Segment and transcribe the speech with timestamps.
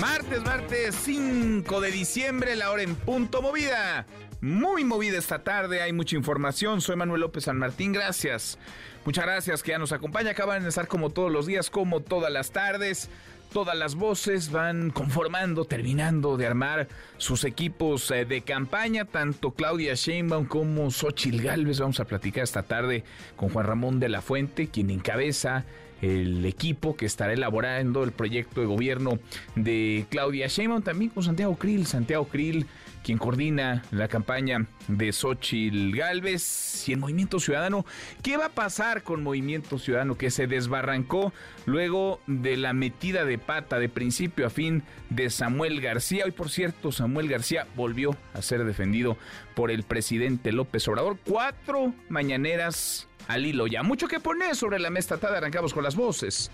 [0.00, 4.06] Martes, martes 5 de diciembre, la hora en punto movida.
[4.40, 6.80] Muy movida esta tarde, hay mucha información.
[6.80, 8.58] Soy Manuel López San Martín, gracias.
[9.04, 10.30] Muchas gracias que ya nos acompaña.
[10.30, 13.10] Acaban de estar como todos los días, como todas las tardes.
[13.52, 16.86] Todas las voces van conformando, terminando de armar
[17.16, 21.80] sus equipos eh, de campaña, tanto Claudia Sheinbaum como Xochil Gálvez.
[21.80, 23.04] Vamos a platicar esta tarde
[23.36, 25.64] con Juan Ramón de la Fuente, quien encabeza
[26.02, 29.18] el equipo que estará elaborando el proyecto de gobierno
[29.54, 32.66] de Claudia Sheinbaum, también con Santiago Krill, Santiago Krill,
[33.08, 37.86] quien coordina la campaña de Xochitl Galvez y el Movimiento Ciudadano.
[38.22, 41.32] ¿Qué va a pasar con Movimiento Ciudadano que se desbarrancó
[41.64, 46.26] luego de la metida de pata de principio a fin de Samuel García?
[46.26, 49.16] Hoy, por cierto, Samuel García volvió a ser defendido
[49.54, 51.16] por el presidente López Obrador.
[51.24, 53.82] Cuatro mañaneras al hilo ya.
[53.82, 55.38] Mucho que poner sobre la mesa tarde.
[55.38, 56.50] Arrancamos con las voces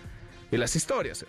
[0.52, 1.27] y las historias.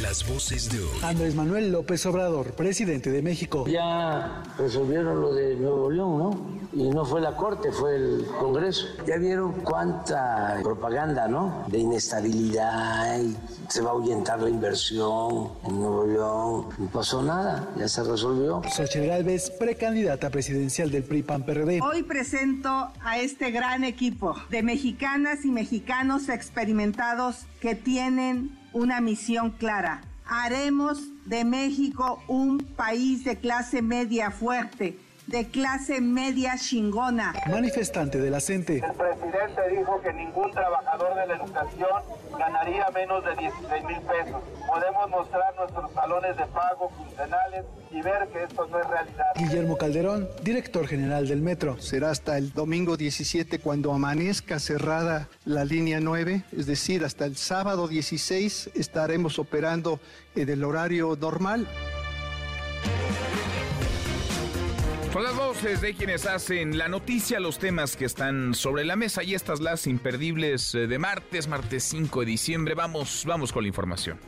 [0.00, 0.98] Las voces de hoy.
[1.02, 3.66] Andrés Manuel López Obrador, presidente de México.
[3.68, 6.62] Ya resolvieron lo de Nuevo León, ¿no?
[6.72, 8.86] Y no fue la Corte, fue el Congreso.
[9.06, 11.66] Ya vieron cuánta propaganda, ¿no?
[11.68, 13.36] De inestabilidad y
[13.68, 16.68] se va a ahuyentar la inversión en Nuevo León.
[16.78, 18.62] No pasó nada, ya se resolvió.
[18.74, 21.82] Xochitl Gálvez, precandidata presidencial del PRI-PAN-PRD.
[21.82, 29.50] Hoy presento a este gran equipo de mexicanas y mexicanos experimentados que tienen una misión
[29.50, 30.02] clara.
[30.26, 37.32] Haremos de México un país de clase media fuerte, de clase media chingona.
[37.48, 38.76] Manifestante de la CENTE.
[38.76, 42.02] El presidente dijo que ningún trabajador de la educación
[42.38, 44.42] ganaría menos de 16 mil pesos.
[44.66, 49.26] Podemos mostrar nuestros talones de pago funcionales y ver que esto no es realidad.
[49.36, 51.80] Guillermo Calderón, director general del Metro.
[51.80, 57.36] Será hasta el domingo 17 cuando amanezca cerrada la línea 9, es decir, hasta el
[57.36, 60.00] sábado 16 estaremos operando
[60.34, 61.68] en el horario normal.
[65.12, 69.22] Son las voces de quienes hacen la noticia, los temas que están sobre la mesa
[69.22, 72.74] y estas las imperdibles eh, de martes, martes 5 de diciembre.
[72.74, 74.18] Vamos, vamos con la información.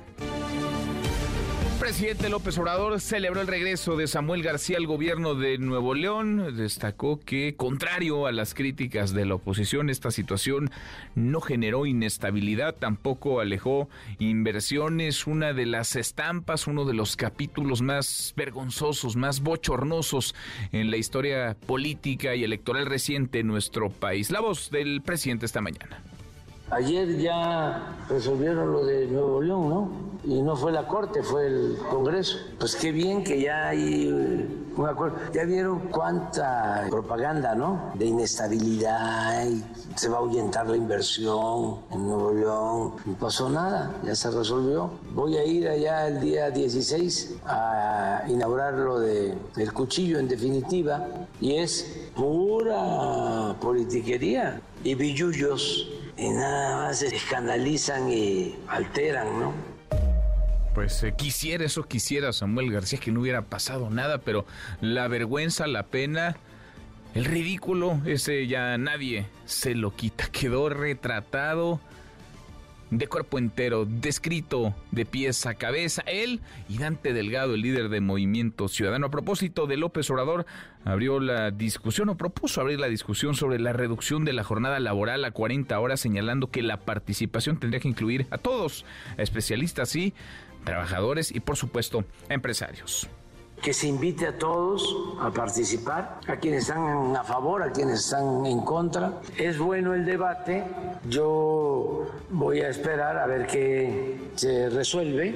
[1.84, 6.56] Presidente López Obrador celebró el regreso de Samuel García al gobierno de Nuevo León.
[6.56, 10.71] Destacó que, contrario a las críticas de la oposición, esta situación
[11.15, 15.27] no generó inestabilidad, tampoco alejó inversiones.
[15.27, 20.34] Una de las estampas, uno de los capítulos más vergonzosos, más bochornosos
[20.72, 24.31] en la historia política y electoral reciente en nuestro país.
[24.31, 26.03] La voz del presidente esta mañana.
[26.75, 29.89] Ayer ya resolvieron lo de Nuevo León, ¿no?
[30.25, 32.37] Y no fue la Corte, fue el Congreso.
[32.59, 35.19] Pues qué bien que ya hay eh, un acuerdo.
[35.33, 37.93] Ya vieron cuánta propaganda, ¿no?
[37.95, 39.63] De inestabilidad y
[39.95, 42.95] se va a ahuyentar la inversión en Nuevo León.
[43.05, 44.91] No pasó nada, ya se resolvió.
[45.15, 51.07] Voy a ir allá el día 16 a inaugurar lo de el cuchillo en definitiva
[51.41, 59.53] y es pura politiquería y billullos y nada más escandalizan y alteran, ¿no?
[60.75, 64.45] Pues eh, quisiera, eso quisiera Samuel García, que no hubiera pasado nada, pero
[64.81, 66.37] la vergüenza, la pena,
[67.15, 70.27] el ridículo, ese ya nadie se lo quita.
[70.33, 71.81] Quedó retratado
[72.99, 76.03] de cuerpo entero, descrito de pies a cabeza.
[76.06, 79.06] Él y Dante Delgado, el líder de Movimiento Ciudadano.
[79.06, 80.47] A propósito de López Obrador,
[80.84, 85.25] abrió la discusión o propuso abrir la discusión sobre la reducción de la jornada laboral
[85.25, 88.84] a 40 horas, señalando que la participación tendría que incluir a todos,
[89.16, 90.15] especialistas y
[90.65, 93.09] trabajadores y, por supuesto, empresarios
[93.65, 98.45] que se invite a todos a participar, a quienes están a favor, a quienes están
[98.45, 99.22] en contra.
[99.39, 100.65] Es bueno el debate,
[101.09, 105.34] yo voy a esperar a ver qué se resuelve.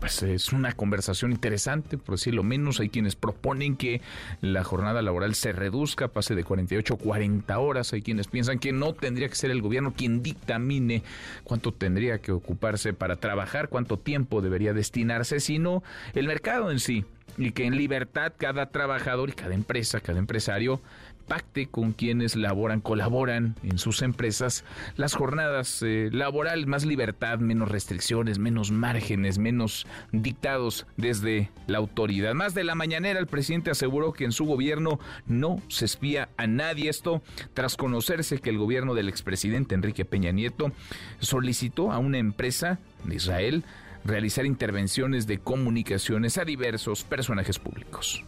[0.00, 2.80] Pues es una conversación interesante, por decirlo menos.
[2.80, 4.02] Hay quienes proponen que
[4.40, 7.92] la jornada laboral se reduzca, pase de 48 a 40 horas.
[7.92, 11.02] Hay quienes piensan que no tendría que ser el gobierno quien dictamine
[11.44, 15.82] cuánto tendría que ocuparse para trabajar, cuánto tiempo debería destinarse, sino
[16.14, 17.04] el mercado en sí
[17.38, 20.80] y que en libertad cada trabajador y cada empresa, cada empresario
[21.26, 24.64] pacte con quienes laboran, colaboran en sus empresas
[24.96, 32.34] las jornadas eh, laborales, más libertad, menos restricciones, menos márgenes, menos dictados desde la autoridad.
[32.34, 36.46] Más de la mañanera, el presidente aseguró que en su gobierno no se espía a
[36.46, 36.88] nadie.
[36.88, 37.22] Esto
[37.54, 40.72] tras conocerse que el gobierno del expresidente Enrique Peña Nieto
[41.18, 43.64] solicitó a una empresa de Israel
[44.04, 48.24] realizar intervenciones de comunicaciones a diversos personajes públicos.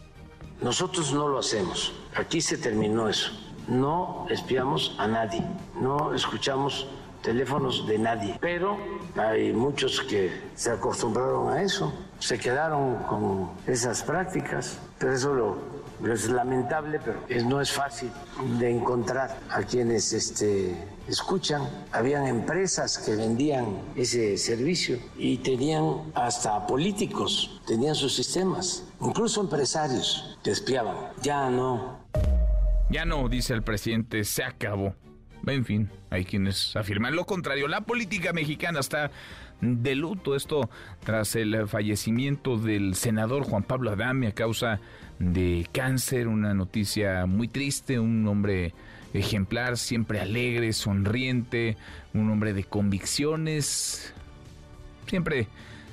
[0.61, 1.93] Nosotros no lo hacemos.
[2.15, 3.31] Aquí se terminó eso.
[3.67, 5.43] No espiamos a nadie.
[5.79, 6.87] No escuchamos
[7.21, 8.37] teléfonos de nadie.
[8.41, 8.77] Pero
[9.15, 14.79] hay muchos que se acostumbraron a eso, se quedaron con esas prácticas.
[14.97, 15.57] Pero eso lo,
[16.07, 18.09] es lamentable, pero no es fácil
[18.57, 20.75] de encontrar a quienes este,
[21.07, 21.61] escuchan.
[21.91, 30.37] Habían empresas que vendían ese servicio y tenían hasta políticos, tenían sus sistemas, incluso empresarios
[30.43, 30.95] que espiaban.
[31.21, 31.99] Ya no.
[32.89, 34.95] Ya no, dice el presidente, se acabó.
[35.51, 37.67] En fin, hay quienes afirman lo contrario.
[37.67, 39.11] La política mexicana está
[39.61, 40.35] de luto.
[40.35, 40.69] Esto
[41.03, 44.79] tras el fallecimiento del senador Juan Pablo Adame a causa
[45.17, 46.27] de cáncer.
[46.27, 47.99] Una noticia muy triste.
[47.99, 48.73] Un hombre
[49.13, 51.77] ejemplar, siempre alegre, sonriente,
[52.13, 54.13] un hombre de convicciones,
[55.07, 55.47] siempre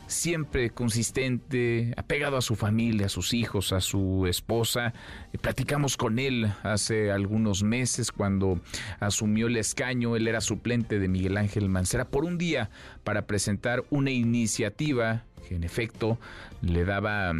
[0.06, 4.94] siempre consistente, apegado a su familia, a sus hijos, a su esposa.
[5.32, 8.60] Eh, platicamos con él hace algunos meses cuando
[9.00, 10.16] asumió el escaño.
[10.16, 12.70] Él era suplente de Miguel Ángel Mancera por un día
[13.04, 16.18] para presentar una iniciativa que en efecto
[16.60, 17.32] le daba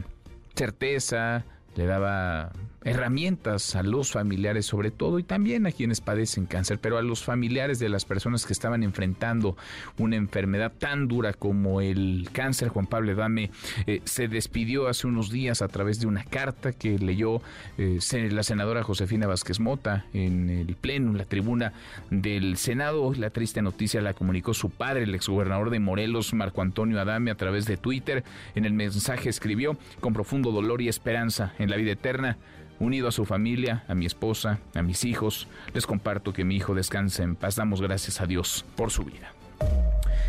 [0.55, 2.53] certeza, le daba
[2.87, 7.25] herramientas a los familiares sobre todo y también a quienes padecen cáncer, pero a los
[7.25, 9.57] familiares de las personas que estaban enfrentando
[9.99, 12.69] una enfermedad tan dura como el cáncer.
[12.69, 13.51] Juan Pablo Dame
[13.87, 17.43] eh, se despidió hace unos días a través de una carta que leyó
[17.77, 17.99] eh,
[18.31, 21.73] la senadora Josefina Vázquez Mota en el pleno, en la tribuna
[22.11, 23.13] del Senado.
[23.15, 27.37] La triste noticia la comunicó su padre, el exgobernador de Morelos, Marco Antonio Adame, a
[27.37, 28.23] través de Twitter.
[28.55, 32.39] En el mensaje escribió, con profundo dolor y esperanza en la vida eterna,
[32.79, 36.75] Unido a su familia, a mi esposa, a mis hijos, les comparto que mi hijo
[36.75, 37.57] descanse en paz.
[37.57, 39.33] Damos gracias a Dios por su vida.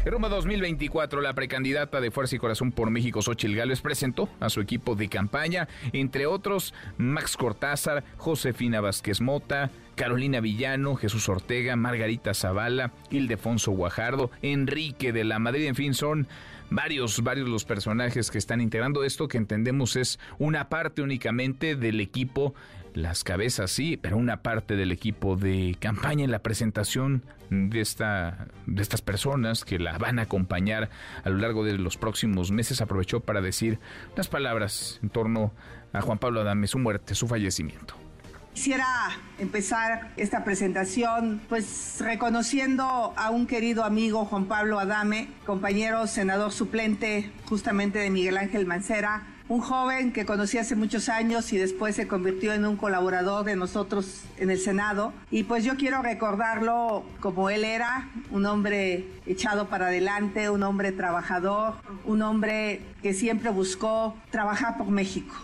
[0.06, 4.50] En Roma 2024, la precandidata de Fuerza y Corazón por México, Xochil Gálvez, presentó a
[4.50, 11.76] su equipo de campaña, entre otros Max Cortázar, Josefina Vázquez Mota, Carolina Villano, Jesús Ortega,
[11.76, 16.28] Margarita Zavala, Ildefonso Guajardo, Enrique de la Madrid, en fin, son
[16.70, 22.02] varios, varios los personajes que están integrando esto que entendemos es una parte únicamente del
[22.02, 22.54] equipo,
[22.94, 28.48] las cabezas sí, pero una parte del equipo de campaña en la presentación de, esta,
[28.66, 30.90] de estas personas que la van a acompañar
[31.24, 32.82] a lo largo de los próximos meses.
[32.82, 33.80] Aprovechó para decir
[34.14, 35.54] unas palabras en torno
[35.94, 38.07] a Juan Pablo Adame, su muerte, su fallecimiento.
[38.58, 46.52] Quisiera empezar esta presentación pues reconociendo a un querido amigo Juan Pablo Adame, compañero senador
[46.52, 51.96] suplente justamente de Miguel Ángel Mancera, un joven que conocí hace muchos años y después
[51.96, 55.14] se convirtió en un colaborador de nosotros en el Senado.
[55.30, 60.92] Y pues yo quiero recordarlo como él era, un hombre echado para adelante, un hombre
[60.92, 61.76] trabajador,
[62.06, 65.36] un hombre que siempre buscó trabajar por México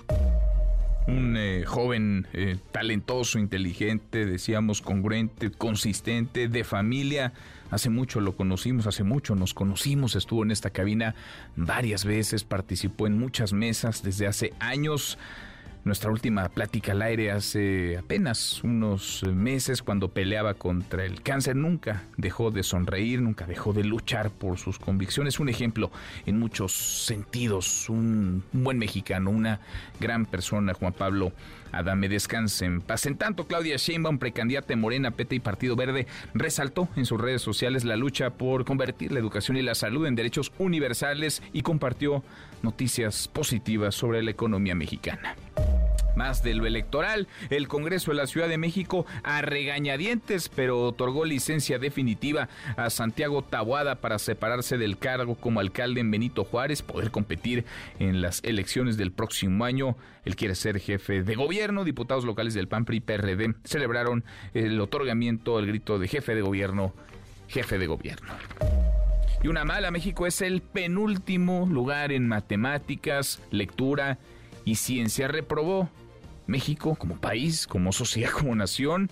[1.08, 7.34] un eh, joven eh, talentoso, inteligente, decíamos congruente, consistente, de familia.
[7.72, 11.16] Hace mucho lo conocimos, hace mucho nos conocimos, estuvo en esta cabina
[11.56, 15.18] varias veces, participó en muchas mesas desde hace años
[15.86, 21.58] nuestra última plática al aire hace apenas unos meses cuando peleaba contra el cáncer.
[21.58, 25.40] Nunca dejó de sonreír, nunca dejó de luchar por sus convicciones.
[25.40, 25.92] Un ejemplo
[26.26, 26.72] en muchos
[27.06, 29.60] sentidos, un, buen mexicano, una
[30.00, 31.34] gran persona, Juan Pablo
[31.74, 32.08] Adame.
[32.08, 33.06] Descanse en paz.
[33.06, 37.84] En tanto, Claudia Sheinbaum, precandidata Morena, PT y Partido Verde, resaltó en sus redes sociales
[37.84, 42.24] la lucha por convertir la educación y la salud en derechos universales y compartió
[42.62, 45.36] noticias positivas sobre la economía mexicana.
[46.16, 51.26] Más de lo electoral, el Congreso de la Ciudad de México a regañadientes, pero otorgó
[51.26, 57.12] licencia definitiva a Santiago Tabuada para separarse del cargo como alcalde en Benito Juárez, poder
[57.12, 57.66] competir
[58.00, 59.96] en las elecciones del próximo año.
[60.26, 61.84] Él quiere ser jefe de gobierno.
[61.84, 66.94] Diputados locales del PAN, PRI, PRD celebraron el otorgamiento, el grito de jefe de gobierno,
[67.48, 68.34] jefe de gobierno.
[69.44, 74.18] Y una mala, México es el penúltimo lugar en matemáticas, lectura
[74.64, 75.28] y ciencia.
[75.28, 75.90] Reprobó
[76.48, 79.10] México como país, como sociedad, como nación.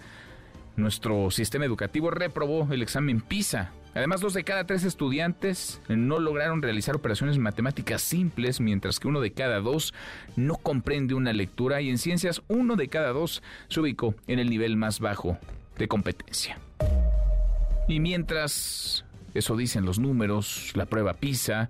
[0.75, 6.61] Nuestro sistema educativo reprobó el examen PISA Además, dos de cada tres estudiantes no lograron
[6.61, 9.93] realizar operaciones matemáticas simples, mientras que uno de cada dos
[10.37, 14.49] no comprende una lectura y en ciencias uno de cada dos se ubicó en el
[14.49, 15.37] nivel más bajo
[15.77, 16.57] de competencia.
[17.89, 21.69] Y mientras, eso dicen los números, la prueba PISA,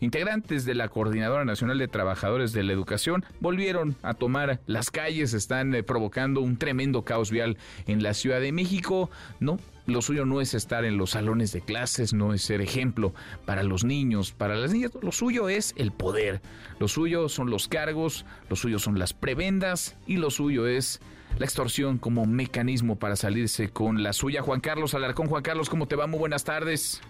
[0.00, 5.34] Integrantes de la Coordinadora Nacional de Trabajadores de la Educación volvieron a tomar las calles,
[5.34, 9.10] están eh, provocando un tremendo caos vial en la Ciudad de México.
[9.40, 13.12] No, lo suyo no es estar en los salones de clases, no es ser ejemplo
[13.44, 16.40] para los niños, para las niñas, lo suyo es el poder,
[16.78, 21.00] lo suyo son los cargos, lo suyo son las prebendas y lo suyo es
[21.38, 24.40] la extorsión como mecanismo para salirse con la suya.
[24.40, 26.06] Juan Carlos Alarcón, Juan Carlos, ¿cómo te va?
[26.06, 27.02] Muy buenas tardes.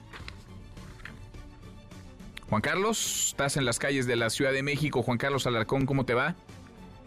[2.50, 5.02] Juan Carlos, estás en las calles de la Ciudad de México.
[5.02, 6.35] Juan Carlos Alarcón, ¿cómo te va?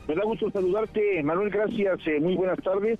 [0.07, 2.97] Me da gusto saludarte, Manuel, gracias, eh, muy buenas tardes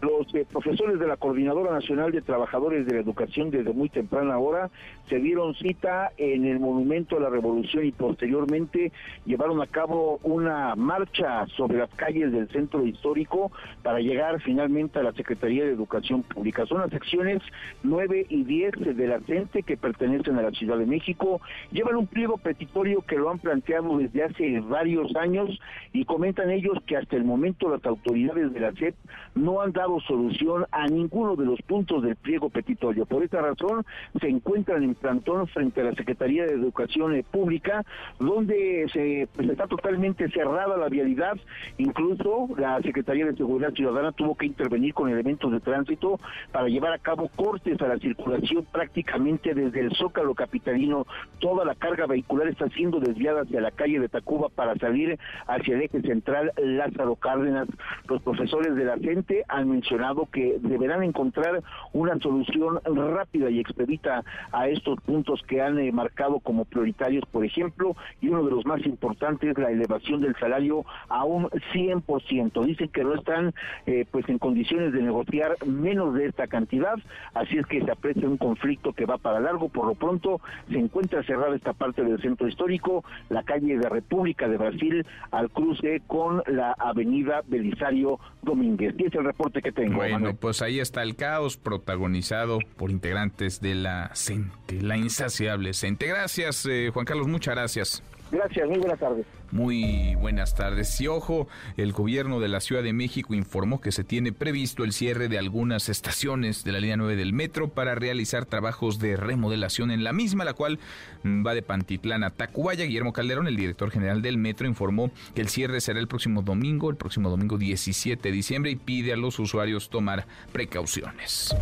[0.00, 4.38] los eh, profesores de la Coordinadora Nacional de Trabajadores de la Educación desde muy temprana
[4.38, 4.70] hora
[5.08, 8.92] se dieron cita en el Monumento a la Revolución y posteriormente
[9.26, 15.02] llevaron a cabo una marcha sobre las calles del centro histórico para llegar finalmente a
[15.02, 16.66] la Secretaría de Educación Pública.
[16.66, 17.42] Son las secciones
[17.82, 19.20] 9 y 10 de la
[19.64, 21.40] que pertenecen a la Ciudad de México.
[21.72, 25.58] Llevan un pliego petitorio que lo han planteado desde hace varios años
[25.92, 28.94] y comentan ellos que hasta el momento las autoridades de la CEP
[29.34, 33.06] no han dado solución a ninguno de los puntos del pliego petitorio.
[33.06, 33.84] Por esta razón,
[34.20, 37.84] se encuentran en plantón frente a la Secretaría de Educación Pública,
[38.18, 41.36] donde se pues, está totalmente cerrada la vialidad.
[41.78, 46.18] Incluso la Secretaría de Seguridad Ciudadana tuvo que intervenir con elementos de tránsito
[46.52, 51.06] para llevar a cabo cortes a la circulación prácticamente desde el Zócalo Capitalino.
[51.40, 55.74] Toda la carga vehicular está siendo desviada hacia la calle de Tacuba para salir hacia
[55.74, 57.68] el eje central Lázaro Cárdenas.
[58.08, 64.24] Los profesores de la gente han mencionado que deberán encontrar una solución rápida y expedita
[64.52, 68.66] a estos puntos que han eh, marcado como prioritarios, por ejemplo, y uno de los
[68.66, 72.64] más importantes, es la elevación del salario a un 100%.
[72.66, 73.54] Dicen que no están
[73.86, 76.96] eh, pues en condiciones de negociar menos de esta cantidad,
[77.32, 79.70] así es que se aprecia un conflicto que va para largo.
[79.70, 84.48] Por lo pronto se encuentra cerrada esta parte del centro histórico, la calle de República
[84.48, 88.94] de Brasil al cruce con la avenida Belisario Domínguez.
[88.98, 89.96] Y es el reporte que tengo.
[89.96, 96.06] Bueno, pues ahí está el caos protagonizado por integrantes de la CENTE, la insaciable CENTE.
[96.06, 98.02] Gracias, eh, Juan Carlos, muchas gracias.
[98.30, 99.26] Gracias, muy buenas tardes.
[99.52, 101.00] Muy buenas tardes.
[101.00, 104.92] Y ojo, el gobierno de la Ciudad de México informó que se tiene previsto el
[104.92, 109.92] cierre de algunas estaciones de la línea 9 del metro para realizar trabajos de remodelación
[109.92, 110.80] en la misma, la cual
[111.24, 112.84] va de Pantitlán a Tacubaya.
[112.84, 116.90] Guillermo Calderón, el director general del metro, informó que el cierre será el próximo domingo,
[116.90, 121.54] el próximo domingo 17 de diciembre, y pide a los usuarios tomar precauciones.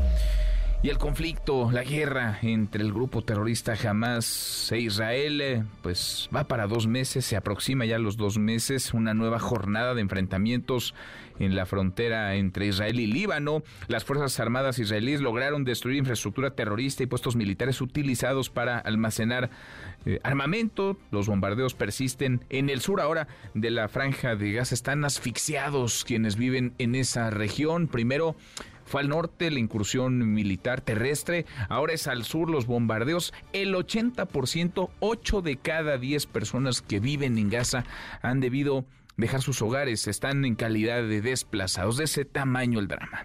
[0.84, 6.48] Y el conflicto, la guerra entre el grupo terrorista Hamas e Israel, eh, pues va
[6.48, 10.92] para dos meses, se aproxima ya los dos meses, una nueva jornada de enfrentamientos
[11.38, 13.62] en la frontera entre Israel y Líbano.
[13.86, 19.50] Las Fuerzas Armadas israelíes lograron destruir infraestructura terrorista y puestos militares utilizados para almacenar
[20.04, 20.98] eh, armamento.
[21.12, 24.74] Los bombardeos persisten en el sur ahora de la franja de Gaza.
[24.74, 27.86] Están asfixiados quienes viven en esa región.
[27.86, 28.34] Primero
[28.92, 33.32] fue al norte la incursión militar terrestre, ahora es al sur los bombardeos.
[33.54, 37.86] El 80%, 8 de cada 10 personas que viven en Gaza
[38.20, 38.84] han debido
[39.16, 41.96] dejar sus hogares, están en calidad de desplazados.
[41.96, 43.24] De ese tamaño el drama.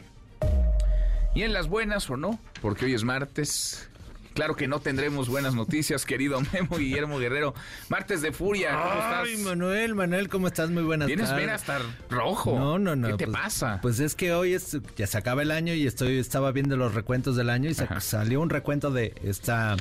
[1.35, 3.89] Y en las buenas o no, porque hoy es martes,
[4.37, 7.55] Claro que no tendremos buenas noticias, querido Memo Guillermo Guerrero.
[7.89, 9.23] Martes de Furia, ¿cómo estás?
[9.25, 10.69] Ay, Manuel, Manuel, ¿cómo estás?
[10.69, 11.43] Muy buenas Tienes tardes.
[11.47, 11.79] ver hasta
[12.11, 12.53] rojo.
[12.55, 13.07] No, no, no.
[13.07, 13.79] ¿Qué te pues, pasa?
[13.81, 16.93] Pues es que hoy es, ya se acaba el año y estoy estaba viendo los
[16.93, 19.75] recuentos del año y se- salió un recuento de esta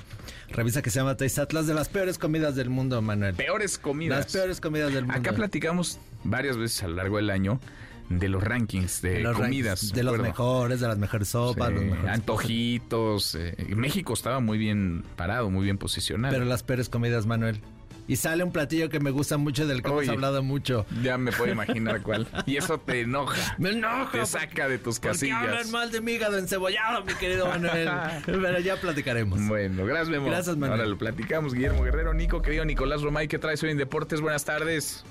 [0.48, 3.34] revista que se llama Taste Atlas de las peores comidas del mundo, Manuel.
[3.34, 4.20] Peores comidas.
[4.24, 5.18] Las peores comidas del mundo.
[5.20, 7.60] Acá platicamos varias veces a lo largo del año
[8.08, 9.92] de los rankings de, De los comidas.
[9.92, 13.34] de los mejores, de las mejores sopas, Sí, los mejores antojitos.
[13.34, 16.32] eh, México estaba muy bien parado, muy bien posicionado.
[16.32, 17.60] Pero las peores comidas, Manuel.
[18.08, 20.04] Y sale un platillo que me gusta mucho, del que Oye.
[20.04, 20.86] hemos hablado mucho.
[21.02, 22.28] Ya me puedo imaginar cuál.
[22.46, 23.56] Y eso te enoja.
[23.58, 24.12] Me enoja.
[24.12, 25.72] Te saca de tus Porque hablan casillas.
[25.72, 27.90] mal de mi hígado encebollado, mi querido Manuel.
[28.26, 29.40] Pero ya platicaremos.
[29.48, 30.26] Bueno, gracias, Memo.
[30.26, 30.78] Gracias, Manuel.
[30.82, 34.20] Ahora lo platicamos, Guillermo Guerrero, Nico, querido Nicolás Romay, ¿qué traes hoy en Deportes?
[34.20, 35.04] Buenas tardes.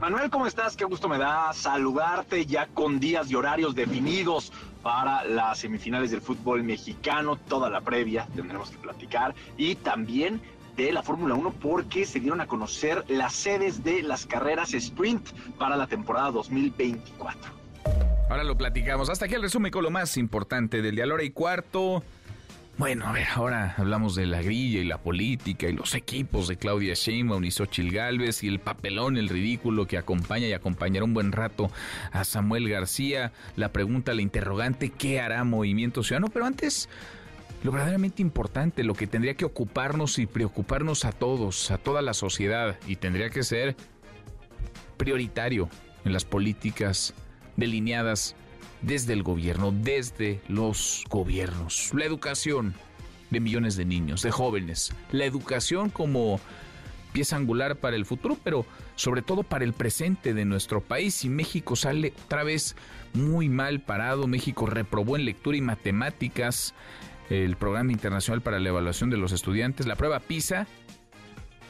[0.00, 0.78] Manuel, ¿cómo estás?
[0.78, 4.50] Qué gusto me da saludarte ya con días y horarios definidos
[4.82, 10.40] para las semifinales del fútbol mexicano, toda la previa tendremos que platicar y también
[10.74, 15.28] de la Fórmula 1 porque se dieron a conocer las sedes de las carreras sprint
[15.58, 17.52] para la temporada 2024.
[18.30, 19.10] Ahora lo platicamos.
[19.10, 21.04] Hasta aquí el resumen con lo más importante del día.
[21.04, 22.02] Hora y cuarto.
[22.80, 26.56] Bueno, a ver, ahora hablamos de la grilla y la política y los equipos de
[26.56, 31.12] Claudia Sheinbaum y Xochitl Galvez y el papelón, el ridículo que acompaña y acompañará un
[31.12, 31.70] buen rato
[32.10, 33.32] a Samuel García.
[33.54, 36.28] La pregunta, la interrogante, ¿qué hará Movimiento Ciudadano?
[36.32, 36.88] Pero antes,
[37.62, 42.14] lo verdaderamente importante, lo que tendría que ocuparnos y preocuparnos a todos, a toda la
[42.14, 43.76] sociedad y tendría que ser
[44.96, 45.68] prioritario
[46.06, 47.12] en las políticas
[47.58, 48.36] delineadas
[48.82, 51.90] desde el gobierno, desde los gobiernos.
[51.94, 52.74] La educación
[53.30, 54.92] de millones de niños, de jóvenes.
[55.12, 56.40] La educación como
[57.12, 61.24] pieza angular para el futuro, pero sobre todo para el presente de nuestro país.
[61.24, 62.76] Y México sale otra vez
[63.12, 64.26] muy mal parado.
[64.26, 66.74] México reprobó en lectura y matemáticas
[67.30, 70.66] el programa internacional para la evaluación de los estudiantes, la prueba PISA,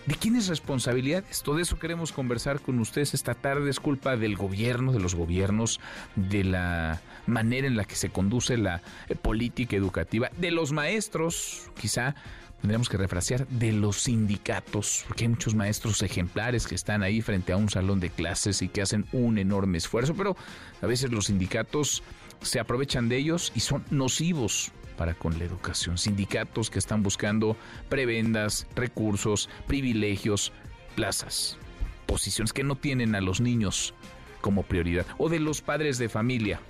[0.06, 1.54] ¿De quién es responsabilidad esto?
[1.54, 3.68] De eso queremos conversar con ustedes esta tarde.
[3.68, 5.78] Es culpa del gobierno, de los gobiernos,
[6.16, 11.70] de la manera en la que se conduce la eh, política educativa, de los maestros,
[11.78, 12.14] quizá
[12.60, 17.52] tendríamos que refrasear, de los sindicatos, porque hay muchos maestros ejemplares que están ahí frente
[17.52, 20.36] a un salón de clases y que hacen un enorme esfuerzo, pero
[20.82, 22.02] a veces los sindicatos
[22.42, 25.96] se aprovechan de ellos y son nocivos para con la educación.
[25.96, 27.56] Sindicatos que están buscando
[27.88, 30.52] prebendas, recursos, privilegios,
[30.94, 31.56] plazas,
[32.04, 33.94] posiciones que no tienen a los niños
[34.42, 35.06] como prioridad.
[35.16, 36.60] O de los padres de familia,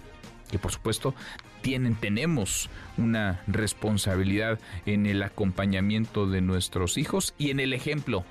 [0.49, 1.12] que por supuesto
[1.60, 8.25] tienen, tenemos una responsabilidad en el acompañamiento de nuestros hijos y en el ejemplo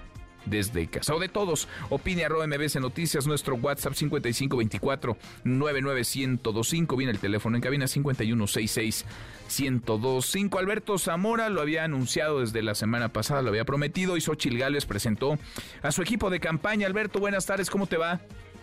[0.46, 1.15] desde casa.
[1.15, 1.67] O de todos.
[1.89, 6.96] Opine arroba Noticias, nuestro WhatsApp 5524 99125.
[6.96, 9.05] Viene el teléfono en cabina 5166
[9.50, 10.60] 1025.
[10.60, 14.17] Alberto Zamora lo había anunciado desde la semana pasada, lo había prometido.
[14.17, 15.38] Y Xochil Gales presentó
[15.81, 16.88] a su equipo de campaña.
[16.88, 18.19] Alberto, buenas tardes, ¿cómo te va?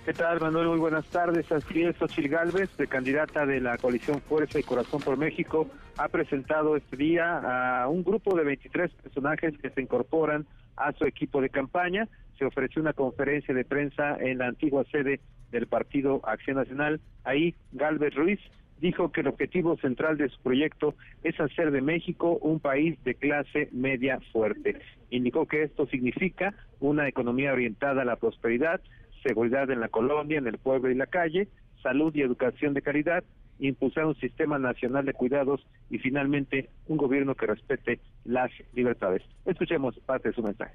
[0.06, 0.68] ¿Qué tal, Manuel?
[0.68, 1.50] Muy buenas tardes.
[1.50, 6.08] Así es, Xochil Gálvez, de candidata de la coalición Fuerza y Corazón por México, ha
[6.08, 11.40] presentado este día a un grupo de 23 personajes que se incorporan a su equipo
[11.40, 12.08] de campaña.
[12.38, 17.00] Se ofreció una conferencia de prensa en la antigua sede del Partido Acción Nacional.
[17.24, 18.40] Ahí Galvez Ruiz
[18.80, 23.14] dijo que el objetivo central de su proyecto es hacer de México un país de
[23.14, 24.78] clase media fuerte.
[25.10, 28.80] Indicó que esto significa una economía orientada a la prosperidad,
[29.26, 31.48] seguridad en la colonia, en el pueblo y la calle,
[31.82, 33.24] salud y educación de calidad,
[33.58, 39.22] impulsar un sistema nacional de cuidados y finalmente un gobierno que respete las libertades.
[39.44, 40.74] Escuchemos parte de su mensaje.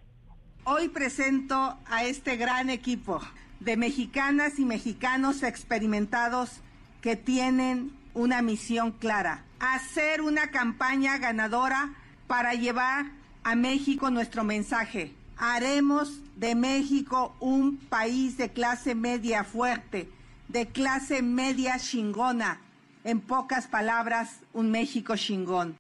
[0.63, 3.19] Hoy presento a este gran equipo
[3.59, 6.61] de mexicanas y mexicanos experimentados
[7.01, 11.93] que tienen una misión clara, hacer una campaña ganadora
[12.27, 13.05] para llevar
[13.43, 15.13] a México nuestro mensaje.
[15.37, 20.09] Haremos de México un país de clase media fuerte,
[20.47, 22.59] de clase media chingona,
[23.03, 25.77] en pocas palabras, un México chingón.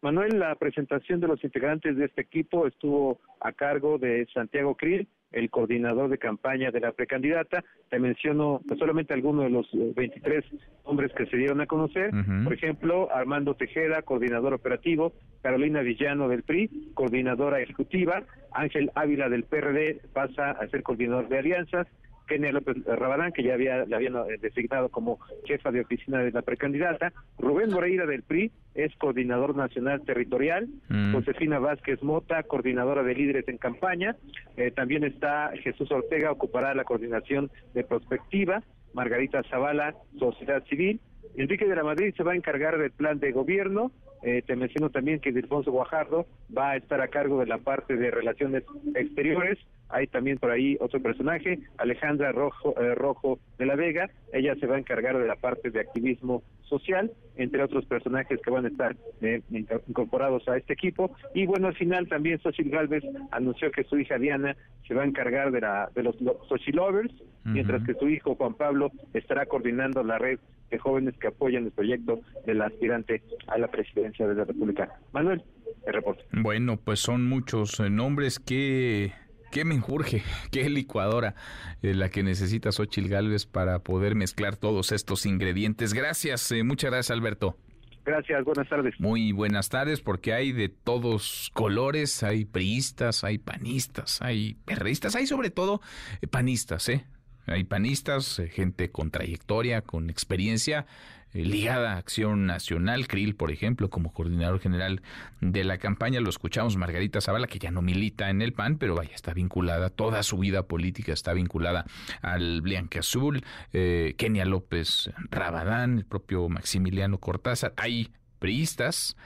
[0.00, 5.08] Manuel, la presentación de los integrantes de este equipo estuvo a cargo de Santiago Krill,
[5.32, 7.64] el coordinador de campaña de la precandidata.
[7.90, 9.66] Te menciono pues, solamente algunos de los
[9.96, 12.10] 23 eh, hombres que se dieron a conocer.
[12.44, 19.44] Por ejemplo, Armando Tejeda, coordinador operativo, Carolina Villano del PRI, coordinadora ejecutiva, Ángel Ávila del
[19.44, 21.86] PRD pasa a ser coordinador de alianzas,
[22.28, 26.30] Kenia López Rabadán, que ya había, la habían eh, designado como jefa de oficina de
[26.30, 31.14] la precandidata, Rubén Moreira del PRI, es coordinador nacional territorial, mm.
[31.14, 34.16] Josefina Vázquez Mota, coordinadora de líderes en campaña,
[34.56, 38.62] eh, también está Jesús Ortega, ocupará la coordinación de prospectiva,
[38.94, 41.00] Margarita Zavala, sociedad civil,
[41.36, 44.90] Enrique de la Madrid se va a encargar del plan de gobierno, eh, te menciono
[44.90, 48.64] también que Alfonso Guajardo va a estar a cargo de la parte de relaciones
[48.94, 49.58] exteriores.
[49.90, 54.10] Hay también por ahí otro personaje, Alejandra Rojo, eh, Rojo de la Vega.
[54.32, 58.50] Ella se va a encargar de la parte de activismo social, entre otros personajes que
[58.50, 61.10] van a estar eh, incorporados a este equipo.
[61.34, 65.06] Y bueno, al final también Xochitl Galvez anunció que su hija Diana se va a
[65.06, 70.18] encargar de, la, de los Lovers, mientras que su hijo Juan Pablo estará coordinando la
[70.18, 70.38] red
[70.70, 74.98] de jóvenes que apoyan el proyecto del aspirante a la presidencia de la República.
[75.12, 75.42] Manuel,
[75.86, 76.24] el reporte.
[76.32, 79.12] Bueno, pues son muchos eh, nombres que...
[79.50, 81.34] Qué menjurje, qué licuadora
[81.82, 85.94] eh, la que necesita Xochil Gálvez para poder mezclar todos estos ingredientes.
[85.94, 87.56] Gracias, eh, muchas gracias Alberto.
[88.04, 88.94] Gracias, buenas tardes.
[88.98, 95.26] Muy buenas tardes, porque hay de todos colores, hay priistas, hay panistas, hay perristas, hay
[95.26, 95.82] sobre todo
[96.30, 97.04] panistas, ¿eh?
[97.48, 100.86] Hay panistas, eh, gente con trayectoria, con experiencia eh,
[101.32, 103.06] ligada a Acción Nacional.
[103.08, 105.02] Krill, por ejemplo, como coordinador general
[105.40, 106.20] de la campaña.
[106.20, 109.90] Lo escuchamos, Margarita Zavala, que ya no milita en el PAN, pero vaya, está vinculada,
[109.90, 111.84] toda su vida política está vinculada
[112.22, 113.44] al Blanqueazul.
[113.72, 117.72] Eh, Kenia López Rabadán, el propio Maximiliano Cortázar.
[117.76, 119.16] Hay priistas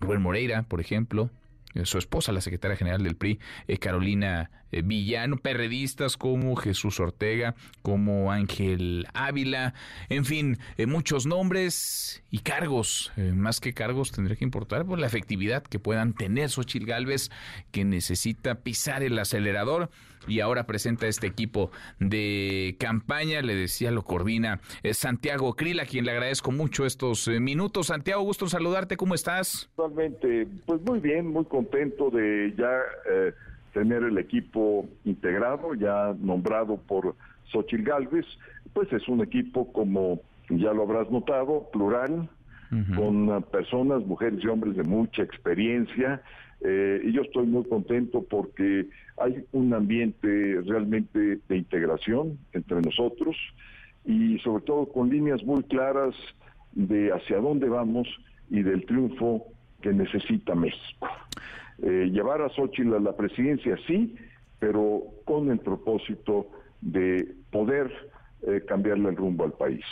[0.00, 1.28] Rubén Moreira, por ejemplo,
[1.84, 3.38] su esposa, la secretaria general del PRI,
[3.80, 9.74] Carolina Villano, perredistas como Jesús Ortega, como Ángel Ávila,
[10.08, 13.12] en fin, muchos nombres y cargos.
[13.34, 17.30] más que cargos tendría que importar por la efectividad que puedan tener Xochil Gálvez,
[17.70, 19.90] que necesita pisar el acelerador
[20.26, 23.42] y ahora presenta este equipo de campaña.
[23.42, 24.60] Le decía, lo coordina
[24.92, 27.88] Santiago Krill, a quien le agradezco mucho estos minutos.
[27.88, 29.70] Santiago, gusto saludarte, ¿cómo estás?
[29.76, 33.32] Totalmente, pues muy bien, muy contento de ya eh,
[33.72, 37.14] tener el equipo integrado, ya nombrado por
[37.52, 38.26] Xochil Gálvez.
[38.72, 42.28] Pues es un equipo, como ya lo habrás notado, plural,
[42.94, 46.22] con personas, mujeres y hombres de mucha experiencia
[46.60, 53.36] eh, y yo estoy muy contento porque hay un ambiente realmente de integración entre nosotros
[54.04, 56.14] y sobre todo con líneas muy claras
[56.72, 58.08] de hacia dónde vamos
[58.50, 59.44] y del triunfo
[59.82, 61.08] que necesita México.
[61.82, 64.16] Eh, llevar a Xochitl a la presidencia sí,
[64.58, 66.48] pero con el propósito
[66.80, 67.90] de poder
[68.46, 69.84] eh, cambiarle el rumbo al país.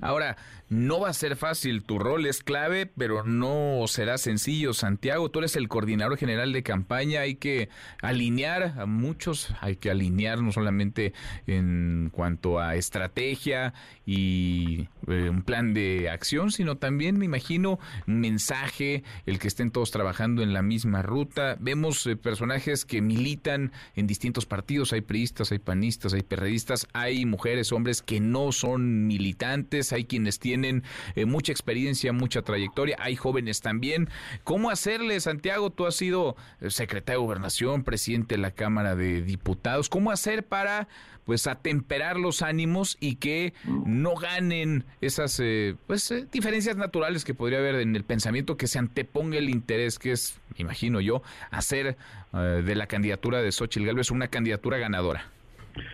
[0.00, 0.36] Ahora,
[0.68, 4.74] no va a ser fácil, tu rol es clave, pero no será sencillo.
[4.74, 7.70] Santiago, tú eres el coordinador general de campaña, hay que
[8.02, 11.14] alinear a muchos, hay que alinear no solamente
[11.46, 13.72] en cuanto a estrategia
[14.04, 19.90] y eh, un plan de acción, sino también, me imagino, mensaje, el que estén todos
[19.90, 21.56] trabajando en la misma ruta.
[21.60, 27.24] Vemos eh, personajes que militan en distintos partidos, hay priistas, hay panistas, hay perredistas, hay
[27.24, 30.82] mujeres, hombres que no son militantes, hay quienes tienen
[31.14, 34.08] eh, mucha experiencia, mucha trayectoria, hay jóvenes también.
[34.44, 35.70] ¿Cómo hacerle, Santiago?
[35.70, 39.88] Tú has sido eh, secretario de Gobernación, presidente de la Cámara de Diputados.
[39.88, 40.88] ¿Cómo hacer para
[41.24, 47.58] pues atemperar los ánimos y que no ganen esas eh, pues diferencias naturales que podría
[47.58, 51.98] haber en el pensamiento que se anteponga el interés que es, imagino yo, hacer
[52.32, 55.26] de la candidatura de Xochitl Gálvez una candidatura ganadora?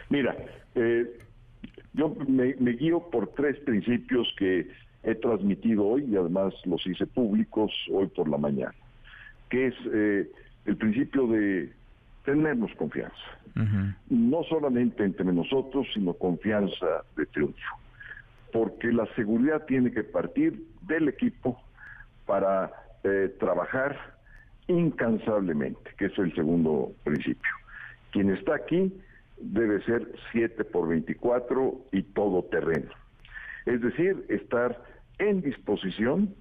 [0.08, 0.36] Mira,
[0.74, 1.06] eh,
[1.94, 4.68] yo me, guío por tres principios que
[5.04, 8.74] he transmitido hoy y además los hice públicos hoy por la mañana,
[9.48, 10.30] que es eh,
[10.66, 11.72] el principio de
[12.24, 13.14] tenernos confianza,
[14.08, 17.78] no solamente entre nosotros, sino confianza de triunfo,
[18.52, 21.62] porque la seguridad tiene que partir del equipo
[22.26, 22.72] para
[23.04, 23.96] eh, trabajar
[24.66, 27.52] incansablemente, que es el segundo principio.
[28.10, 28.92] Quien está aquí
[29.36, 32.90] debe ser 7 por 24 y todo terreno.
[33.66, 34.82] Es decir, estar
[35.18, 36.34] en disposición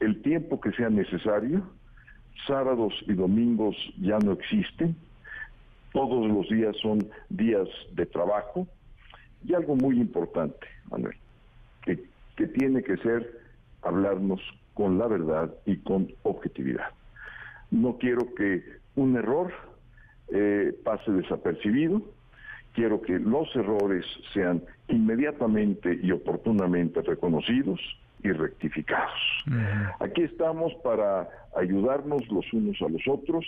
[0.00, 1.62] el tiempo que sea necesario.
[2.46, 4.96] Sábados y domingos ya no existen.
[5.92, 8.66] Todos los días son días de trabajo.
[9.44, 11.16] Y algo muy importante, Manuel,
[11.82, 11.98] que,
[12.58, 13.38] tiene que ser
[13.82, 14.40] hablarnos
[14.72, 16.88] con la verdad y con objetividad.
[17.70, 18.62] No quiero que
[18.96, 19.52] un error
[20.28, 22.02] eh, pase desapercibido
[22.74, 27.80] quiero que los errores sean inmediatamente y oportunamente reconocidos
[28.22, 29.20] y rectificados.
[30.00, 33.44] Aquí estamos para ayudarnos los unos a los otros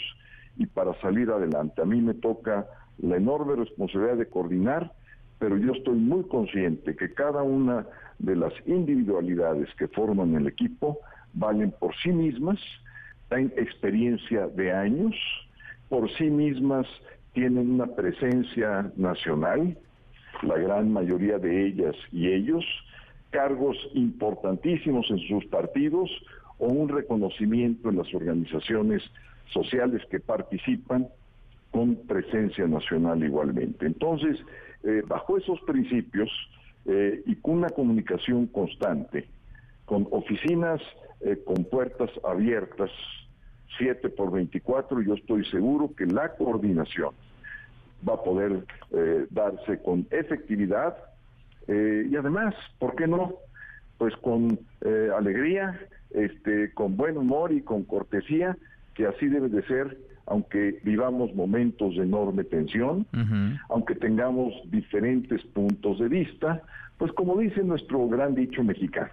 [0.56, 1.82] y para salir adelante.
[1.82, 2.66] A mí me toca
[2.98, 4.92] la enorme responsabilidad de coordinar,
[5.38, 7.86] pero yo estoy muy consciente que cada una
[8.18, 10.98] de las individualidades que forman el equipo
[11.34, 12.58] valen por sí mismas,
[13.28, 15.14] tienen experiencia de años,
[15.88, 16.86] por sí mismas
[17.32, 19.76] tienen una presencia nacional,
[20.42, 22.64] la gran mayoría de ellas y ellos,
[23.30, 26.10] cargos importantísimos en sus partidos
[26.58, 29.02] o un reconocimiento en las organizaciones
[29.52, 31.08] sociales que participan
[31.70, 33.86] con presencia nacional igualmente.
[33.86, 34.38] Entonces,
[34.84, 36.30] eh, bajo esos principios
[36.84, 39.28] eh, y con una comunicación constante,
[39.86, 40.80] con oficinas
[41.24, 42.90] eh, con puertas abiertas,
[43.78, 47.14] 7 por 24, yo estoy seguro que la coordinación
[48.08, 50.96] va a poder eh, darse con efectividad
[51.68, 53.34] eh, y además, ¿por qué no?
[53.98, 55.78] Pues con eh, alegría,
[56.10, 58.56] este, con buen humor y con cortesía,
[58.94, 63.06] que así debe de ser, aunque vivamos momentos de enorme tensión,
[63.68, 66.62] aunque tengamos diferentes puntos de vista,
[66.98, 69.10] pues como dice nuestro gran dicho mexicano,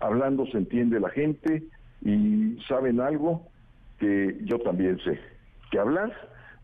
[0.00, 1.62] hablando se entiende la gente
[2.02, 3.49] y saben algo
[4.00, 5.20] que yo también sé,
[5.70, 6.10] que hablar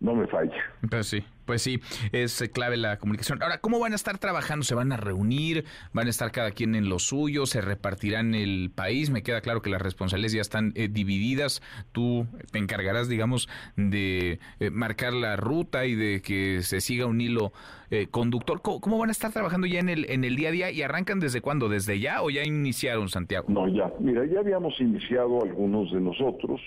[0.00, 0.52] no me falla.
[0.90, 1.80] Pues sí, pues sí,
[2.12, 3.42] es clave la comunicación.
[3.42, 4.64] Ahora, ¿cómo van a estar trabajando?
[4.64, 5.64] ¿Se van a reunir?
[5.92, 7.46] ¿Van a estar cada quien en lo suyo?
[7.46, 9.10] ¿Se repartirán el país?
[9.10, 11.62] Me queda claro que las responsabilidades ya están eh, divididas.
[11.92, 17.20] Tú te encargarás, digamos, de eh, marcar la ruta y de que se siga un
[17.20, 17.52] hilo
[17.90, 18.60] eh, conductor.
[18.60, 20.70] ¿Cómo, van a estar trabajando ya en el, en el día a día?
[20.70, 21.68] ¿Y arrancan desde cuándo?
[21.68, 23.46] ¿Desde ya o ya iniciaron, Santiago?
[23.48, 23.90] No, ya.
[23.98, 26.60] Mira, ya habíamos iniciado algunos de nosotros.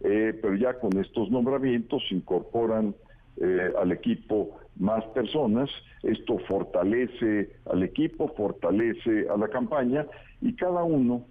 [0.00, 2.94] Pero ya con estos nombramientos se incorporan
[3.38, 5.68] eh, al equipo más personas,
[6.02, 10.06] esto fortalece al equipo, fortalece a la campaña
[10.40, 11.22] y cada uno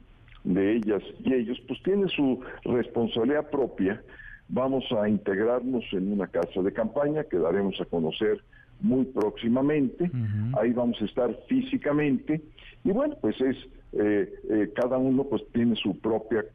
[0.43, 4.01] de ellas y ellos pues tiene su responsabilidad propia.
[4.49, 8.43] Vamos a integrarnos en una casa de campaña que daremos a conocer
[8.82, 10.12] muy próximamente.
[10.60, 12.41] Ahí vamos a estar físicamente
[12.84, 13.58] y bueno, pues es
[13.93, 16.45] eh, eh, cada uno pues tiene su propia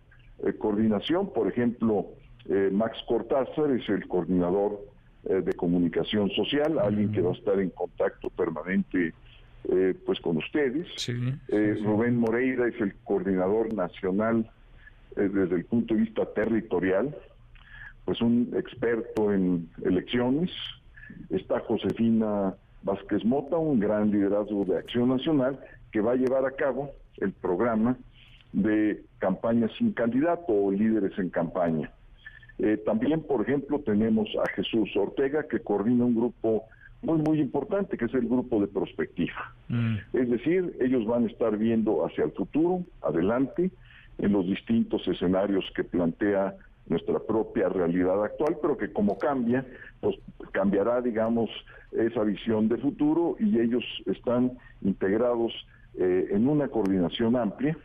[0.58, 1.32] coordinación.
[1.32, 2.06] Por ejemplo,
[2.72, 4.80] Max Cortázar es el coordinador
[5.24, 9.12] eh, de comunicación social, alguien que va a estar en contacto permanente
[9.68, 10.86] eh, pues con ustedes.
[11.48, 14.50] Eh, Rubén Moreira es el coordinador nacional
[15.14, 17.14] desde el punto de vista territorial,
[18.06, 20.50] pues un experto en elecciones.
[21.28, 25.60] Está Josefina Vázquez Mota, un gran liderazgo de Acción Nacional,
[25.92, 27.98] que va a llevar a cabo el programa
[28.52, 31.90] de campaña sin candidato o líderes en campaña.
[32.58, 36.64] Eh, también, por ejemplo, tenemos a Jesús Ortega, que coordina un grupo
[37.02, 39.54] muy, muy importante, que es el grupo de prospectiva.
[39.68, 39.96] Mm.
[40.12, 43.70] Es decir, ellos van a estar viendo hacia el futuro, adelante,
[44.18, 46.54] en los distintos escenarios que plantea
[46.86, 49.64] nuestra propia realidad actual, pero que como cambia,
[50.00, 50.16] pues
[50.52, 51.48] cambiará, digamos,
[51.92, 55.52] esa visión de futuro y ellos están integrados
[55.98, 57.76] eh, en una coordinación amplia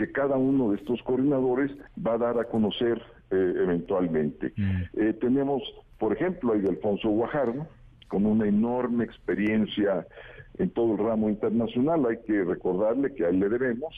[0.00, 4.50] que cada uno de estos coordinadores va a dar a conocer eh, eventualmente.
[4.56, 4.82] Mm.
[4.94, 5.62] Eh, tenemos,
[5.98, 7.66] por ejemplo, a Alfonso Guajardo,
[8.08, 10.06] con una enorme experiencia
[10.56, 12.06] en todo el ramo internacional.
[12.06, 13.94] Hay que recordarle que a él le debemos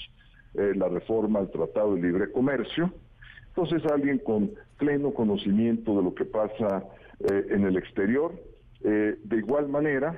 [0.55, 2.93] eh, la reforma al Tratado de Libre Comercio.
[3.51, 6.85] Entonces, alguien con pleno conocimiento de lo que pasa
[7.21, 8.33] en el exterior.
[8.81, 10.17] de igual manera,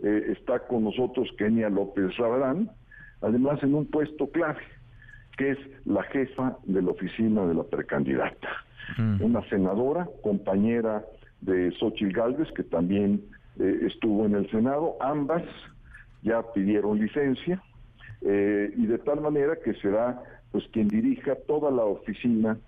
[0.00, 2.70] está con nosotros Kenia López Rabadán,
[3.20, 4.60] además en un puesto clave
[5.36, 8.48] que es la jefa de la oficina de la precandidata.
[8.98, 9.22] Mm.
[9.22, 11.04] Una senadora, compañera
[11.40, 13.22] de Xochitl Galvez, que también
[13.58, 15.42] eh, estuvo en el Senado, ambas
[16.22, 17.60] ya pidieron licencia,
[18.22, 22.58] eh, y de tal manera que será pues quien dirija toda la oficina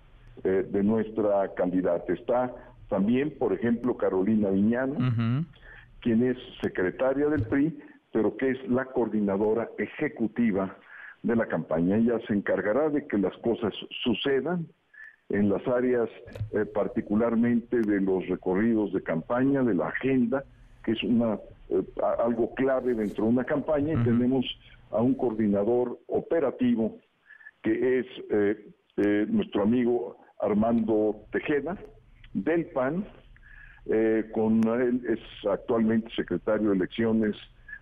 [0.43, 2.11] eh, de nuestra candidata.
[2.11, 2.53] Está
[2.89, 5.45] también, por ejemplo, Carolina Viñano,
[6.01, 7.77] quien es secretaria del PRI,
[8.11, 10.75] pero que es la coordinadora ejecutiva
[11.25, 11.97] de la campaña.
[11.97, 14.67] Ella se encargará de que las cosas sucedan
[15.29, 16.07] en las áreas
[16.51, 20.43] eh, particularmente de los recorridos de campaña, de la agenda,
[20.83, 21.83] que es una eh,
[22.19, 24.45] algo clave dentro de una campaña, y tenemos
[24.91, 26.99] a un coordinador operativo
[27.63, 31.75] que es eh, nuestro amigo Armando Tejeda
[32.33, 33.05] del PAN,
[34.33, 37.35] con él es actualmente secretario de elecciones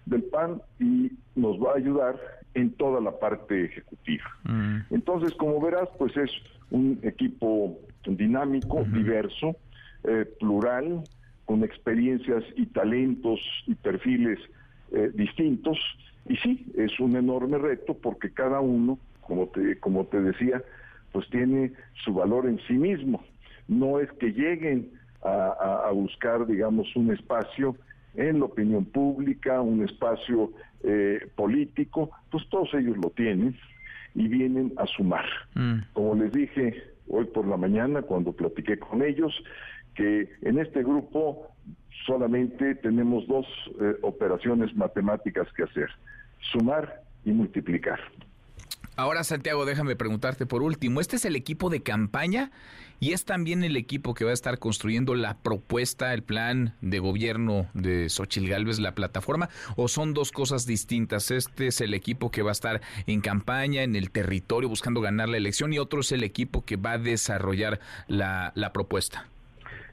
[0.05, 2.19] del PAN y nos va a ayudar
[2.53, 4.25] en toda la parte ejecutiva.
[4.43, 4.79] Mm.
[4.91, 6.31] Entonces, como verás, pues es
[6.71, 9.55] un equipo dinámico, diverso,
[10.03, 11.03] eh, plural,
[11.45, 14.39] con experiencias y talentos y perfiles
[14.91, 15.77] eh, distintos.
[16.27, 20.61] Y sí, es un enorme reto porque cada uno, como te, como te decía,
[21.11, 23.23] pues tiene su valor en sí mismo.
[23.67, 24.91] No es que lleguen
[25.25, 27.77] a buscar, digamos, un espacio
[28.15, 30.51] en la opinión pública, un espacio
[30.83, 33.57] eh, político, pues todos ellos lo tienen
[34.15, 35.25] y vienen a sumar.
[35.55, 35.79] Mm.
[35.93, 39.33] Como les dije hoy por la mañana cuando platiqué con ellos,
[39.95, 41.47] que en este grupo
[42.05, 43.45] solamente tenemos dos
[43.79, 45.89] eh, operaciones matemáticas que hacer,
[46.51, 47.99] sumar y multiplicar.
[48.95, 52.51] Ahora, Santiago, déjame preguntarte por último, ¿este es el equipo de campaña
[53.03, 56.99] y es también el equipo que va a estar construyendo la propuesta, el plan de
[56.99, 61.29] gobierno de Xochil Gálvez, la plataforma, o son dos cosas distintas?
[61.29, 65.27] Este es el equipo que va a estar en campaña, en el territorio, buscando ganar
[65.27, 69.27] la elección y otro es el equipo que va a desarrollar la, propuesta.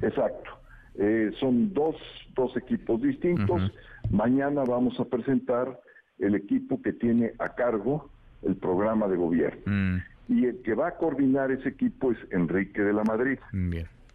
[0.01, 0.49] Exacto.
[0.95, 1.97] Eh, son dos,
[2.37, 3.73] dos equipos distintos.
[4.11, 5.81] Mañana vamos a presentar
[6.21, 8.09] el equipo que tiene a cargo
[8.45, 9.63] el programa de gobierno.
[9.67, 9.97] Mm.
[10.31, 13.37] Y el que va a coordinar ese equipo es Enrique de la Madrid.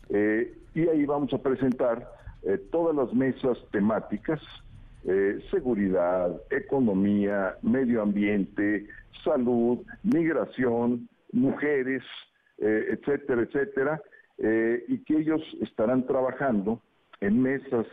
[0.09, 2.09] Eh, y ahí vamos a presentar
[2.43, 4.39] eh, todas las mesas temáticas,
[5.03, 8.87] eh, seguridad, economía, medio ambiente,
[9.25, 12.01] salud, migración, mujeres,
[12.57, 14.01] etcétera, etcétera,
[14.87, 16.79] y que ellos estarán trabajando
[17.19, 17.85] en mesas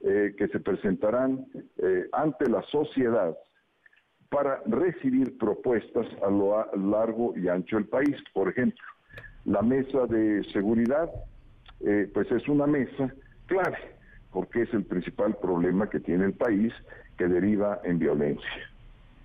[0.00, 1.44] que se presentarán
[2.12, 3.36] ante la sociedad
[4.32, 8.16] para recibir propuestas a lo largo y ancho del país.
[8.32, 8.82] Por ejemplo,
[9.44, 11.10] la mesa de seguridad,
[12.14, 13.12] pues es una mesa
[13.46, 13.76] clave,
[14.32, 16.72] porque es el principal problema que tiene el país
[17.18, 18.48] que deriva en violencia.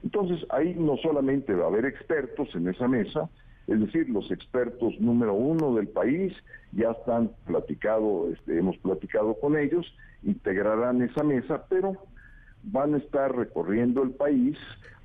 [0.03, 3.29] Entonces, ahí no solamente va a haber expertos en esa mesa,
[3.67, 6.33] es decir, los expertos número uno del país
[6.73, 9.85] ya están platicado, este, hemos platicado con ellos,
[10.23, 11.97] integrarán esa mesa, pero
[12.71, 14.57] van a estar recorriendo el país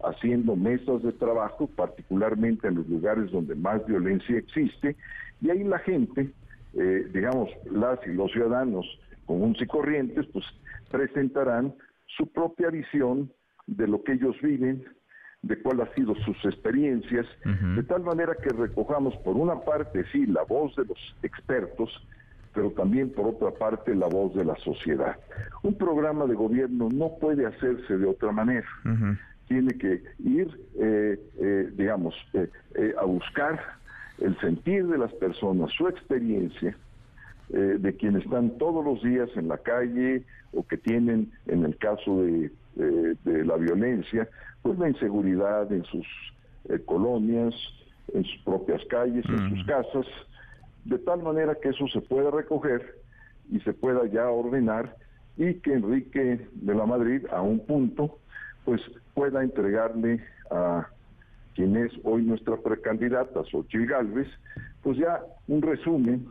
[0.04, 4.96] haciendo mesas de trabajo, particularmente en los lugares donde más violencia existe,
[5.40, 6.30] y ahí la gente,
[6.74, 8.86] eh, digamos, las y los ciudadanos
[9.26, 10.44] comunes y corrientes, pues
[10.90, 11.74] presentarán
[12.16, 13.30] su propia visión
[13.66, 14.84] de lo que ellos viven,
[15.42, 17.26] de cuál ha sido sus experiencias,
[17.74, 21.90] de tal manera que recojamos por una parte, sí, la voz de los expertos,
[22.54, 25.16] pero también por otra parte la voz de la sociedad.
[25.62, 28.66] Un programa de gobierno no puede hacerse de otra manera.
[29.48, 33.60] Tiene que ir, eh, eh, digamos, eh, a buscar
[34.18, 36.76] el sentir de las personas, su experiencia,
[37.48, 40.22] de quienes están todos los días en la calle
[40.54, 44.28] o que tienen, en el caso de de, la violencia,
[44.62, 46.06] pues la inseguridad en sus
[46.68, 47.54] eh, colonias,
[48.14, 50.06] en sus propias calles, en sus casas,
[50.84, 52.98] de tal manera que eso se pueda recoger
[53.50, 54.96] y se pueda ya ordenar
[55.36, 58.18] y que Enrique de la Madrid a un punto
[58.64, 58.80] pues
[59.14, 60.86] pueda entregarle a
[61.54, 64.28] quien es hoy nuestra precandidata, Xochitl Galvez,
[64.82, 66.26] pues ya un resumen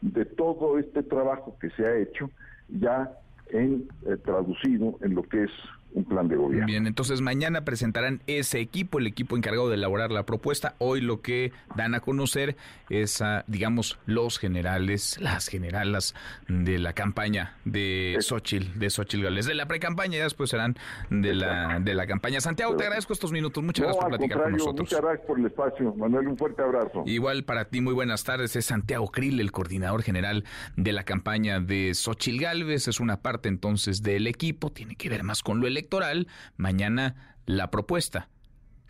[0.00, 2.30] de todo este trabajo que se ha hecho
[2.68, 3.10] ya
[3.48, 5.50] en eh, traducido en lo que es
[5.94, 6.66] un plan de gobierno.
[6.66, 10.74] Bien, entonces mañana presentarán ese equipo, el equipo encargado de elaborar la propuesta.
[10.78, 12.56] Hoy lo que dan a conocer
[12.90, 16.14] es, a, digamos, los generales, las generalas
[16.48, 20.76] de la campaña de Xochitl, de Xochitl Gales, de la pre-campaña, y después serán
[21.10, 22.40] de la, de la campaña.
[22.40, 23.62] Santiago, te agradezco estos minutos.
[23.62, 24.80] Muchas gracias por platicar con nosotros.
[24.80, 25.94] Muchas gracias por el espacio.
[25.94, 27.04] Manuel, un fuerte abrazo.
[27.06, 28.56] Igual para ti, muy buenas tardes.
[28.56, 30.44] Es Santiago Krill, el coordinador general
[30.76, 32.88] de la campaña de Xochitl Galvez.
[32.88, 37.36] Es una parte entonces del equipo, tiene que ver más con lo electoral electoral, mañana
[37.46, 38.28] la propuesta.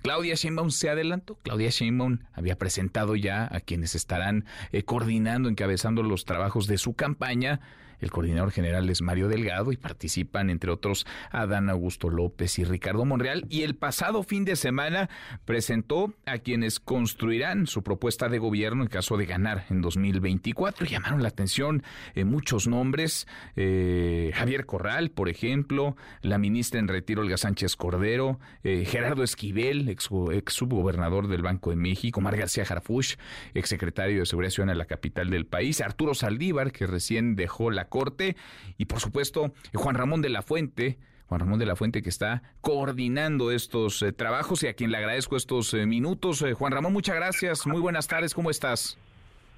[0.03, 1.37] Claudia Sheinbaum se adelantó.
[1.43, 6.95] Claudia Sheinbaum había presentado ya a quienes estarán eh, coordinando, encabezando los trabajos de su
[6.95, 7.61] campaña
[8.05, 13.05] el coordinador general es Mario Delgado y participan, entre otros, Adán Augusto López y Ricardo
[13.05, 13.47] Monreal.
[13.49, 15.09] Y el pasado fin de semana
[15.45, 20.87] presentó a quienes construirán su propuesta de gobierno en caso de ganar en 2024.
[20.87, 21.83] Llamaron la atención
[22.15, 23.27] eh, muchos nombres.
[23.57, 29.89] Eh, Javier Corral, por ejemplo, la ministra en retiro, Olga Sánchez Cordero, eh, Gerardo Esquivel,
[29.89, 30.11] ex,
[30.47, 33.17] subgobernador del Banco de México, Mar García Harfuch,
[33.55, 37.71] ex secretario de Seguridad Ciudadana de la capital del país, Arturo Saldívar, que recién dejó
[37.71, 38.35] la Corte
[38.77, 40.99] y por supuesto Juan Ramón de la Fuente.
[41.29, 44.99] Juan Ramón de la Fuente que está coordinando estos eh, trabajos y a quien le
[44.99, 46.43] agradezco estos eh, minutos.
[46.43, 47.69] Eh, Juan Ramón, muchas gracias.
[47.69, 48.35] Muy buenas tardes.
[48.35, 48.99] ¿Cómo estás?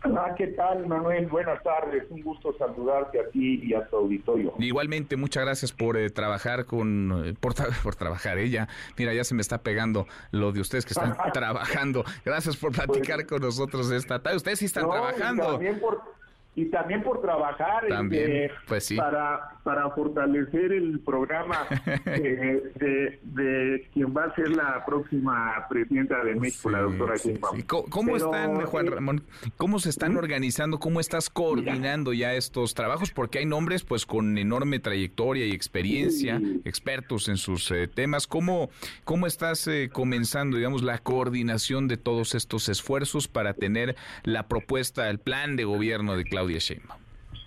[0.03, 1.27] Ah, ¿qué tal, Manuel?
[1.29, 2.05] Buenas tardes.
[2.11, 4.53] Un gusto saludarte a ti y a tu auditorio.
[4.59, 8.69] Igualmente, muchas gracias por trabajar con, por, por, trabajar ella.
[8.99, 12.05] Mira, ya se me está pegando lo de ustedes que están trabajando.
[12.23, 14.37] Gracias por platicar pues con nosotros esta tarde.
[14.37, 15.53] Ustedes sí están trabajando.
[15.53, 16.16] También por,
[16.57, 21.67] y también por trabajar este, pues para, para fortalecer el programa
[22.07, 27.15] de, de, quien va a ser la próxima presidenta de México, la doctora
[27.67, 29.23] ¿Cómo, están, Juan Ramón?
[29.59, 30.79] ¿Cómo se están organizando?
[30.79, 33.11] ¿Cómo estás coordinando ya estos trabajos?
[33.11, 38.27] Porque hay nombres pues con enorme trayectoria y experiencia, expertos en sus eh, temas.
[38.27, 38.71] ¿Cómo,
[39.05, 45.11] cómo estás eh, comenzando, digamos, la coordinación de todos estos esfuerzos para tener la propuesta,
[45.11, 46.61] el plan de gobierno de Claudia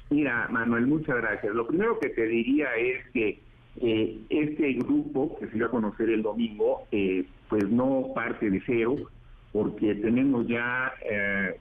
[0.09, 1.53] Mira, Manuel, muchas gracias.
[1.53, 3.39] Lo primero que te diría es que
[3.81, 8.62] eh, este grupo que se va a conocer el domingo, eh, pues no parte de
[8.65, 8.95] cero,
[9.53, 11.57] porque tenemos ya eh,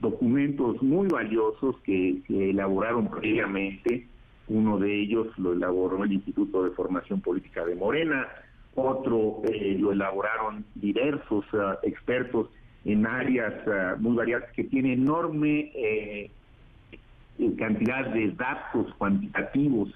[0.00, 4.06] documentos muy valiosos que elaboraron previamente.
[4.46, 8.28] Uno de ellos lo elaboró el Instituto de Formación Política de Morena,
[8.74, 9.42] otro
[9.78, 11.44] lo elaboraron diversos
[11.82, 12.48] expertos
[12.84, 13.52] en áreas
[13.98, 15.72] muy variadas que tiene enorme
[17.56, 19.90] cantidad de datos cuantitativos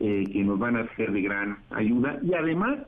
[0.00, 2.78] eh, que nos van a ser de gran ayuda y además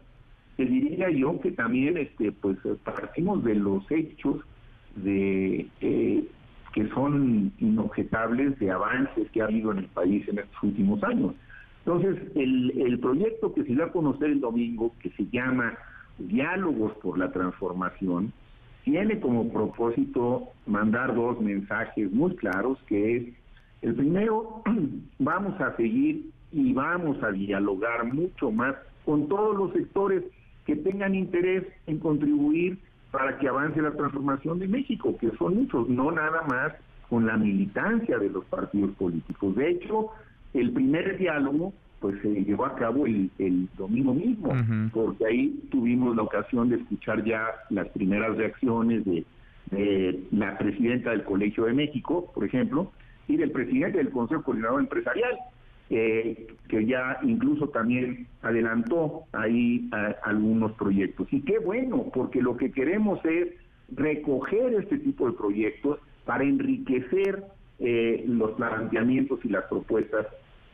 [0.56, 4.40] te diría yo que también este pues partimos de los hechos
[4.96, 6.24] de eh,
[6.72, 11.34] que son inobjetables de avances que ha habido en el país en estos últimos años.
[11.84, 15.74] Entonces, el, el proyecto que se va a conocer el domingo, que se llama
[16.18, 18.32] Diálogos por la Transformación,
[18.84, 23.24] tiene como propósito mandar dos mensajes muy claros, que es,
[23.82, 24.62] el primero,
[25.18, 28.74] vamos a seguir y vamos a dialogar mucho más
[29.04, 30.24] con todos los sectores
[30.66, 32.78] que tengan interés en contribuir
[33.10, 36.72] para que avance la transformación de México, que son muchos, no nada más
[37.08, 39.56] con la militancia de los partidos políticos.
[39.56, 40.10] De hecho,
[40.54, 43.30] el primer diálogo pues se llevó a cabo el,
[43.76, 44.54] domingo mismo,
[44.92, 49.24] porque ahí tuvimos la ocasión de escuchar ya las primeras reacciones de,
[50.32, 52.90] la presidenta del Colegio de México, por ejemplo,
[53.28, 55.38] y del presidente del Consejo Coordinador Empresarial,
[55.90, 59.90] eh, que ya incluso también adelantó ahí
[60.22, 61.26] algunos proyectos.
[61.32, 63.48] Y qué bueno, porque lo que queremos es
[63.92, 67.44] recoger este tipo de proyectos para enriquecer
[67.80, 70.26] eh, los planteamientos y las propuestas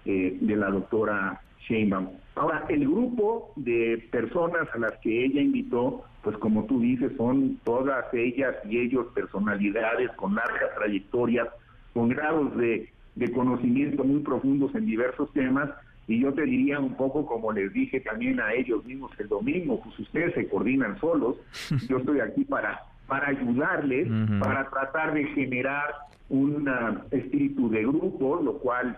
[0.04, 2.08] eh, de la doctora Sheinbaum.
[2.34, 7.58] Ahora, el grupo de personas a las que ella invitó, pues como tú dices, son
[7.64, 11.48] todas ellas y ellos personalidades con largas trayectorias,
[11.96, 15.70] con grados de, de conocimiento muy profundos en diversos temas,
[16.06, 19.80] y yo te diría un poco como les dije también a ellos mismos el domingo,
[19.82, 21.36] pues ustedes se coordinan solos,
[21.88, 24.08] yo estoy aquí para, para ayudarles,
[24.40, 25.86] para tratar de generar
[26.28, 26.68] un
[27.10, 28.94] espíritu de grupo, lo cual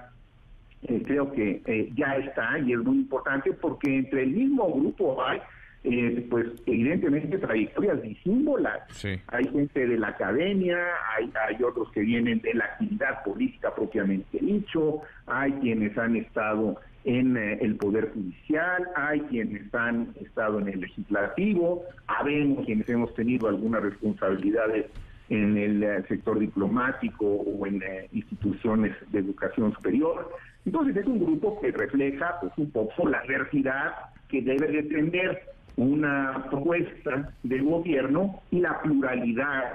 [0.83, 5.23] eh, creo que eh, ya está y es muy importante porque entre el mismo grupo
[5.25, 5.39] hay
[5.85, 8.81] eh, pues evidentemente trayectorias disímbolas.
[9.29, 10.79] Hay gente de la academia,
[11.17, 16.81] hay, hay otros que vienen de la actividad política propiamente dicho, hay quienes han estado
[17.05, 23.49] en el Poder Judicial, hay quienes han estado en el Legislativo, habemos quienes hemos tenido
[23.49, 24.87] algunas responsabilidades
[25.29, 30.31] en el sector diplomático o en instituciones de educación superior.
[30.67, 33.93] Entonces es un grupo que refleja pues, un poco la diversidad
[34.29, 39.75] que debe de tener una propuesta de gobierno y la pluralidad.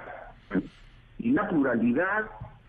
[1.18, 2.26] Y la pluralidad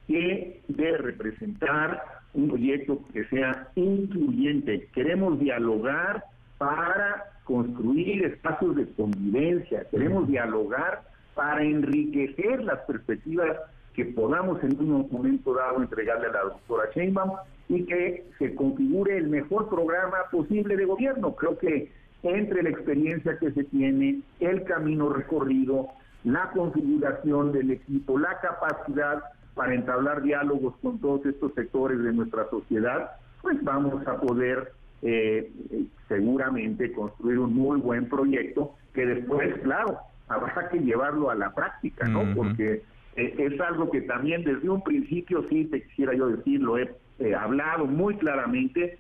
[0.07, 4.89] que debe representar un proyecto que sea incluyente.
[4.95, 6.24] Queremos dialogar
[6.59, 11.03] para construir espacios de convivencia, queremos dialogar
[11.35, 13.57] para enriquecer las perspectivas
[13.95, 17.32] que podamos en un momento dado entregarle a la doctora Sheinbaum
[17.68, 21.35] y que se configure el mejor programa posible de gobierno.
[21.35, 21.91] Creo que
[22.25, 25.89] entre la experiencia que se tiene, el camino recorrido,
[26.25, 29.22] la configuración del equipo, la capacidad
[29.55, 33.12] para entablar diálogos con todos estos sectores de nuestra sociedad,
[33.43, 34.72] pues vamos a poder
[35.03, 35.53] eh,
[36.09, 39.99] seguramente construir un muy buen proyecto que después, claro,
[40.29, 42.35] habrá que llevarlo a la práctica, ¿no?
[42.35, 42.83] Porque
[43.16, 46.91] eh, es algo que también desde un principio, sí te quisiera yo decir, lo he
[47.18, 48.99] eh, hablado muy claramente,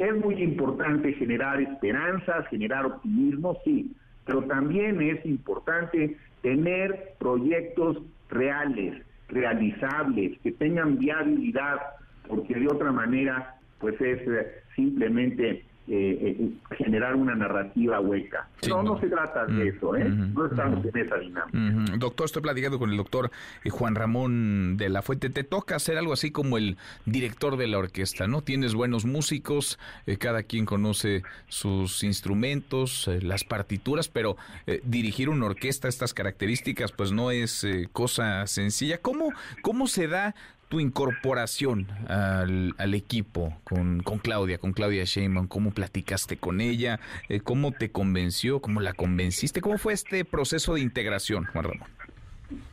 [0.00, 3.94] es muy importante generar esperanzas, generar optimismo, sí,
[4.24, 7.98] pero también es importante tener proyectos
[8.30, 11.78] reales, realizables, que tengan viabilidad,
[12.26, 18.48] porque de otra manera, pues es eh, simplemente eh, eh, generar una narrativa hueca.
[18.68, 20.04] no, no, se trata de mm, eso, ¿eh?
[20.08, 21.96] no estamos en esa dinámica.
[21.98, 23.32] Doctor, estoy platicando con el doctor
[23.64, 25.30] eh, Juan Ramón de la Fuente.
[25.30, 26.76] Te toca hacer algo así como el
[27.06, 28.40] director de la orquesta, ¿no?
[28.42, 29.80] Tienes buenos músicos,
[30.20, 34.36] cada quien conoce sus instrumentos, las partituras, pero
[34.84, 38.98] dirigir una orquesta, estas características, pues no es cosa sencilla.
[38.98, 39.32] ¿Cómo,
[39.62, 40.36] ¿Cómo se da
[40.70, 47.40] tu incorporación al, equipo con, con, Claudia, con Claudia Sheinbaum, cómo platicaste con ella, eh,
[47.40, 51.88] cómo te convenció, cómo la convenciste, cómo fue este proceso de integración, Juan Ramón.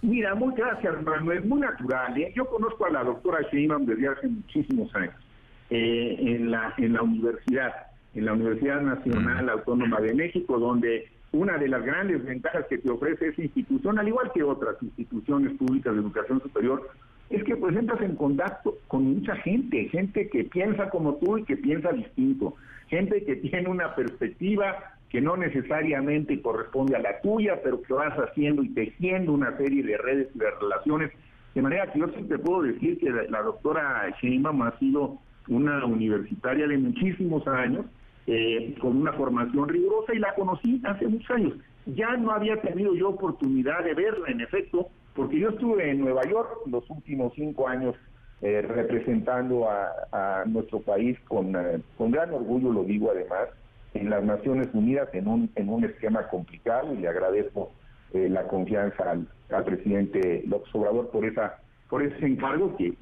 [0.04, 2.16] Mira, muchas gracias, Manuel, muy natural.
[2.22, 2.32] ¿eh?
[2.36, 5.16] Yo conozco a la doctora Sheinbaum desde hace muchísimos años
[5.72, 7.74] eh, en, la, en la universidad,
[8.14, 9.50] en la Universidad Nacional mm.
[9.50, 14.08] Autónoma de México, donde una de las grandes ventajas que te ofrece esa institución, al
[14.08, 16.88] igual que otras instituciones públicas de educación superior,
[17.30, 21.44] es que pues entras en contacto con mucha gente, gente que piensa como tú y
[21.44, 22.56] que piensa distinto,
[22.88, 28.14] gente que tiene una perspectiva que no necesariamente corresponde a la tuya, pero que vas
[28.18, 31.12] haciendo y tejiendo una serie de redes y de relaciones.
[31.56, 35.18] De manera que yo siempre puedo decir que la, doctora Sheinbaum ha sido
[35.48, 37.86] una universitaria de muchísimos años,
[38.28, 41.54] eh, con una formación rigurosa y la conocí hace muchos años.
[41.86, 46.22] Ya no había tenido yo oportunidad de verla, en efecto, porque yo estuve en Nueva
[46.30, 47.96] York los últimos cinco años
[48.42, 53.50] eh, representando a, nuestro país con, eh, con gran orgullo, lo digo además,
[53.96, 57.72] en las Naciones Unidas en un, en un esquema complicado y le agradezco
[58.14, 59.28] eh, la confianza al,
[59.66, 61.58] presidente López Obrador por esa
[61.90, 62.94] por ese encargo que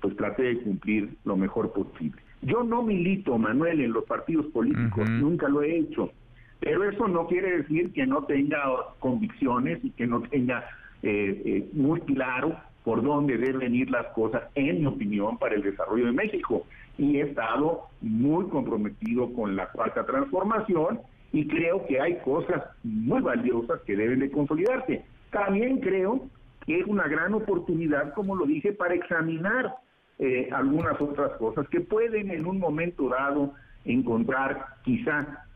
[0.00, 2.20] pues traté de cumplir lo mejor posible.
[2.40, 6.10] Yo no milito, Manuel, en los partidos políticos, nunca lo he hecho,
[6.58, 8.58] pero eso no quiere decir que no tenga
[9.00, 10.64] convicciones y que no tenga
[11.02, 15.62] eh, eh, muy claro por dónde deben ir las cosas, en mi opinión, para el
[15.62, 16.66] desarrollo de México.
[16.98, 21.00] Y he estado muy comprometido con la cuarta transformación
[21.32, 25.04] y creo que hay cosas muy valiosas que deben de consolidarse.
[25.30, 26.28] También creo
[26.66, 29.74] que es una gran oportunidad, como lo dije, para examinar
[30.18, 35.46] eh, algunas otras cosas que pueden en un momento dado encontrar quizá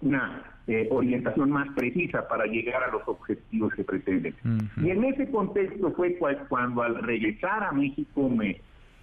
[0.00, 4.34] una eh, orientación más precisa para llegar a los objetivos que pretenden.
[4.76, 6.16] Y en ese contexto fue
[6.48, 8.60] cuando al regresar a México me,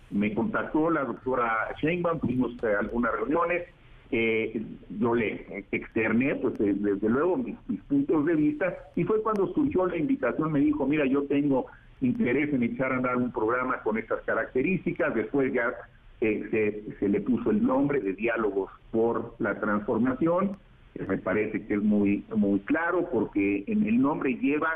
[0.09, 3.63] me contactó la doctora Sheinbaum, tuvimos eh, algunas reuniones,
[4.11, 4.63] eh,
[4.99, 7.57] yo le externé, pues desde luego mis,
[7.89, 11.65] puntos de vista, y fue cuando surgió la invitación, me dijo, mira, yo tengo
[11.99, 15.73] interés en echar a andar un programa con estas características, después ya
[16.21, 20.57] se, se le puso el nombre de Diálogos por la Transformación,
[21.07, 24.69] me parece que es muy, muy claro porque en el nombre lleva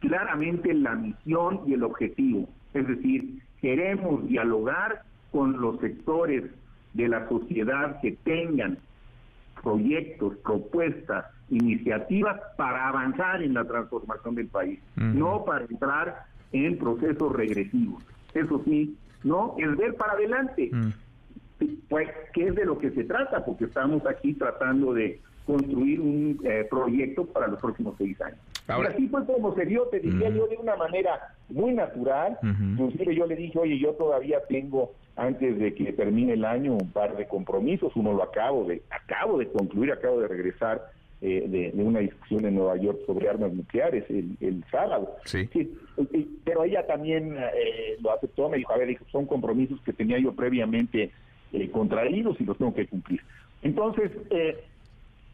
[0.00, 2.48] claramente la misión y el objetivo.
[2.74, 5.02] Es decir, queremos dialogar
[5.32, 6.44] con los sectores
[6.92, 8.78] de la sociedad que tengan
[9.62, 17.32] proyectos, propuestas, iniciativas para avanzar en la transformación del país, no para entrar en procesos
[17.32, 18.02] regresivos.
[18.32, 20.70] Eso sí, no, es ver para adelante
[21.88, 23.44] pues, ¿qué es de lo que se trata?
[23.44, 28.38] Porque estamos aquí tratando de construir un eh, proyecto para los próximos seis años.
[28.66, 32.38] y así fue como se dio, te diría yo, de una manera muy natural.
[32.42, 36.90] Inclusive yo le dije, oye, yo todavía tengo, antes de que termine el año, un
[36.90, 37.94] par de compromisos.
[37.94, 40.90] Uno lo acabo de, acabo de concluir, acabo de regresar
[41.20, 45.16] eh, de, una discusión en Nueva York sobre armas nucleares el, sábado.
[45.24, 45.48] Sí.
[46.44, 50.18] pero ella también eh, lo aceptó, me dijo, a ver, dijo, son compromisos que tenía
[50.18, 51.12] yo previamente
[51.54, 53.20] eh, contraídos y los tengo que cumplir.
[53.62, 54.64] Entonces, eh,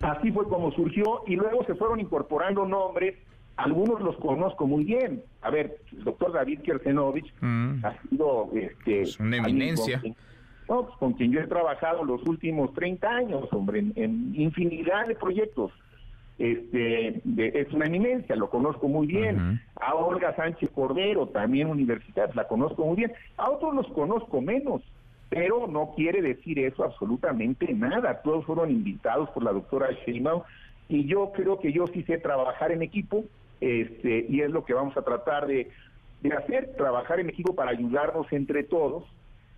[0.00, 3.16] así fue como surgió y luego se fueron incorporando nombres,
[3.56, 5.22] algunos los conozco muy bien.
[5.40, 7.84] A ver, el doctor David Kersenovich mm.
[7.86, 10.00] ha sido este, una eminencia.
[10.00, 10.14] Con,
[10.66, 15.72] pues, con quien yo he trabajado los últimos 30 años, hombre, en, infinidad de proyectos.
[16.38, 17.22] Este,
[17.60, 19.60] es una eminencia, lo conozco muy bien.
[19.76, 23.12] A Olga Sánchez Cordero, también universitaria, la conozco muy bien.
[23.38, 24.82] A otros los conozco menos
[25.30, 28.20] pero no quiere decir eso absolutamente nada.
[28.22, 30.42] Todos fueron invitados por la doctora Sheinbaum
[30.88, 33.24] y yo creo que yo sí sé trabajar en equipo
[33.60, 35.70] este, y es lo que vamos a tratar de,
[36.36, 39.04] hacer, trabajar en equipo para ayudarnos entre todos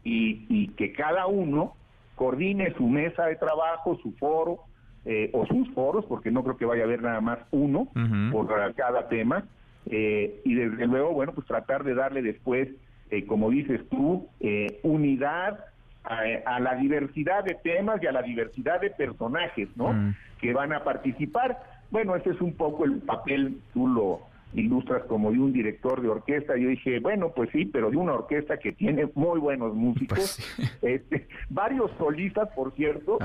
[0.04, 1.74] y, que cada uno
[2.16, 4.58] coordine su mesa de trabajo, su foro
[5.06, 7.88] eh, o sus foros, porque no creo que vaya a haber nada más uno
[8.30, 9.44] por cada tema.
[9.86, 12.68] Eh, y desde luego, bueno, pues tratar de darle después
[13.12, 15.66] eh, como dices tú, eh, unidad
[16.02, 19.92] a, la diversidad de temas y a la diversidad de personajes, ¿no?
[19.92, 20.14] Mm.
[20.40, 21.58] Que van a participar.
[21.90, 24.20] Bueno, ese es un poco el papel, tú lo
[24.54, 26.56] ilustras como de un director de orquesta.
[26.56, 30.78] Yo dije, bueno, pues sí, pero de una orquesta que tiene muy buenos músicos, pues
[30.82, 33.18] este, varios solistas, por cierto,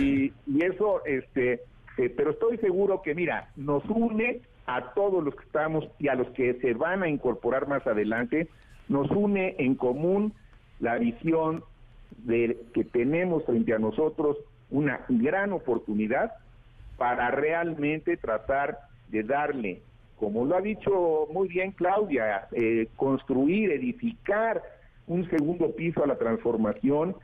[0.00, 1.60] y, eso, este,
[1.98, 6.14] eh, pero estoy seguro que, mira, nos une a todos los que estamos y a
[6.14, 8.48] los que se van a incorporar más adelante
[8.88, 10.32] nos une en común
[10.80, 11.64] la visión
[12.24, 14.36] de que tenemos frente a nosotros
[14.70, 16.32] una gran oportunidad
[16.96, 18.78] para realmente tratar
[19.08, 19.82] de darle,
[20.16, 24.62] como lo ha dicho muy bien Claudia, eh, construir, edificar
[25.06, 27.16] un segundo piso a la transformación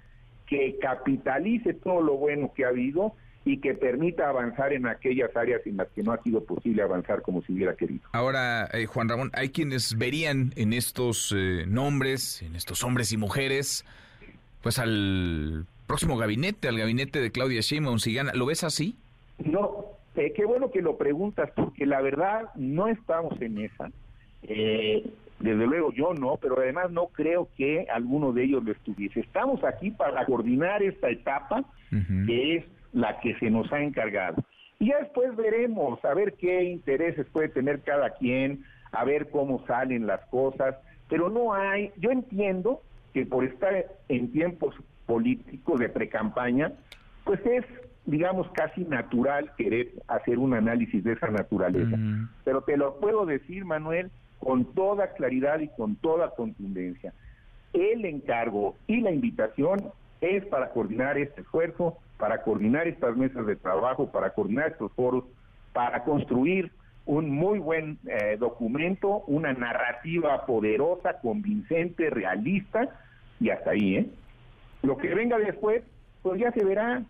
[0.47, 5.67] que capitalice todo lo bueno que ha habido y que permita avanzar en aquellas áreas
[5.67, 8.03] en las que no ha sido posible avanzar como se hubiera querido.
[8.13, 13.17] Ahora, eh, Juan Ramón, hay quienes verían en estos eh, nombres, en estos hombres y
[13.17, 13.85] mujeres,
[14.63, 18.33] pues al próximo gabinete, al gabinete de Claudia Sheinbaum, si gana.
[18.35, 18.97] ¿Lo ves así?
[19.39, 19.87] No,
[20.17, 23.91] eh, qué bueno que lo preguntas, porque la verdad no estamos en esa.
[24.43, 29.21] desde luego yo no, pero además no creo que alguno de ellos lo estuviese.
[29.21, 31.65] Estamos aquí para coordinar esta etapa,
[32.27, 34.43] que es la que se nos ha encargado.
[34.79, 39.65] Y ya después veremos, a ver qué intereses puede tener cada quien, a ver cómo
[39.67, 40.77] salen las cosas,
[41.09, 42.81] pero no hay, yo entiendo
[43.13, 44.75] que por estar en tiempos
[45.07, 46.73] políticos de precampaña,
[47.25, 47.65] pues es,
[48.07, 51.97] digamos, casi natural querer hacer un análisis de esa naturaleza.
[52.45, 57.13] Pero te lo puedo decir, Manuel, con toda claridad y con toda contundencia.
[57.73, 63.57] El encargo y la invitación es para coordinar este esfuerzo para coordinar estas mesas de
[63.57, 65.25] trabajo, para coordinar estos foros,
[65.73, 66.71] para construir
[67.07, 72.89] un muy buen eh, documento, una narrativa poderosa, convincente, realista,
[73.41, 74.07] y hasta ahí, ¿eh?
[74.83, 75.83] Lo que venga después,
[76.23, 77.03] pues ya se verá.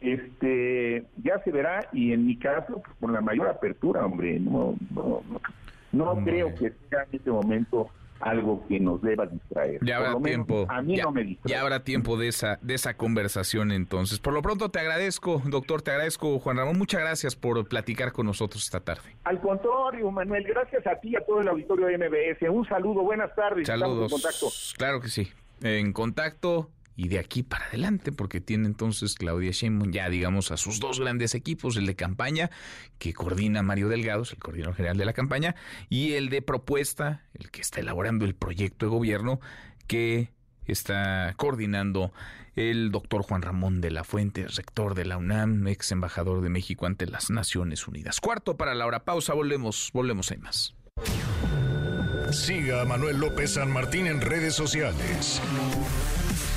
[0.00, 4.74] este ya se verá y en mi caso pues, con la mayor apertura, hombre, no
[4.94, 5.22] no,
[5.92, 7.90] no, creo que sea en este momento
[8.22, 9.78] algo que nos deba distraer.
[9.84, 10.66] Ya habrá tiempo.
[10.68, 11.52] A mí ya, no me distrae.
[11.52, 14.20] Ya habrá tiempo de esa, de esa conversación entonces.
[14.20, 16.78] Por lo pronto te agradezco, doctor, te agradezco, Juan Ramón.
[16.78, 19.16] Muchas gracias por platicar con nosotros esta tarde.
[19.24, 22.48] Al contrario, Manuel, gracias a ti y a todo el auditorio de MBS.
[22.48, 23.66] Un saludo, buenas tardes.
[23.66, 24.12] Saludos.
[24.12, 24.46] En contacto.
[24.78, 25.28] Claro que sí.
[25.62, 30.56] En contacto y de aquí para adelante, porque tiene entonces Claudia Sheinbaum ya, digamos, a
[30.56, 32.50] sus dos grandes equipos, el de campaña,
[32.98, 35.54] que coordina Mario Delgado, el coordinador general de la campaña,
[35.88, 39.40] y el de propuesta, el que está elaborando el proyecto de gobierno,
[39.86, 40.30] que
[40.66, 42.12] está coordinando
[42.54, 46.86] el doctor Juan Ramón de la Fuente, rector de la UNAM, ex embajador de México
[46.86, 48.20] ante las Naciones Unidas.
[48.20, 50.74] Cuarto para la hora pausa, volvemos, volvemos a más.
[52.30, 55.40] Siga a Manuel López San Martín en redes sociales.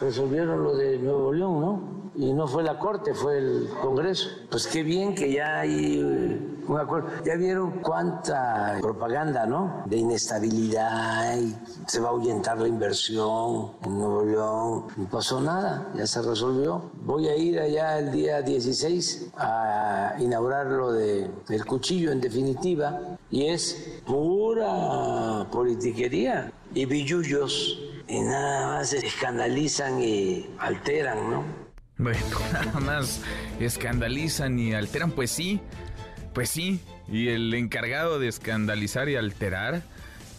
[0.00, 2.04] resolvieron lo de Nuevo León, ¿no?
[2.16, 4.28] Y no fue la Corte, fue el Congreso.
[4.48, 7.08] Pues qué bien que ya hay eh, un acuerdo.
[7.24, 9.82] Ya vieron cuánta propaganda, ¿no?
[9.86, 11.56] De inestabilidad y
[11.88, 14.84] se va a ahuyentar la inversión en Nuevo León.
[14.96, 16.82] No pasó nada, ya se resolvió.
[17.02, 23.00] Voy a ir allá el día 16 a inaugurar lo de el cuchillo en definitiva
[23.30, 31.44] y es pura politiquería y billullos y nada más escandalizan y alteran, ¿no?
[31.98, 32.18] Bueno,
[32.52, 33.22] nada más
[33.60, 35.60] escandalizan y alteran, pues sí,
[36.32, 36.80] pues sí.
[37.08, 39.82] Y el encargado de escandalizar y alterar,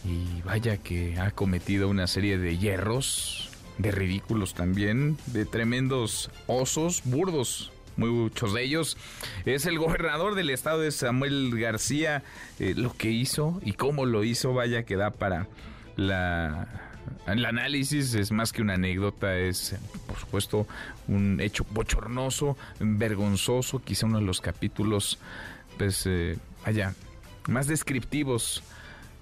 [0.03, 7.01] y vaya que ha cometido una serie de hierros, de ridículos también, de tremendos osos,
[7.05, 8.97] burdos, muchos de ellos,
[9.45, 12.24] es el gobernador del estado de Samuel García.
[12.59, 15.47] Eh, lo que hizo y cómo lo hizo, vaya que da para
[15.95, 16.68] la
[17.27, 19.75] el análisis es más que una anécdota, es
[20.07, 20.67] por supuesto
[21.07, 25.19] un hecho bochornoso, vergonzoso, quizá uno de los capítulos,
[25.77, 26.93] pues, eh, allá,
[27.47, 28.63] más descriptivos,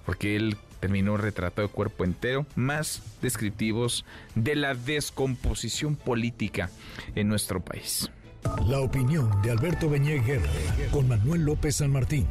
[0.06, 4.04] porque él terminó retratado de cuerpo entero, más descriptivos
[4.34, 6.70] de la descomposición política
[7.14, 8.10] en nuestro país.
[8.66, 10.22] La opinión de Alberto Beñé
[10.90, 12.26] con Manuel López San Martín.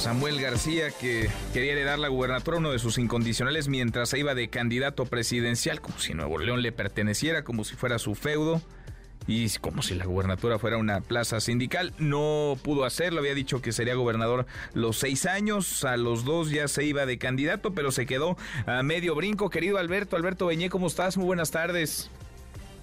[0.00, 4.48] Samuel García, que quería heredar la gubernatura, uno de sus incondicionales, mientras se iba de
[4.48, 8.62] candidato presidencial, como si Nuevo León le perteneciera, como si fuera su feudo,
[9.26, 11.92] y como si la gubernatura fuera una plaza sindical.
[11.98, 16.66] No pudo hacerlo, había dicho que sería gobernador los seis años, a los dos ya
[16.66, 19.50] se iba de candidato, pero se quedó a medio brinco.
[19.50, 21.18] Querido Alberto, Alberto Beñé, ¿cómo estás?
[21.18, 22.10] Muy buenas tardes.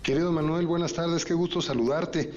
[0.03, 2.31] Querido Manuel, buenas tardes, qué gusto saludarte.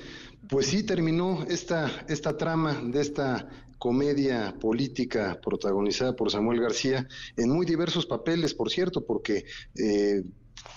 [0.48, 3.46] Pues sí, terminó esta, esta trama de esta
[3.80, 10.22] comedia política protagonizada por Samuel García en muy diversos papeles, por cierto, porque eh,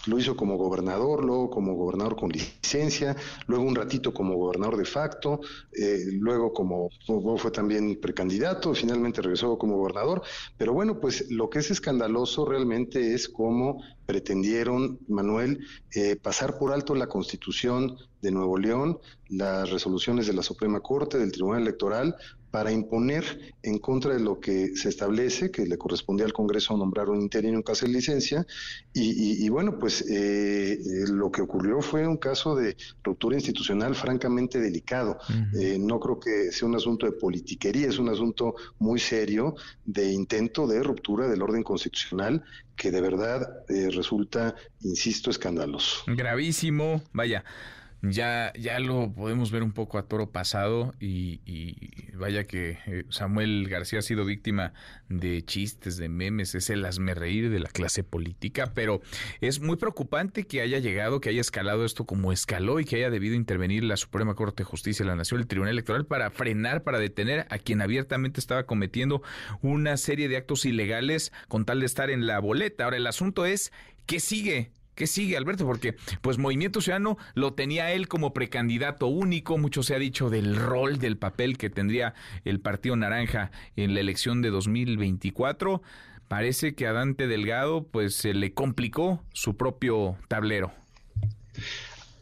[0.06, 3.16] lo hizo como gobernador, luego como gobernador con licencia,
[3.47, 5.41] luego un ratito como gobernador de facto,
[5.74, 6.89] eh, luego como
[7.38, 10.22] fue también precandidato, finalmente regresó como gobernador.
[10.58, 15.60] Pero bueno, pues lo que es escandaloso realmente es cómo pretendieron, Manuel,
[15.93, 18.99] eh, pasar por alto la constitución de Nuevo León,
[19.30, 22.16] las resoluciones de la Suprema Corte, del Tribunal Electoral,
[22.54, 27.10] para imponer en contra de lo que se establece, que le correspondía al Congreso nombrar
[27.10, 28.45] un interino en caso de licencia.
[28.93, 34.60] Y, bueno, pues eh, eh, lo que ocurrió fue un caso de ruptura institucional francamente
[34.60, 35.18] delicado.
[35.60, 40.12] Eh, no creo que sea un asunto de politiquería, es un asunto muy serio de
[40.12, 42.43] intento de ruptura del orden constitucional
[42.76, 46.04] que de verdad resulta, insisto, escandaloso.
[46.06, 47.43] Gravísimo, vaya
[48.04, 51.39] ya, ya lo podemos ver un poco a toro pasado y,
[52.14, 54.74] vaya que eh, Samuel García ha sido víctima
[55.08, 59.01] de chistes, de memes, es el asme reír de la clase política, pero
[59.39, 63.10] es muy preocupante que haya llegado, que haya escalado esto como escaló y que haya
[63.10, 66.99] debido intervenir la Suprema Corte de Justicia la Nación, el Tribunal Electoral, para frenar, para
[66.99, 69.22] detener a quien abiertamente estaba cometiendo
[69.62, 72.84] una serie de actos ilegales con tal de estar en la boleta.
[72.84, 73.72] Ahora, el asunto es,
[74.06, 74.72] ¿qué sigue?
[74.96, 75.66] ¿Qué sigue, Alberto?
[75.66, 79.58] Porque, pues, Movimiento Ciudadano lo tenía él como precandidato único.
[79.58, 82.14] Mucho se ha dicho del rol, del papel que tendría
[82.46, 85.82] el Partido Naranja en la elección de 2024.
[86.28, 90.72] Parece que a Dante Delgado, pues, se le complicó su propio tablero.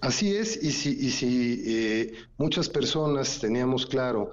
[0.02, 4.32] Así es, y si, y si eh, muchas personas teníamos claro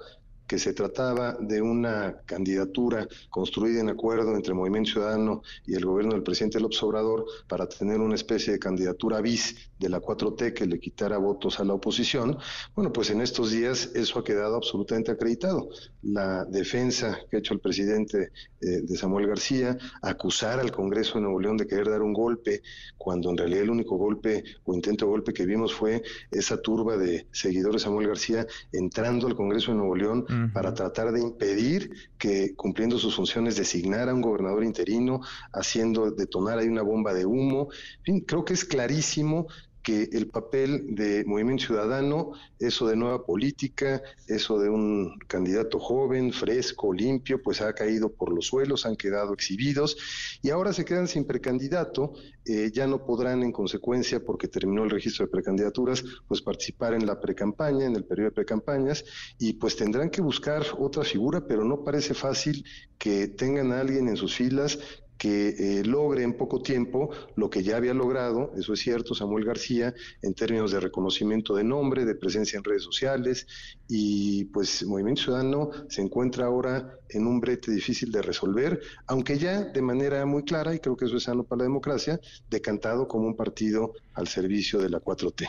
[0.49, 6.13] que se trataba de una candidatura construida en acuerdo entre Movimiento Ciudadano y el gobierno
[6.13, 10.65] del presidente López Obrador para tener una especie de candidatura bis de la 4T que
[10.65, 12.35] le quitara votos a la oposición,
[12.75, 15.69] bueno, pues en estos días eso ha quedado absolutamente acreditado.
[16.01, 18.31] La defensa que ha hecho el presidente
[18.61, 22.63] eh, de Samuel García, acusar al Congreso de Nuevo León de querer dar un golpe,
[22.97, 26.97] cuando en realidad el único golpe o intento de golpe que vimos fue esa turba
[26.97, 31.91] de seguidores de Samuel García entrando al Congreso de Nuevo León para tratar de impedir
[32.17, 35.21] que, cumpliendo sus funciones, designara un gobernador interino,
[35.53, 37.69] haciendo detonar ahí una bomba de humo.
[37.99, 39.47] En fin, creo que es clarísimo
[39.89, 46.31] que el papel de Movimiento Ciudadano, eso de nueva política, eso de un candidato joven,
[46.31, 49.97] fresco, limpio, pues ha caído por los suelos, han quedado exhibidos
[50.43, 52.13] y ahora se quedan sin precandidato,
[52.45, 57.07] eh, ya no podrán en consecuencia, porque terminó el registro de precandidaturas, pues participar en
[57.07, 59.03] la precampaña, en el periodo de precampañas
[59.39, 62.63] y pues tendrán que buscar otra figura, pero no parece fácil
[62.99, 64.77] que tengan a alguien en sus filas
[65.19, 69.43] que eh, logre en poco tiempo lo que ya había logrado, eso es cierto, Samuel
[69.43, 73.45] García, en términos de reconocimiento de nombre, de presencia en redes sociales,
[73.87, 79.65] y pues Movimiento Ciudadano se encuentra ahora en un brete difícil de resolver, aunque ya
[79.65, 83.27] de manera muy clara, y creo que eso es sano para la democracia, decantado como
[83.27, 85.47] un partido al servicio de la 4T.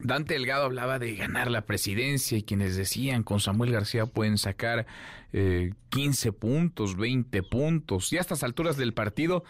[0.00, 4.86] Dante Delgado hablaba de ganar la presidencia y quienes decían con Samuel García pueden sacar
[5.32, 8.12] eh, 15 puntos, 20 puntos.
[8.12, 9.44] Y a estas alturas del partido,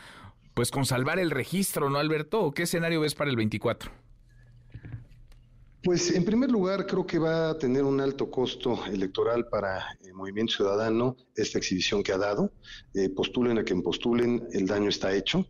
[0.55, 2.53] pues con salvar el registro, ¿no, Alberto?
[2.53, 3.91] ¿Qué escenario ves para el 24?
[5.87, 10.15] Pues en primer lugar creo que va a tener un alto costo electoral para el
[10.15, 12.53] Movimiento Ciudadano esta exhibición que ha dado.
[12.93, 15.47] Eh, postulen a quien postulen, el daño está hecho.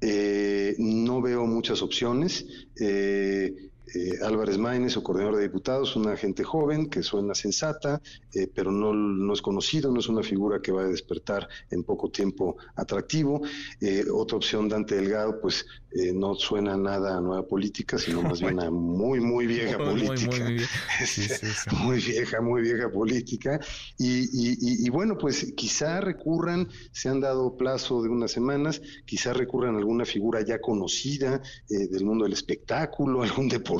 [0.00, 2.46] Eh, no veo muchas opciones.
[2.80, 8.48] Eh, eh, Álvarez Maínez, su coordinador de diputados, una gente joven que suena sensata, eh,
[8.52, 12.10] pero no, no, es conocido, no es una figura que va a despertar en poco
[12.10, 13.42] tiempo atractivo.
[13.80, 15.66] Eh, otra opción, Dante Delgado, pues
[16.12, 20.36] no suena nada a nueva política, sino más bien a muy, muy vieja política.
[21.84, 23.60] Muy, vieja, muy vieja política.
[23.98, 29.74] Y, y, bueno, pues quizá recurran, se han dado plazo de unas semanas, quizá recurran
[29.74, 33.75] a alguna figura ya conocida del mundo del espectáculo, algún deporte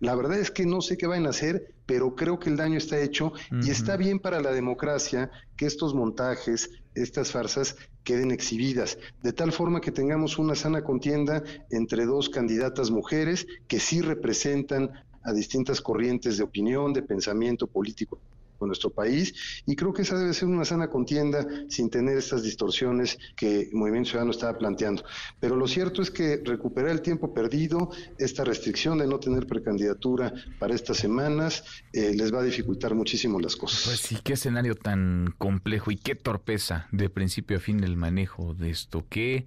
[0.00, 2.78] la verdad es que no sé qué van a hacer, pero creo que el daño
[2.78, 3.32] está hecho
[3.62, 9.52] y está bien para la democracia que estos montajes, estas farsas queden exhibidas, de tal
[9.52, 14.90] forma que tengamos una sana contienda entre dos candidatas mujeres que sí representan
[15.22, 18.20] a distintas corrientes de opinión, de pensamiento político
[18.60, 23.18] nuestro país y creo que esa debe ser una sana contienda sin tener estas distorsiones
[23.36, 25.04] que Movimiento Ciudadano estaba planteando.
[25.40, 30.32] Pero lo cierto es que recuperar el tiempo perdido, esta restricción de no tener precandidatura
[30.58, 33.82] para estas semanas, eh, les va a dificultar muchísimo las cosas.
[33.84, 38.54] Pues sí, qué escenario tan complejo y qué torpeza de principio a fin el manejo
[38.54, 39.04] de esto.
[39.08, 39.46] Qué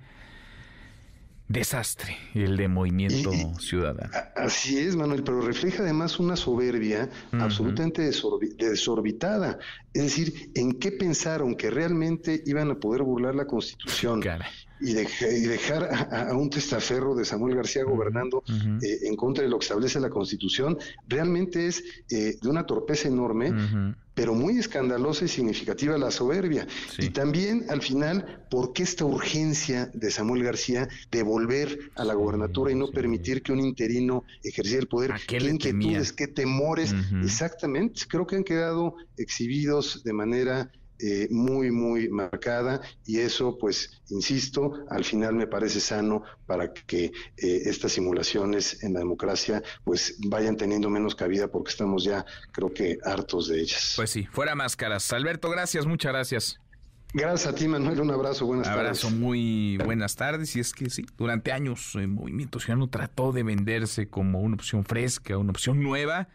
[1.48, 4.12] desastre el de movimiento ciudadano.
[4.36, 8.10] Así es, Manuel, pero refleja además una soberbia absolutamente
[8.58, 9.60] desorbitada.
[9.94, 14.22] Es decir, ¿en qué pensaron que realmente iban a poder burlar la Constitución?
[14.80, 18.44] Y, dejar a, un testaferro de Samuel García gobernando
[18.82, 23.08] eh, en contra de lo que establece la Constitución, realmente es eh, de una torpeza
[23.08, 26.66] enorme pero muy escandalosa y significativa la soberbia.
[26.98, 32.16] Y también, al final, ¿por qué esta urgencia de Samuel García de volver a la
[32.16, 35.14] gobernatura y no permitir que un interino ejerciera el poder?
[35.28, 36.96] ¿Qué, inquietudes, qué temores?
[37.24, 44.02] Exactamente, creo que han quedado exhibidos de manera eh, muy, muy marcada y eso, pues,
[44.10, 47.12] insisto, al final me parece sano para que eh,
[47.66, 52.98] estas simulaciones en la democracia, pues, vayan teniendo menos cabida porque estamos ya, creo que,
[53.04, 53.94] hartos de ellas.
[53.96, 55.12] Pues sí, fuera máscaras.
[55.14, 56.60] Alberto, gracias, muchas gracias.
[57.14, 58.02] Gracias a ti, Manuel.
[58.02, 58.46] Un abrazo.
[58.46, 59.04] Buenas tardes.
[59.04, 60.56] Abrazo, muy buenas tardes.
[60.56, 64.84] Y es que sí, durante años el Movimiento Ciudadano trató de venderse como una opción
[64.84, 66.28] fresca, una opción nueva.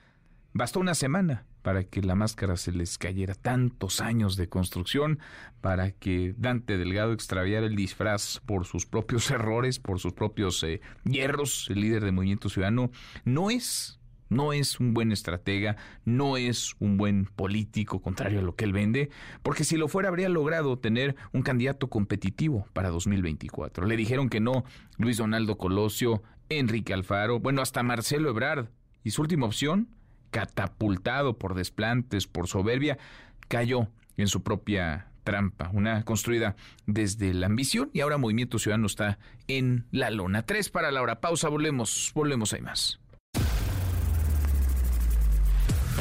[0.54, 5.18] Bastó una semana para que la máscara se les cayera tantos años de construcción,
[5.60, 10.80] para que Dante Delgado extraviara el disfraz por sus propios errores, por sus propios eh,
[11.04, 12.90] hierros, el líder del Movimiento Ciudadano,
[13.24, 13.98] no es
[14.32, 18.72] no es un buen estratega, no es un buen político, contrario a lo que él
[18.72, 19.10] vende,
[19.42, 23.86] porque si lo fuera habría logrado tener un candidato competitivo para 2024.
[23.86, 24.64] Le dijeron que no
[24.96, 28.68] Luis Donaldo Colosio, Enrique Alfaro, bueno, hasta Marcelo Ebrard.
[29.04, 29.88] Y su última opción,
[30.32, 32.98] catapultado por desplantes, por soberbia,
[33.46, 36.56] cayó en su propia trampa, una construida
[36.86, 40.42] desde la ambición y ahora Movimiento Ciudadano está en la lona.
[40.42, 41.20] Tres para la hora.
[41.20, 42.98] Pausa, volvemos, volvemos, hay más.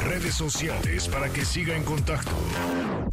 [0.04, 2.32] Redes sociales para que siga en contacto: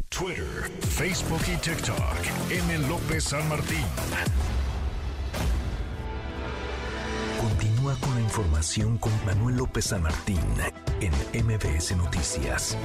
[0.08, 2.50] Twitter, Facebook y TikTok.
[2.50, 2.88] M.
[2.88, 3.84] López San Martín.
[7.98, 10.38] Con la información con Manuel López San Martín
[11.00, 11.12] en
[11.44, 12.76] MBS Noticias.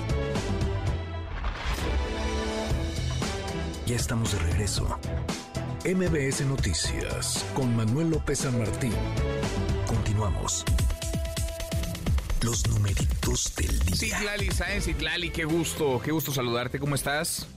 [3.85, 4.99] Ya estamos de regreso.
[5.85, 8.93] MBS Noticias con Manuel López San Martín.
[9.85, 10.65] Continuamos.
[12.41, 14.17] Los numeritos del día.
[14.17, 16.79] Citlali Sáenz, Citlali, qué gusto, qué gusto saludarte.
[16.79, 17.47] ¿Cómo estás?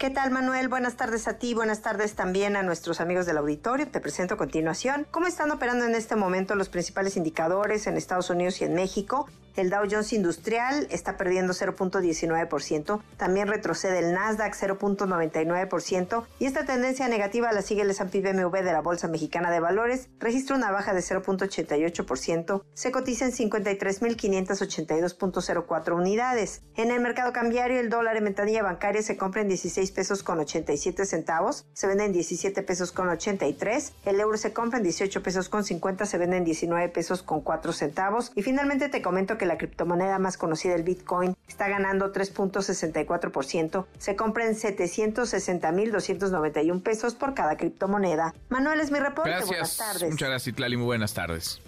[0.00, 0.68] ¿Qué tal, Manuel?
[0.68, 3.86] Buenas tardes a ti, buenas tardes también a nuestros amigos del auditorio.
[3.86, 8.30] Te presento a continuación cómo están operando en este momento los principales indicadores en Estados
[8.30, 9.28] Unidos y en México.
[9.56, 17.08] El Dow Jones Industrial está perdiendo 0.19%, también retrocede el Nasdaq 0.99% y esta tendencia
[17.08, 20.94] negativa la sigue el S&P BMW de la Bolsa Mexicana de Valores, registra una baja
[20.94, 26.62] de 0.88%, se cotiza en 53.582.04 unidades.
[26.76, 30.38] En el mercado cambiario el dólar en ventanilla bancaria se compra en 16 pesos con
[30.38, 35.22] 87 centavos, se vende en 17 pesos con 83, el euro se compra en 18
[35.22, 39.38] pesos con 50, se vende en 19 pesos con 4 centavos y finalmente te comento
[39.40, 43.86] que la criptomoneda más conocida, el Bitcoin, está ganando 3.64%.
[43.98, 48.34] Se compra en 760.291 pesos por cada criptomoneda.
[48.50, 49.30] Manuel es mi reporte.
[49.30, 49.48] Gracias.
[49.48, 50.10] Buenas tardes.
[50.10, 50.76] Muchas gracias, Citlali.
[50.76, 51.62] Muy buenas tardes.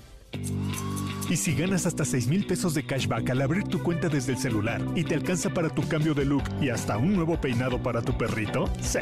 [1.31, 4.39] Y si ganas hasta 6 mil pesos de cashback al abrir tu cuenta desde el
[4.39, 8.03] celular y te alcanza para tu cambio de look y hasta un nuevo peinado para
[8.03, 8.99] tu perrito, sí.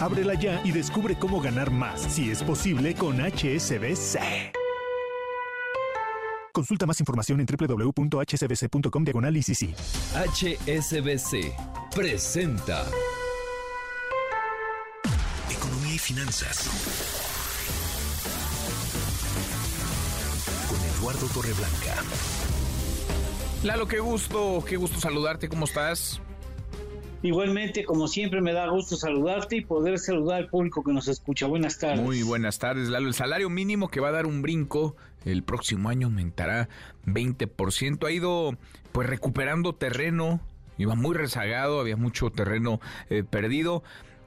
[0.00, 4.61] Ábrela ya y descubre cómo ganar más, si es posible, con HSBC.
[6.52, 9.74] Consulta más información en www.hsbc.com diagonal ICC.
[10.14, 11.54] HSBC
[11.94, 12.84] presenta
[15.50, 16.68] Economía y finanzas.
[20.68, 22.02] Con Eduardo Torreblanca.
[23.64, 25.48] Lalo, qué gusto, qué gusto saludarte.
[25.48, 26.20] ¿Cómo estás?
[27.22, 31.46] Igualmente, como siempre, me da gusto saludarte y poder saludar al público que nos escucha.
[31.46, 32.00] Buenas tardes.
[32.00, 33.08] Muy buenas tardes, Lalo.
[33.08, 36.68] El salario mínimo que va a dar un brinco el próximo año aumentará
[37.06, 38.06] 20%.
[38.06, 38.56] Ha ido
[38.92, 40.40] pues recuperando terreno,
[40.78, 43.82] iba muy rezagado, había mucho terreno eh, perdido,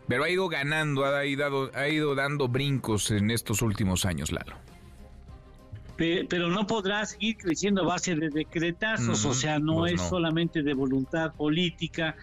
[0.08, 4.56] pero ha ido ganando, ha ido, ha ido dando brincos en estos últimos años, Lalo
[5.98, 10.10] pero no podrá seguir creciendo a base de decretazos, o sea, no Pues es no.
[10.10, 12.16] solamente de voluntad política,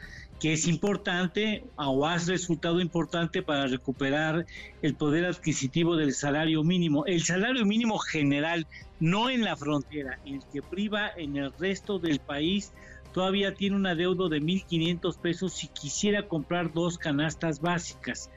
[0.43, 4.45] que es importante o has resultado importante para recuperar
[4.83, 7.07] el poder adquisitivo del salario mínimo.
[7.07, 8.67] El salario mínimo general,
[8.99, 12.73] no en la frontera, el que priva en el resto del país,
[13.15, 18.29] todavía tiene un adeudo de 1.500 pesos si quisiera comprar dos canastas básicas,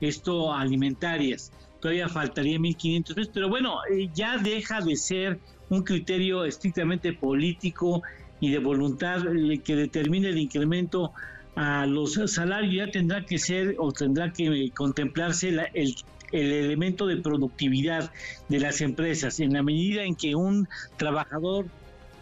[0.00, 1.52] esto alimentarias.
[1.78, 5.38] Todavía faltaría 1.500 pesos, pero bueno, eh, ya deja de ser
[5.68, 8.02] un criterio estrictamente político
[8.40, 9.22] y de voluntad
[9.62, 11.12] que determine el incremento
[11.54, 15.94] a los salarios, ya tendrá que ser o tendrá que contemplarse la- el,
[16.32, 18.10] el elemento de productividad
[18.48, 19.38] de las empresas.
[19.40, 21.66] En la medida en que un trabajador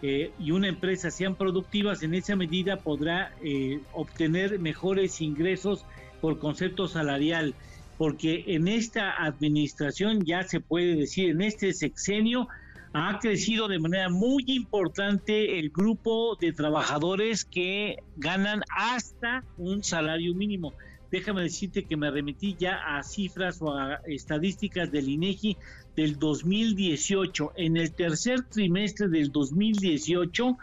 [0.02, 5.84] eh, y una empresa sean productivas, en esa medida podrá eh, obtener mejores ingresos
[6.20, 7.54] por concepto salarial,
[7.98, 12.48] porque en esta administración ya se puede decir, en este sexenio
[12.92, 20.34] ha crecido de manera muy importante el grupo de trabajadores que ganan hasta un salario
[20.34, 20.72] mínimo.
[21.10, 25.56] Déjame decirte que me remití ya a cifras o a estadísticas del INEGI
[25.96, 27.52] del 2018.
[27.56, 30.56] En el tercer trimestre del 2018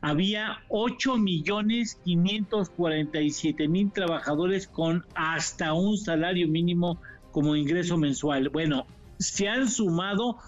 [0.00, 8.48] había 8 millones 547 mil trabajadores con hasta un salario mínimo como ingreso mensual.
[8.48, 8.86] Bueno,
[9.18, 10.38] se han sumado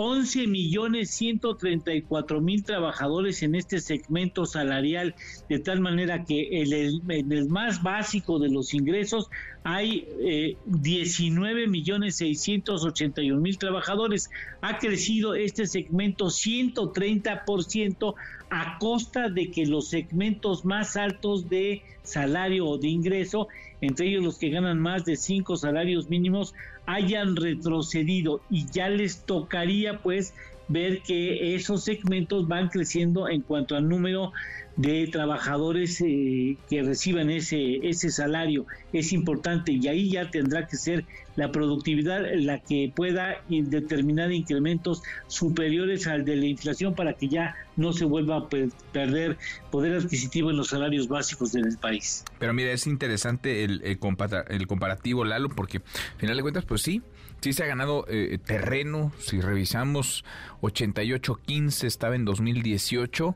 [0.00, 5.16] 11 millones 134 mil trabajadores en este segmento salarial,
[5.48, 9.28] de tal manera que en el más básico de los ingresos
[9.64, 14.30] hay eh, 19 millones 681 mil trabajadores.
[14.60, 18.14] Ha crecido este segmento 130%
[18.50, 23.48] a costa de que los segmentos más altos de salario o de ingreso,
[23.80, 26.54] entre ellos los que ganan más de cinco salarios mínimos,
[26.88, 30.34] hayan retrocedido y ya les tocaría pues
[30.68, 34.32] ver que esos segmentos van creciendo en cuanto al número
[34.78, 38.64] de trabajadores eh, que reciban ese, ese salario.
[38.92, 41.04] Es importante y ahí ya tendrá que ser
[41.36, 47.28] la productividad la que pueda in- determinar incrementos superiores al de la inflación para que
[47.28, 49.36] ya no se vuelva a per- perder
[49.70, 52.24] poder adquisitivo en los salarios básicos del país.
[52.38, 56.64] Pero mira, es interesante el, el, compara- el comparativo, Lalo, porque al final de cuentas,
[56.64, 57.02] pues sí,
[57.40, 59.12] sí se ha ganado eh, terreno.
[59.18, 60.24] Si revisamos,
[60.62, 63.34] 88.15 estaba en 2018.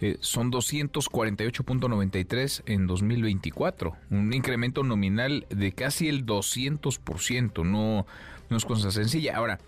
[0.00, 8.06] Eh, son 248.93 en 2024, un incremento nominal de casi el 200%, no,
[8.48, 9.36] no es cosa sencilla.
[9.36, 9.58] Ahora,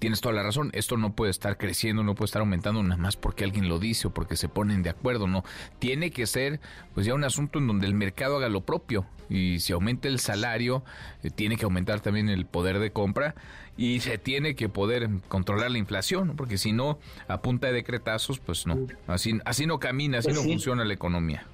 [0.00, 3.16] tienes toda la razón, esto no puede estar creciendo, no puede estar aumentando nada más
[3.16, 5.44] porque alguien lo dice o porque se ponen de acuerdo, no.
[5.78, 6.58] Tiene que ser
[6.94, 10.18] pues ya un asunto en donde el mercado haga lo propio y si aumenta el
[10.18, 10.82] salario,
[11.22, 13.36] eh, tiene que aumentar también el poder de compra
[13.76, 16.98] y se tiene que poder controlar la inflación, porque si no,
[17.28, 20.48] a punta de decretazos, pues no, así, así no camina, así Pues no sí.
[20.48, 21.46] funciona la economía.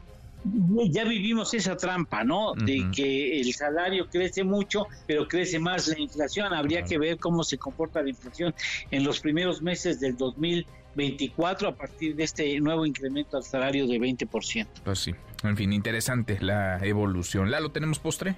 [0.90, 2.54] Ya vivimos esa trampa, ¿no?
[2.54, 6.52] De que el salario crece mucho, pero crece más la inflación.
[6.52, 8.54] Habría que ver cómo se comporta la inflación
[8.90, 13.98] en los primeros meses del 2024 a partir de este nuevo incremento al salario de
[13.98, 14.66] 20%.
[14.84, 17.50] Pues sí, en fin, interesante la evolución.
[17.50, 18.36] ¿Lalo, tenemos postre?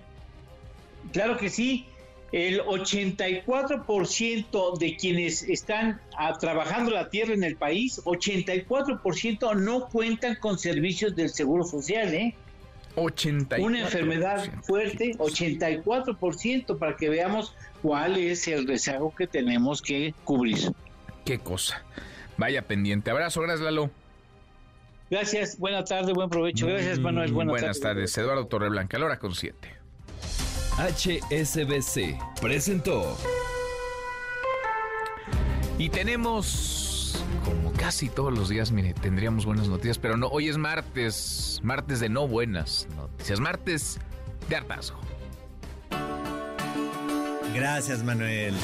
[1.13, 1.87] Claro que sí.
[2.31, 10.37] El 84% de quienes están ah, trabajando la tierra en el país, 84% no cuentan
[10.37, 12.35] con servicios del Seguro Social, ¿eh?
[12.97, 13.61] 84%.
[13.61, 20.59] Una enfermedad fuerte, 84%, para que veamos cuál es el rezago que tenemos que cubrir.
[21.25, 21.83] Qué cosa.
[22.37, 23.11] Vaya pendiente.
[23.11, 23.91] Abrazo, gracias, Lalo.
[25.11, 26.67] Gracias, buena tarde, buen provecho.
[26.67, 27.33] Gracias, Manuel.
[27.33, 28.03] Buena Buenas tarde.
[28.03, 28.19] tardes.
[28.19, 29.78] Eduardo Torreblanca, la hora con 7.
[30.79, 33.19] HSBC presentó
[35.77, 40.57] Y tenemos, como casi todos los días, mire, tendríamos buenas noticias, pero no, hoy es
[40.57, 43.99] martes, martes de no buenas noticias, martes
[44.49, 45.01] de hartazgo.
[47.53, 48.55] Gracias, Manuel.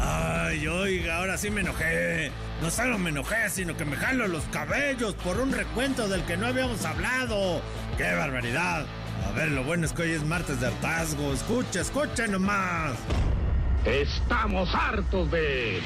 [0.00, 2.30] Ay, oiga, ahora sí me enojé.
[2.62, 6.38] No solo me enojé, sino que me jalo los cabellos por un recuento del que
[6.38, 7.60] no habíamos hablado.
[7.98, 8.86] ¡Qué barbaridad!
[9.38, 11.32] A ver, lo bueno es que hoy es martes de hartazgo.
[11.32, 12.98] Escucha, escucha nomás.
[13.84, 15.80] Estamos hartos de.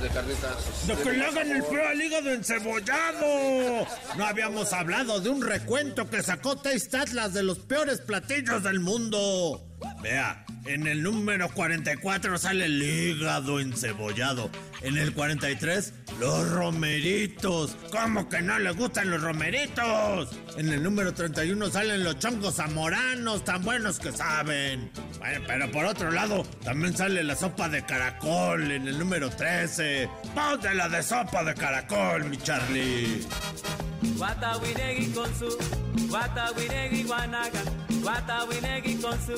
[0.00, 0.86] de carnitas.
[0.86, 3.86] De que le hagan el feo al hígado encebollado.
[4.16, 8.80] No habíamos hablado de un recuento que sacó Taste Atlas de los peores platillos del
[8.80, 9.66] mundo.
[10.04, 14.50] Vea, en el número 44 sale el hígado encebollado.
[14.82, 17.74] En el 43, los romeritos.
[17.90, 20.36] ¿Cómo que no le gustan los romeritos?
[20.58, 24.90] En el número 31 salen los chongos zamoranos, tan buenos que saben.
[25.20, 30.06] Bueno, pero por otro lado, también sale la sopa de caracol en el número 13.
[30.34, 33.26] Ponte la de sopa de caracol, mi Charlie.
[34.18, 35.48] Watawinegi con su,
[36.10, 37.62] Watawinegi guanaga,
[38.02, 39.34] Watawinegi con su,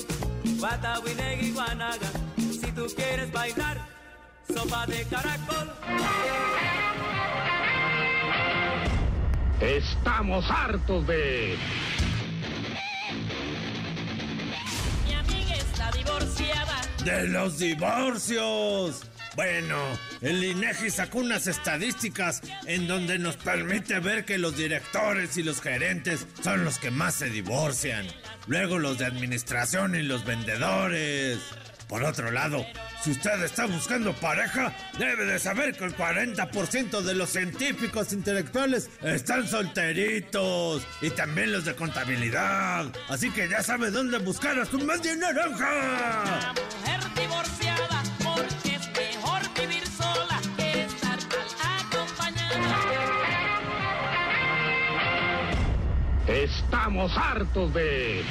[0.60, 2.10] Watawinegi guanaga.
[2.36, 3.78] Si tú quieres bailar,
[4.52, 5.72] sopa de caracol.
[9.60, 11.56] Estamos hartos de.
[15.06, 16.82] Mi amiga está divorciada.
[17.04, 19.02] De los divorcios.
[19.37, 19.76] Bueno,
[20.22, 25.61] el INEGI sacó unas estadísticas en donde nos permite ver que los directores y los
[25.61, 28.07] gerentes son los que más se divorcian.
[28.47, 31.39] Luego los de administración y los vendedores.
[31.87, 32.66] Por otro lado,
[33.03, 38.91] si usted está buscando pareja, debe de saber que el 40% de los científicos intelectuales
[39.03, 40.82] están solteritos.
[41.01, 42.87] Y también los de contabilidad.
[43.09, 46.55] Así que ya sabe dónde buscar a su media naranja.
[46.55, 47.65] Mujer divorciada,
[56.28, 58.24] Estamos hartos de.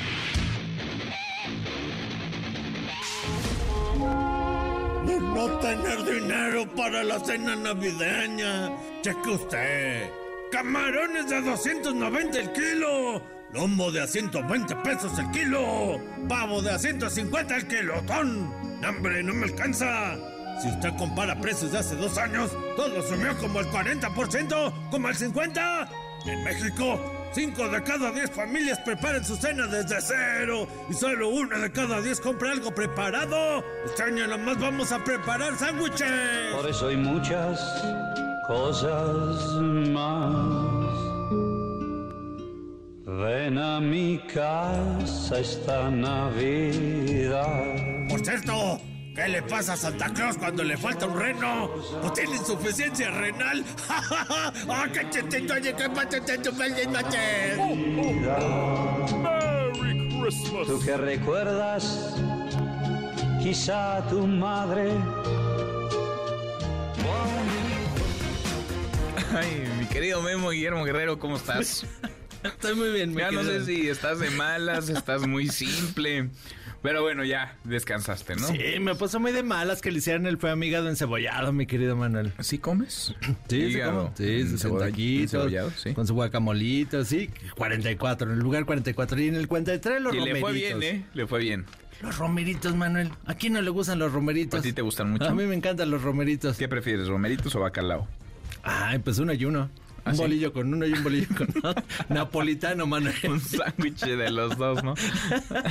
[5.05, 8.71] No tener dinero para la cena navideña.
[9.01, 10.09] Cheque usted.
[10.51, 13.21] Camarones de 290 el kilo.
[13.53, 15.97] Lomo de a 120 pesos el kilo.
[16.27, 18.53] Pavo de a 150 el kilotón.
[18.85, 20.15] ¡Hombre, no me alcanza!
[20.61, 25.15] Si usted compara precios de hace dos años, todo subió como el 40%, como el
[25.15, 25.89] 50%.
[26.25, 31.57] En México, 5 de cada 10 familias preparan su cena desde cero y solo una
[31.57, 33.61] de cada 10 compra algo preparado.
[33.85, 36.53] Este año nomás vamos a preparar sándwiches.
[36.55, 37.59] Por eso hay muchas
[38.47, 39.51] cosas
[39.91, 40.95] más.
[43.05, 47.65] Ven a mi casa esta Navidad.
[48.07, 48.79] Por cierto,
[49.15, 51.71] ¿qué le pasa a Santa Claus cuando le falta un reno?
[52.03, 53.63] ¿O tiene insuficiencia renal?
[53.89, 55.53] ¡Ah, qué chistito!
[55.53, 56.51] Oye, qué patetito!
[56.53, 57.55] ¡Feliz noche!
[59.23, 60.67] Merry Christmas.
[60.67, 62.15] Tú que recuerdas,
[63.41, 64.91] quizá tu madre.
[69.33, 71.85] Ay, mi querido Memo Guillermo Guerrero, ¿cómo estás?
[72.43, 76.29] Estoy muy bien, mi Ya no sé si estás de malas, estás muy simple.
[76.85, 78.47] Pero bueno, ya descansaste, ¿no?
[78.47, 81.95] Sí, me puso muy de malas que le hicieran el fue amigado encebollado, mi querido
[81.95, 82.31] Manuel.
[82.39, 83.13] ¿Sí comes?
[83.49, 84.13] Sí, sí, como.
[84.15, 85.93] Sí, 60 Encebolla- taquitos, encebollado, sí.
[85.95, 87.29] Con su guacamolito, sí.
[87.57, 89.19] 44, en el lugar 44.
[89.19, 90.41] Y en el 43 los Y le romeritos.
[90.41, 91.05] fue bien, ¿eh?
[91.15, 91.65] Le fue bien.
[92.01, 93.09] Los romeritos, Manuel.
[93.25, 94.59] ¿A quién no le gustan los romeritos?
[94.59, 95.25] ¿A ti te gustan mucho?
[95.25, 96.57] A mí me encantan los romeritos.
[96.57, 98.07] ¿Qué prefieres, romeritos o bacalao?
[98.63, 99.69] Ay, pues uno y uno.
[100.05, 100.21] ¿Ah, un sí?
[100.21, 101.83] bolillo con uno y un bolillo con otro.
[102.09, 103.15] Napolitano, Manuel.
[103.27, 104.93] Un sándwich de los dos, ¿no?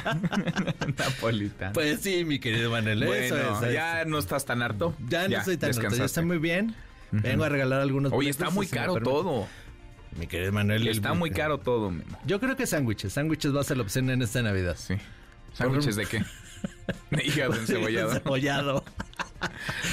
[0.98, 1.72] Napolitano.
[1.72, 3.02] Pues sí, mi querido Manuel.
[3.02, 4.94] eso bueno, es, eso ya no estás tan harto.
[5.08, 6.74] Ya no estoy tan harto, ya está muy bien.
[7.12, 9.46] Vengo a regalar algunos Oye, boletos, está muy si caro todo.
[10.18, 10.86] Mi querido Manuel.
[10.88, 12.18] Está el- muy caro todo, Memo.
[12.26, 13.12] Yo creo que sándwiches.
[13.12, 14.76] Sándwiches va a ser la opción en esta Navidad.
[14.76, 14.94] Sí.
[15.52, 16.24] ¿Sándwiches de qué?
[17.24, 18.12] Hígado encebollado.
[18.12, 18.84] Encebollado.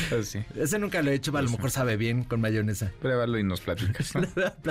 [0.10, 0.40] Pues sí.
[0.56, 2.92] Ese nunca lo he hecho, a lo mejor sabe bien con mayonesa.
[3.02, 4.14] Pruébalo y nos platicas.
[4.16, 4.22] ¿no?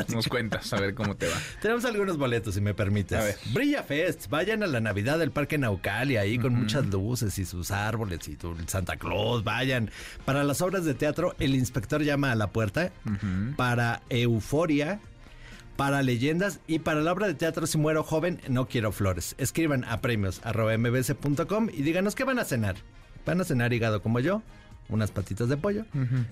[0.08, 1.36] Nos cuentas a ver cómo te va.
[1.60, 3.18] Tenemos algunos boletos, si me permites.
[3.18, 3.36] A ver.
[3.52, 4.28] Brilla Fest.
[4.28, 8.36] Vayan a la Navidad del Parque Naucali, ahí con muchas luces y sus árboles y
[8.36, 9.44] tu Santa Claus.
[9.44, 9.90] Vayan.
[10.24, 12.90] Para las obras de teatro, El Inspector llama a la puerta.
[13.56, 15.00] Para Euforia.
[15.80, 19.34] Para leyendas y para la obra de teatro Si muero joven, no quiero flores.
[19.38, 22.76] Escriban a premios arroba mbs.com y díganos qué van a cenar.
[23.24, 24.42] ¿Van a cenar hígado como yo?
[24.90, 25.86] Unas patitas de pollo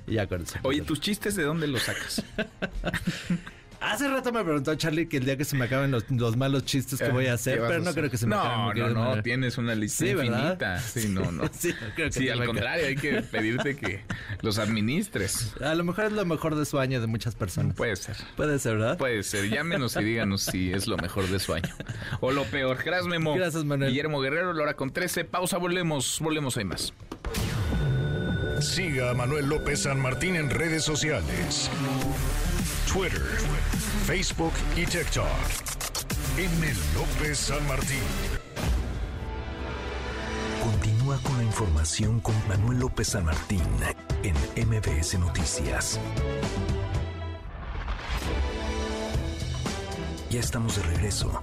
[0.06, 0.58] y ya con eso.
[0.64, 2.22] Oye, ¿tus chistes de dónde los sacas?
[3.80, 6.64] Hace rato me preguntó Charlie que el día que se me acaben los, los malos
[6.64, 8.00] chistes que voy a hacer, ¿Qué vas pero a no hacer?
[8.02, 8.78] creo que se me no, acaben.
[8.82, 9.22] No, no, Manuel.
[9.22, 10.40] tienes una lista Sí, ¿verdad?
[10.42, 10.78] infinita.
[10.80, 11.44] Sí, no, no.
[11.52, 14.02] Sí, no creo que Sí, se al contrario, hay que pedirte que
[14.42, 15.54] los administres.
[15.62, 17.76] A lo mejor es lo mejor de su año de muchas personas.
[17.76, 18.16] Puede ser.
[18.36, 18.98] Puede ser, ¿verdad?
[18.98, 19.48] Puede ser.
[19.48, 21.72] Llámenos y díganos si es lo mejor de su año.
[22.20, 22.78] O lo peor.
[22.84, 23.34] Gracias, Memo.
[23.36, 23.90] Gracias, Manuel.
[23.90, 25.24] Guillermo Guerrero, la hora con 13.
[25.24, 26.18] Pausa, volvemos.
[26.20, 26.92] Volvemos, hay más.
[28.60, 31.70] Siga a Manuel López San Martín en redes sociales.
[32.92, 33.20] Twitter,
[34.06, 35.26] Facebook y TikTok.
[36.38, 36.74] M.
[36.94, 37.98] López San Martín.
[40.62, 43.62] Continúa con la información con Manuel López San Martín
[44.22, 44.34] en
[44.68, 46.00] MBS Noticias.
[50.30, 51.42] Ya estamos de regreso.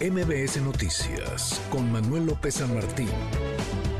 [0.00, 3.08] MBS Noticias con Manuel López San Martín.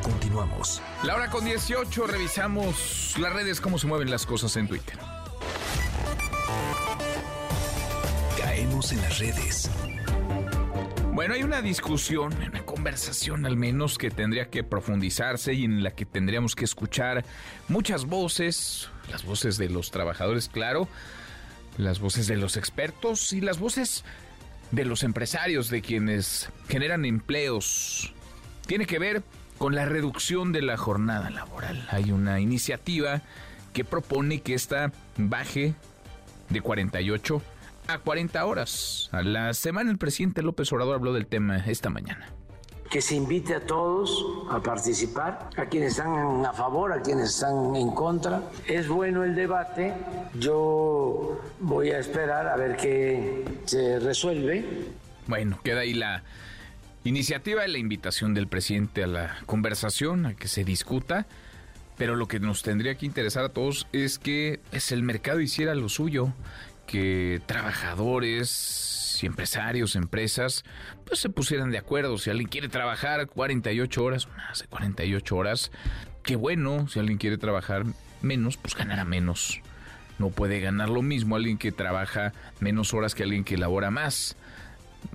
[0.03, 0.83] Continuamos.
[1.05, 2.07] La hora con 18.
[2.07, 4.99] Revisamos las redes, cómo se mueven las cosas en Twitter.
[8.38, 9.70] Caemos en las redes.
[11.12, 15.90] Bueno, hay una discusión, una conversación al menos que tendría que profundizarse y en la
[15.90, 17.24] que tendríamos que escuchar
[17.68, 20.88] muchas voces, las voces de los trabajadores, claro,
[21.76, 24.05] las voces de los expertos y las voces
[24.70, 28.14] de los empresarios, de quienes generan empleos.
[28.66, 29.22] Tiene que ver
[29.59, 31.86] con la reducción de la jornada laboral.
[31.90, 33.20] Hay una iniciativa
[33.72, 35.74] que propone que esta baje
[36.51, 37.42] de 48
[37.88, 39.09] a 40 horas.
[39.12, 42.28] A la semana el presidente López Obrador habló del tema esta mañana.
[42.90, 47.76] que se invite a todos a participar, a quienes están a favor, a quienes están
[47.76, 48.42] en contra.
[48.66, 49.94] Es bueno el debate,
[50.34, 54.64] yo voy a esperar a ver qué se resuelve.
[55.28, 56.24] Bueno, queda ahí la
[57.05, 61.26] iniciativa y la invitación del presidente a la conversación, a que se discuta.
[62.01, 65.74] Pero lo que nos tendría que interesar a todos es que es el mercado hiciera
[65.74, 66.32] lo suyo,
[66.86, 70.64] que trabajadores y empresarios, empresas,
[71.05, 72.16] pues se pusieran de acuerdo.
[72.16, 74.28] Si alguien quiere trabajar 48 horas,
[74.59, 75.72] de 48 horas,
[76.22, 76.88] qué bueno.
[76.88, 77.84] Si alguien quiere trabajar
[78.22, 79.61] menos, pues ganará menos.
[80.18, 84.36] No puede ganar lo mismo alguien que trabaja menos horas que alguien que labora más.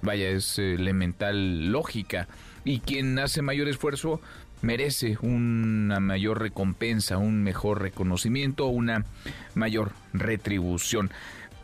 [0.04, 2.28] Vaya, es elemental lógica.
[2.64, 4.22] Y quien hace mayor esfuerzo
[4.62, 9.06] merece una mayor recompensa, un mejor reconocimiento, una
[9.54, 11.12] mayor retribución.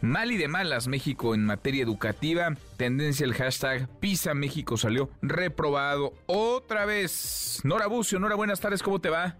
[0.01, 2.55] Mal y de malas México en materia educativa.
[2.77, 7.61] Tendencia el hashtag Pisa México salió reprobado otra vez.
[7.63, 9.37] Nora Bucio, Nora, buenas tardes, ¿cómo te va?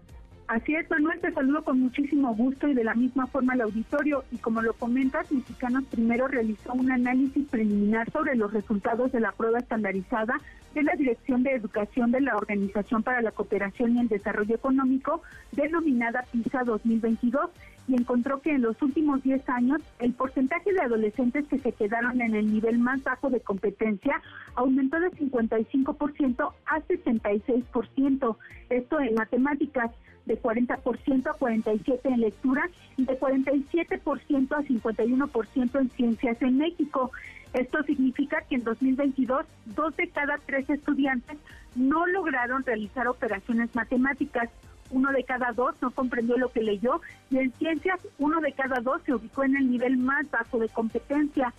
[0.48, 4.24] Así es, Manuel, te saludo con muchísimo gusto y de la misma forma al auditorio.
[4.30, 9.32] Y como lo comentas, Mexicanos Primero realizó un análisis preliminar sobre los resultados de la
[9.32, 10.40] prueba estandarizada
[10.74, 15.22] de la Dirección de Educación de la Organización para la Cooperación y el Desarrollo Económico,
[15.52, 17.50] denominada PISA 2022,
[17.92, 22.20] y encontró que en los últimos 10 años el porcentaje de adolescentes que se quedaron
[22.22, 24.20] en el nivel más bajo de competencia
[24.54, 28.36] aumentó de 55% a 66%.
[28.70, 29.90] Esto en matemáticas
[30.24, 37.10] de 40% a 47% en lectura y de 47% a 51% en ciencias en México.
[37.52, 41.36] Esto significa que en 2022 dos de cada tres estudiantes
[41.74, 44.48] no lograron realizar operaciones matemáticas.
[44.92, 47.00] Uno de cada dos no comprendió lo que leyó
[47.30, 50.68] y en ciencias uno de cada dos se ubicó en el nivel más bajo de
[50.68, 51.52] competencia.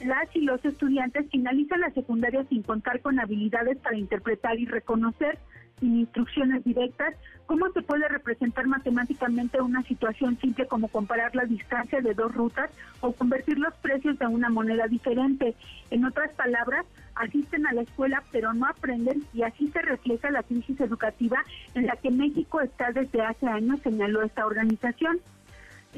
[0.00, 5.38] Las y los estudiantes finalizan la secundaria sin contar con habilidades para interpretar y reconocer.
[5.80, 7.14] Instrucciones directas,
[7.46, 12.70] ¿cómo se puede representar matemáticamente una situación simple como comparar la distancia de dos rutas
[13.00, 15.54] o convertir los precios de una moneda diferente?
[15.90, 20.42] En otras palabras, asisten a la escuela pero no aprenden y así se refleja la
[20.42, 21.44] crisis educativa
[21.74, 25.20] en la que México está desde hace años, señaló esta organización.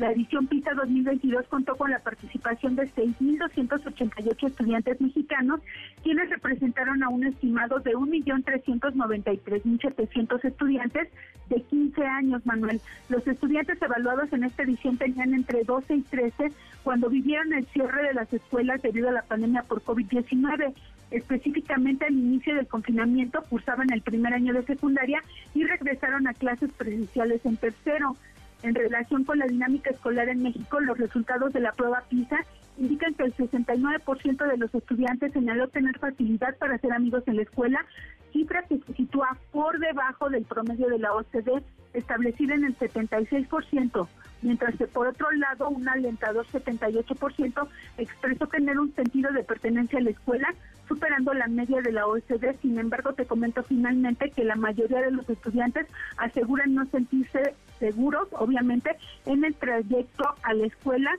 [0.00, 5.60] La edición PISA 2022 contó con la participación de 6.288 estudiantes mexicanos,
[6.02, 11.08] quienes representaron a un estimado de 1.393.700 estudiantes
[11.50, 12.80] de 15 años, Manuel.
[13.10, 16.50] Los estudiantes evaluados en esta edición tenían entre 12 y 13
[16.82, 20.72] cuando vivieron el cierre de las escuelas debido a la pandemia por COVID-19
[21.10, 25.20] específicamente al inicio del confinamiento, cursaban el primer año de secundaria
[25.54, 28.16] y regresaron a clases presenciales en tercero.
[28.62, 32.44] En relación con la dinámica escolar en México, los resultados de la prueba PISA
[32.78, 37.42] indican que el 69% de los estudiantes señaló tener facilidad para ser amigos en la
[37.42, 37.84] escuela,
[38.32, 44.08] cifra que se sitúa por debajo del promedio de la OCDE, establecida en el 76%,
[44.42, 47.68] mientras que por otro lado un alentador 78%
[47.98, 50.54] expresó tener un sentido de pertenencia a la escuela,
[50.88, 52.56] superando la media de la OCDE.
[52.62, 55.86] Sin embargo, te comento finalmente que la mayoría de los estudiantes
[56.16, 61.10] aseguran no sentirse seguros, obviamente, en el trayecto a la escuela.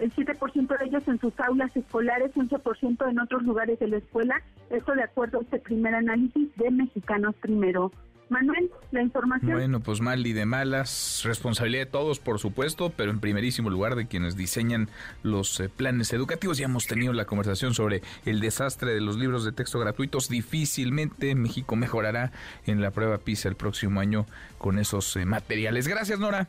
[0.00, 4.42] El 7% de ellos en sus aulas escolares, 11% en otros lugares de la escuela.
[4.70, 7.92] Esto de acuerdo a este primer análisis de Mexicanos Primero.
[8.30, 9.52] Manuel, la información.
[9.52, 13.96] Bueno, pues mal y de malas, responsabilidad de todos, por supuesto, pero en primerísimo lugar
[13.96, 14.88] de quienes diseñan
[15.24, 16.56] los eh, planes educativos.
[16.56, 20.28] Ya hemos tenido la conversación sobre el desastre de los libros de texto gratuitos.
[20.28, 22.30] Difícilmente México mejorará
[22.66, 24.26] en la prueba PISA el próximo año
[24.58, 25.88] con esos eh, materiales.
[25.88, 26.48] Gracias, Nora.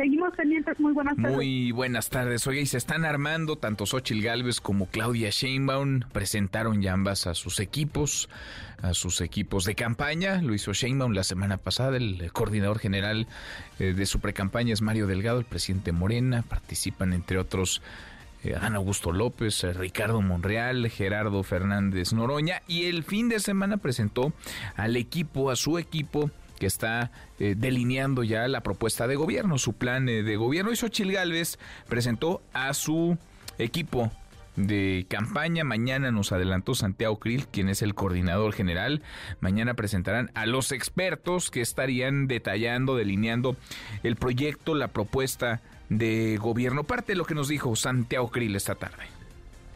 [0.00, 1.36] Seguimos pendientes, muy buenas tardes.
[1.36, 2.46] Muy buenas tardes.
[2.46, 6.00] Oye, y se están armando tanto Xochil Gálvez como Claudia Sheinbaum.
[6.10, 8.30] Presentaron ya ambas a sus equipos,
[8.80, 10.40] a sus equipos de campaña.
[10.40, 11.98] Lo hizo Sheinbaum la semana pasada.
[11.98, 13.26] El coordinador general
[13.78, 16.44] eh, de su precampaña es Mario Delgado, el presidente Morena.
[16.48, 17.82] Participan, entre otros,
[18.42, 22.62] eh, Ana Augusto López, eh, Ricardo Monreal, Gerardo Fernández Noroña.
[22.66, 24.32] Y el fin de semana presentó
[24.76, 27.10] al equipo, a su equipo que está
[27.40, 30.70] eh, delineando ya la propuesta de gobierno, su plan eh, de gobierno.
[30.70, 31.58] Y Xochil Gálvez
[31.88, 33.18] presentó a su
[33.58, 34.12] equipo
[34.56, 35.64] de campaña.
[35.64, 39.02] Mañana nos adelantó Santiago Krill, quien es el coordinador general.
[39.40, 43.56] Mañana presentarán a los expertos que estarían detallando, delineando
[44.02, 46.84] el proyecto, la propuesta de gobierno.
[46.84, 49.19] Parte de lo que nos dijo Santiago Krill esta tarde.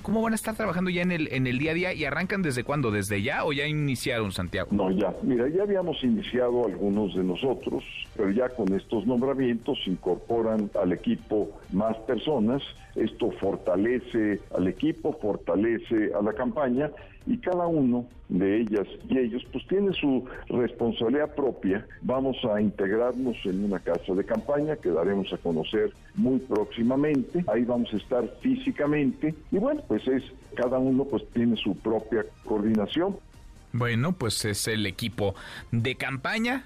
[0.04, 2.42] ¿Cómo van a estar trabajando ya en el, en el día a día y arrancan
[2.42, 2.90] desde cuándo?
[2.90, 4.68] ¿Desde ya o ya iniciaron, Santiago?
[4.70, 5.14] No, ya.
[5.22, 7.82] Mira, ya habíamos iniciado algunos de nosotros,
[8.14, 12.62] pero ya con estos nombramientos incorporan al equipo más personas.
[12.96, 16.90] Esto fortalece al equipo, fortalece a la campaña
[17.26, 21.86] y cada uno de ellas y ellos pues tiene su responsabilidad propia.
[22.02, 27.44] Vamos a integrarnos en una casa de campaña que daremos a conocer muy próximamente.
[27.46, 30.22] Ahí vamos a estar físicamente y bueno, pues es
[30.54, 33.16] cada uno pues tiene su propia coordinación.
[33.72, 35.34] Bueno, pues es el equipo
[35.72, 36.64] de campaña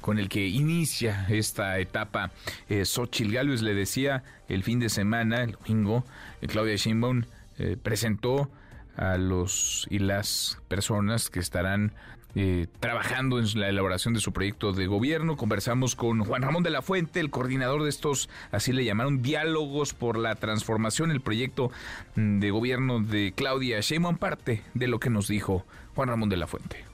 [0.00, 2.30] con el que inicia esta etapa
[2.68, 2.84] eh,
[3.30, 6.04] Gálvez le decía el fin de semana, el domingo,
[6.40, 7.24] eh, Claudia Sheinbaum
[7.58, 8.50] eh, presentó
[8.96, 11.92] a los y las personas que estarán
[12.34, 15.36] eh, trabajando en la elaboración de su proyecto de gobierno.
[15.36, 19.94] Conversamos con Juan Ramón de la Fuente, el coordinador de estos, así le llamaron, diálogos
[19.94, 21.70] por la transformación, el proyecto
[22.16, 25.64] mm, de gobierno de Claudia Sheinbaum, parte de lo que nos dijo
[25.94, 26.87] Juan Ramón de la Fuente.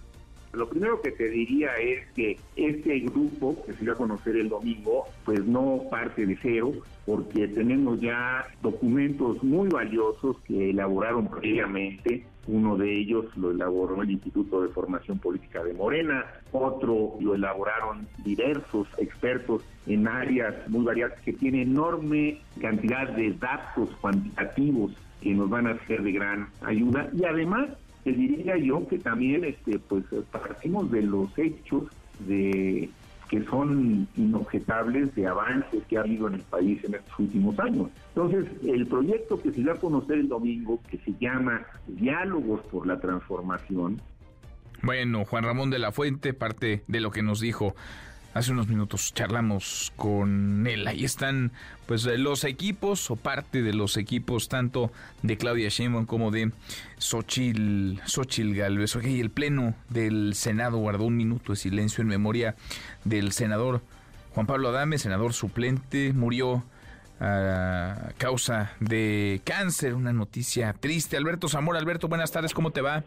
[0.54, 4.48] Lo primero que te diría es que este grupo que se va a conocer el
[4.48, 6.72] domingo, pues no parte de cero,
[7.06, 12.24] porque tenemos ya documentos muy valiosos que elaboraron previamente.
[12.46, 18.06] Uno de ellos lo elaboró el Instituto de Formación Política de Morena, otro lo elaboraron
[18.22, 25.48] diversos expertos en áreas muy variadas que tienen enorme cantidad de datos cuantitativos que nos
[25.48, 27.70] van a ser de gran ayuda y además
[28.04, 31.84] te diría yo que también este pues partimos de los hechos
[32.20, 32.90] de
[33.28, 37.88] que son inobjetables de avances que ha habido en el país en estos últimos años.
[38.14, 42.86] Entonces, el proyecto que se va a conocer el domingo, que se llama Diálogos por
[42.86, 44.00] la Transformación.
[44.82, 47.74] Bueno, Juan Ramón de la Fuente, parte de lo que nos dijo
[48.34, 50.86] hace unos minutos charlamos con él.
[50.86, 51.52] Ahí están
[51.86, 54.90] pues los equipos o parte de los equipos tanto
[55.22, 56.50] de Claudia Sheinbaum como de
[56.98, 58.96] Xochil, Xochil Galvez.
[59.04, 62.56] y el pleno del Senado guardó un minuto de silencio en memoria
[63.04, 63.82] del senador
[64.34, 66.64] Juan Pablo Adame, senador suplente, murió
[67.20, 71.16] a causa de cáncer, una noticia triste.
[71.16, 73.04] Alberto Zamora, Alberto, buenas tardes, ¿cómo te va?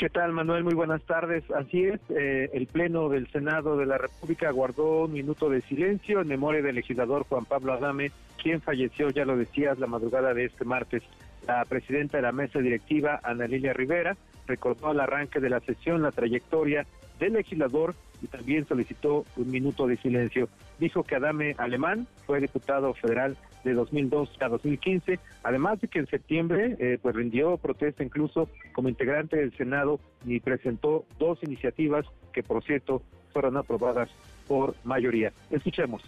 [0.00, 0.64] ¿Qué tal, Manuel?
[0.64, 1.44] Muy buenas tardes.
[1.50, 6.22] Así es, eh, el Pleno del Senado de la República guardó un minuto de silencio
[6.22, 8.10] en memoria del legislador Juan Pablo Adame,
[8.42, 11.02] quien falleció, ya lo decías, la madrugada de este martes.
[11.46, 14.16] La presidenta de la mesa directiva, Ana Lilia Rivera,
[14.46, 16.86] recordó al arranque de la sesión la trayectoria
[17.18, 20.48] del legislador y también solicitó un minuto de silencio.
[20.78, 26.06] Dijo que Adame Alemán fue diputado federal de 2002 a 2015, además de que en
[26.06, 32.42] septiembre eh, pues rindió protesta incluso como integrante del Senado y presentó dos iniciativas que
[32.42, 33.02] por cierto
[33.32, 34.10] fueron aprobadas
[34.48, 35.32] por mayoría.
[35.50, 36.02] Escuchemos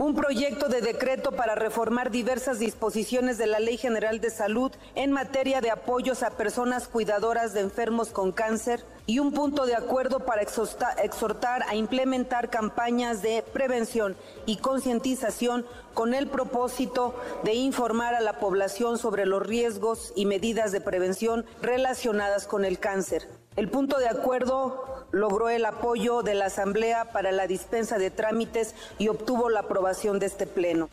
[0.00, 5.12] un proyecto de decreto para reformar diversas disposiciones de la Ley General de Salud en
[5.12, 10.20] materia de apoyos a personas cuidadoras de enfermos con cáncer y un punto de acuerdo
[10.20, 14.16] para exhortar a implementar campañas de prevención
[14.46, 17.14] y concientización con el propósito
[17.44, 22.78] de informar a la población sobre los riesgos y medidas de prevención relacionadas con el
[22.78, 23.28] cáncer.
[23.56, 28.74] El punto de acuerdo logró el apoyo de la Asamblea para la dispensa de trámites
[28.98, 30.88] y obtuvo la aprobación de este Pleno.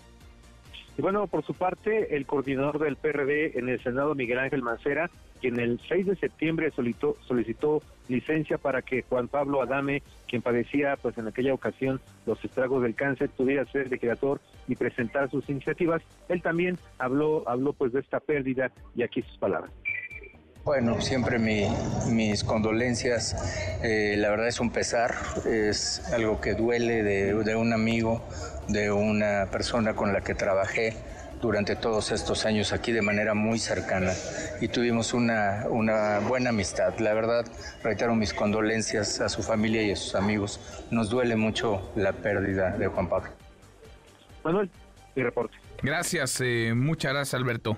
[0.97, 5.11] Y bueno, por su parte, el coordinador del PRD en el Senado, Miguel Ángel Mancera,
[5.39, 10.97] quien el 6 de septiembre solicitó, solicitó licencia para que Juan Pablo Adame, quien padecía
[10.99, 16.01] pues en aquella ocasión los estragos del cáncer, pudiera ser legislador y presentar sus iniciativas.
[16.27, 19.71] Él también habló, habló pues de esta pérdida y aquí sus palabras.
[20.67, 23.37] Bueno, siempre mis condolencias.
[23.83, 25.15] Eh, la verdad es un pesar,
[25.45, 28.21] es algo que duele de, un amigo,
[28.67, 30.93] de una persona con la que trabajé
[31.41, 34.11] durante todos estos años aquí de manera muy cercana
[34.59, 36.99] y tuvimos una, una buena amistad.
[36.99, 37.45] La verdad,
[37.81, 40.59] reitero mis condolencias a su familia y a sus amigos.
[40.91, 43.29] Nos duele mucho la pérdida de Juan Pablo.
[44.43, 44.69] Manuel,
[45.15, 45.55] mi reporte.
[45.81, 47.77] Gracias, eh, muchas gracias Alberto.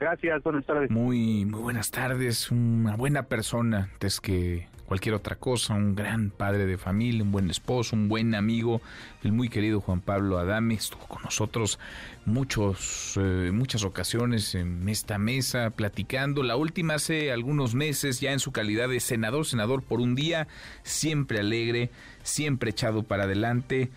[0.00, 0.90] Gracias, buenas tardes.
[0.90, 2.50] Muy, muy buenas tardes.
[2.50, 7.50] Una buena persona, antes que cualquier otra cosa, un gran padre de familia, un buen
[7.50, 8.80] esposo, un buen amigo,
[9.22, 11.78] el muy querido Juan Pablo Adame, estuvo con nosotros
[12.24, 18.40] muchos, eh, muchas ocasiones en esta mesa platicando, la última hace algunos meses ya en
[18.40, 20.48] su calidad de senador, senador por un día,
[20.82, 21.90] siempre alegre,
[22.22, 23.90] siempre echado para adelante,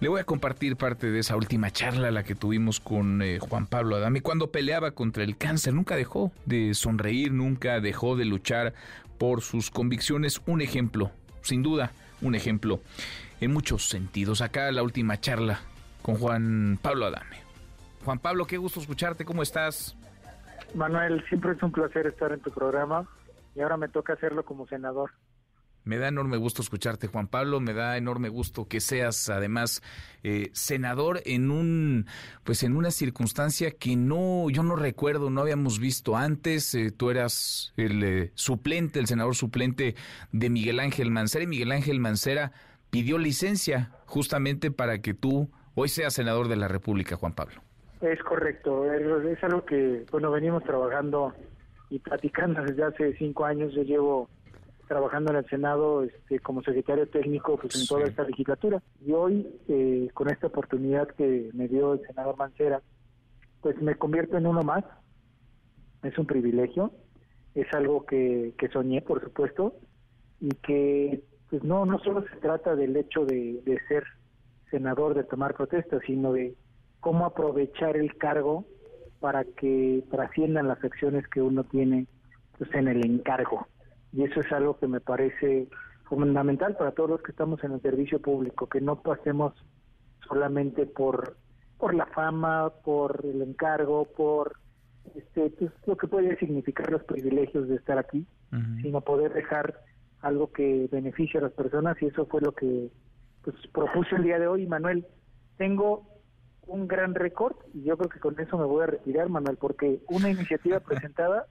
[0.00, 3.66] le voy a compartir parte de esa última charla, la que tuvimos con eh, Juan
[3.66, 5.74] Pablo Adame, cuando peleaba contra el cáncer.
[5.74, 8.72] Nunca dejó de sonreír, nunca dejó de luchar
[9.18, 10.40] por sus convicciones.
[10.46, 11.10] Un ejemplo,
[11.42, 12.80] sin duda, un ejemplo
[13.42, 14.40] en muchos sentidos.
[14.40, 15.60] Acá la última charla
[16.00, 17.36] con Juan Pablo Adame.
[18.02, 19.96] Juan Pablo, qué gusto escucharte, ¿cómo estás?
[20.74, 23.06] Manuel, siempre es un placer estar en tu programa
[23.54, 25.10] y ahora me toca hacerlo como senador.
[25.84, 27.60] Me da enorme gusto escucharte, Juan Pablo.
[27.60, 29.82] Me da enorme gusto que seas, además,
[30.22, 32.06] eh, senador en un,
[32.44, 36.74] pues, en una circunstancia que no, yo no recuerdo, no habíamos visto antes.
[36.74, 39.94] Eh, tú eras el eh, suplente, el senador suplente
[40.32, 42.52] de Miguel Ángel Mancera y Miguel Ángel Mancera
[42.90, 47.62] pidió licencia justamente para que tú hoy seas senador de la República, Juan Pablo.
[48.00, 48.92] Es correcto.
[48.92, 51.34] Es algo que, bueno, venimos trabajando
[51.90, 53.72] y platicando desde hace cinco años.
[53.74, 54.28] Yo llevo
[54.90, 58.82] trabajando en el Senado este, como secretario técnico pues, en toda esta legislatura.
[59.06, 62.82] Y hoy, eh, con esta oportunidad que me dio el senador Mancera,
[63.60, 64.82] pues me convierto en uno más.
[66.02, 66.90] Es un privilegio,
[67.54, 69.76] es algo que, que soñé, por supuesto,
[70.40, 74.02] y que pues no, no solo se trata del hecho de, de ser
[74.72, 76.56] senador, de tomar protestas, sino de
[76.98, 78.66] cómo aprovechar el cargo
[79.20, 82.08] para que trasciendan las acciones que uno tiene
[82.58, 83.68] pues, en el encargo
[84.12, 85.68] y eso es algo que me parece
[86.04, 89.54] fundamental para todos los que estamos en el servicio público, que no pasemos
[90.26, 91.36] solamente por
[91.78, 94.56] por la fama, por el encargo, por
[95.14, 98.26] este pues, lo que puede significar los privilegios de estar aquí,
[98.82, 99.80] sino poder dejar
[100.20, 102.90] algo que beneficie a las personas y eso fue lo que
[103.42, 105.06] pues propuse el día de hoy, Manuel.
[105.56, 106.06] Tengo
[106.70, 110.00] un gran récord y yo creo que con eso me voy a retirar, Manuel, porque
[110.08, 111.46] una iniciativa presentada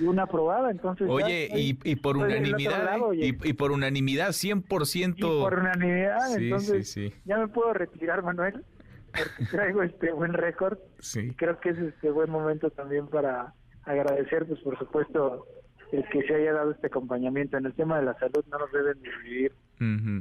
[0.00, 1.08] y una aprobada, entonces...
[1.10, 5.14] Oye, y, y, por unanimidad, y, por unanimidad, 100%...
[5.16, 8.64] Y por unanimidad, entonces ya me puedo retirar, Manuel,
[9.12, 10.78] porque traigo este buen récord.
[10.98, 11.34] Sí.
[11.36, 15.46] Creo que es este buen momento también para agradecer, pues por supuesto,
[15.92, 17.56] el que se haya dado este acompañamiento.
[17.56, 19.52] En el tema de la salud no nos deben dividir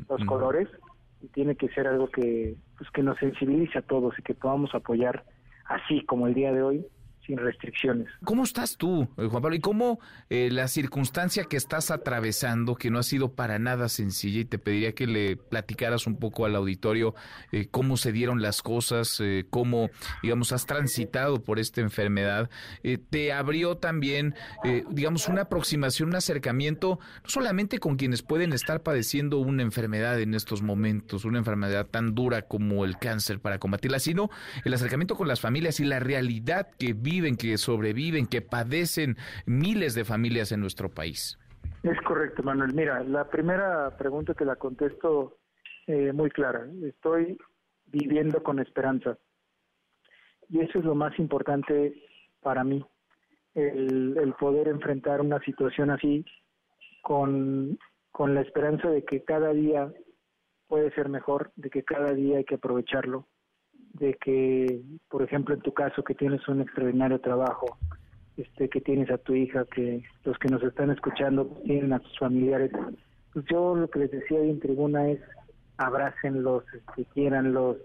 [0.09, 0.67] los colores
[1.33, 5.23] tiene que ser algo que pues que nos sensibilice a todos y que podamos apoyar
[5.65, 6.85] así como el día de hoy
[7.25, 8.07] sin restricciones.
[8.23, 9.55] ¿Cómo estás tú, eh, Juan Pablo?
[9.55, 9.99] ¿Y cómo
[10.29, 14.59] eh, la circunstancia que estás atravesando, que no ha sido para nada sencilla, y te
[14.59, 17.15] pediría que le platicaras un poco al auditorio
[17.51, 19.89] eh, cómo se dieron las cosas, cómo,
[20.23, 22.49] digamos, has transitado por esta enfermedad,
[23.09, 24.35] te abrió también,
[24.89, 30.33] digamos, una aproximación, un acercamiento, no solamente con quienes pueden estar padeciendo una enfermedad en
[30.33, 34.29] estos momentos, una enfermedad tan dura como el cáncer para combatirla, sino
[34.65, 39.95] el acercamiento con las familias y la realidad que viven, que sobreviven, que padecen miles
[39.95, 41.37] de familias en nuestro país.
[41.83, 42.73] Es correcto, Manuel.
[42.73, 45.39] Mira, la primera pregunta que la contesto
[45.87, 46.67] eh, muy clara.
[46.83, 47.37] Estoy
[47.87, 49.17] viviendo con esperanza.
[50.49, 51.93] Y eso es lo más importante
[52.41, 52.83] para mí,
[53.55, 56.25] el, el poder enfrentar una situación así
[57.01, 57.77] con,
[58.11, 59.91] con la esperanza de que cada día
[60.67, 63.27] puede ser mejor, de que cada día hay que aprovecharlo,
[63.93, 67.77] de que, por ejemplo, en tu caso, que tienes un extraordinario trabajo,
[68.37, 72.17] este, que tienes a tu hija, que los que nos están escuchando tienen a sus
[72.17, 72.71] familiares.
[73.33, 75.19] Pues yo lo que les decía ahí en tribuna es
[75.77, 77.77] abrácenlos, este, quiéranlos,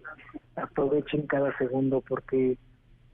[0.57, 2.59] aprovechen cada segundo porque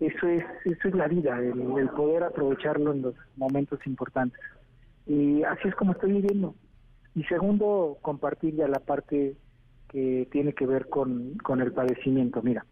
[0.00, 4.40] eso es eso es la vida, el, el poder aprovecharlo en los momentos importantes.
[5.06, 6.54] Y así es como estoy viviendo.
[7.14, 9.36] Y segundo, compartir ya la parte
[9.88, 12.40] que tiene que ver con, con el padecimiento.
[12.42, 12.64] Mira,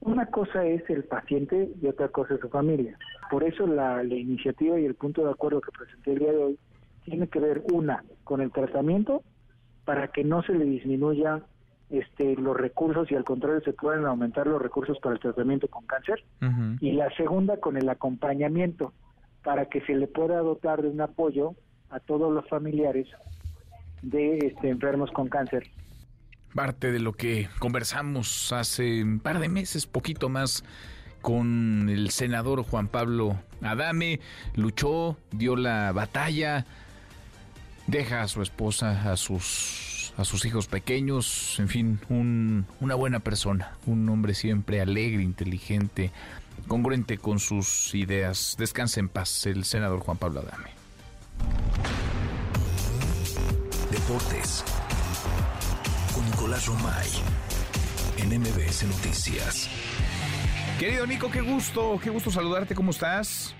[0.00, 2.98] una cosa es el paciente y otra cosa es su familia.
[3.30, 6.38] Por eso la, la iniciativa y el punto de acuerdo que presenté el día de
[6.38, 6.58] hoy
[7.04, 9.22] tiene que ver, una, con el tratamiento
[9.84, 11.42] para que no se le disminuya
[11.88, 15.86] este, los recursos y al contrario se puedan aumentar los recursos para el tratamiento con
[15.86, 16.24] cáncer.
[16.80, 18.92] Y la segunda, con el acompañamiento
[19.44, 21.54] para que se le pueda dotar de un apoyo
[21.90, 23.06] a todos los familiares
[24.02, 25.64] de este, enfermos con cáncer
[26.56, 30.64] parte de lo que conversamos hace un par de meses, poquito más,
[31.20, 34.20] con el senador Juan Pablo Adame.
[34.54, 36.66] Luchó, dio la batalla,
[37.86, 43.20] deja a su esposa, a sus, a sus hijos pequeños, en fin, un, una buena
[43.20, 46.10] persona, un hombre siempre alegre, inteligente,
[46.66, 48.56] congruente con sus ideas.
[48.58, 50.70] Descanse en paz el senador Juan Pablo Adame.
[53.90, 54.64] Deportes
[56.36, 57.08] Nicolás Romay
[58.18, 59.70] en MBS Noticias.
[60.78, 63.54] Querido Nico, qué gusto, qué gusto saludarte, ¿cómo estás?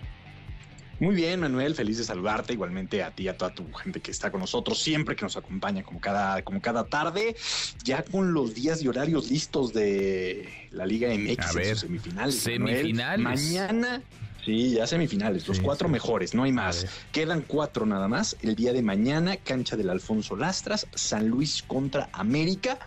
[1.01, 4.11] Muy bien, Manuel, feliz de saludarte, igualmente a ti y a toda tu gente que
[4.11, 7.35] está con nosotros siempre, que nos acompaña como cada, como cada tarde,
[7.83, 11.81] ya con los días y horarios listos de la Liga MX A en ver, sus
[11.81, 12.39] semifinales.
[12.41, 13.25] semifinales.
[13.25, 13.39] Manuel.
[13.39, 14.03] Mañana,
[14.47, 15.93] sí, ya semifinales, los cuatro sí.
[15.93, 16.87] mejores, no hay más.
[17.13, 18.37] Quedan cuatro nada más.
[18.41, 22.79] El día de mañana, cancha del Alfonso Lastras, San Luis contra América.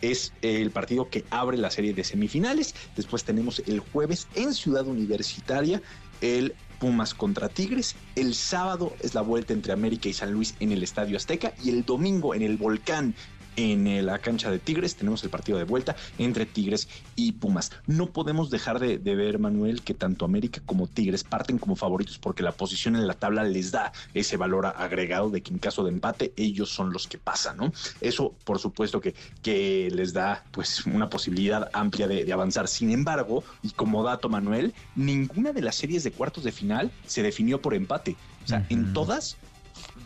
[0.00, 2.74] Es el partido que abre la serie de semifinales.
[2.96, 5.82] Después tenemos el jueves en Ciudad Universitaria
[6.22, 7.94] el Pumas contra Tigres.
[8.16, 11.52] El sábado es la vuelta entre América y San Luis en el Estadio Azteca.
[11.62, 13.14] Y el domingo en el Volcán.
[13.56, 17.70] En eh, la cancha de Tigres tenemos el partido de vuelta entre Tigres y Pumas.
[17.86, 22.18] No podemos dejar de, de ver, Manuel, que tanto América como Tigres parten como favoritos
[22.18, 25.84] porque la posición en la tabla les da ese valor agregado de que en caso
[25.84, 27.72] de empate ellos son los que pasan, ¿no?
[28.00, 32.68] Eso, por supuesto, que, que les da pues una posibilidad amplia de, de avanzar.
[32.68, 37.22] Sin embargo, y como dato, Manuel, ninguna de las series de cuartos de final se
[37.22, 38.16] definió por empate.
[38.44, 39.36] O sea, en todas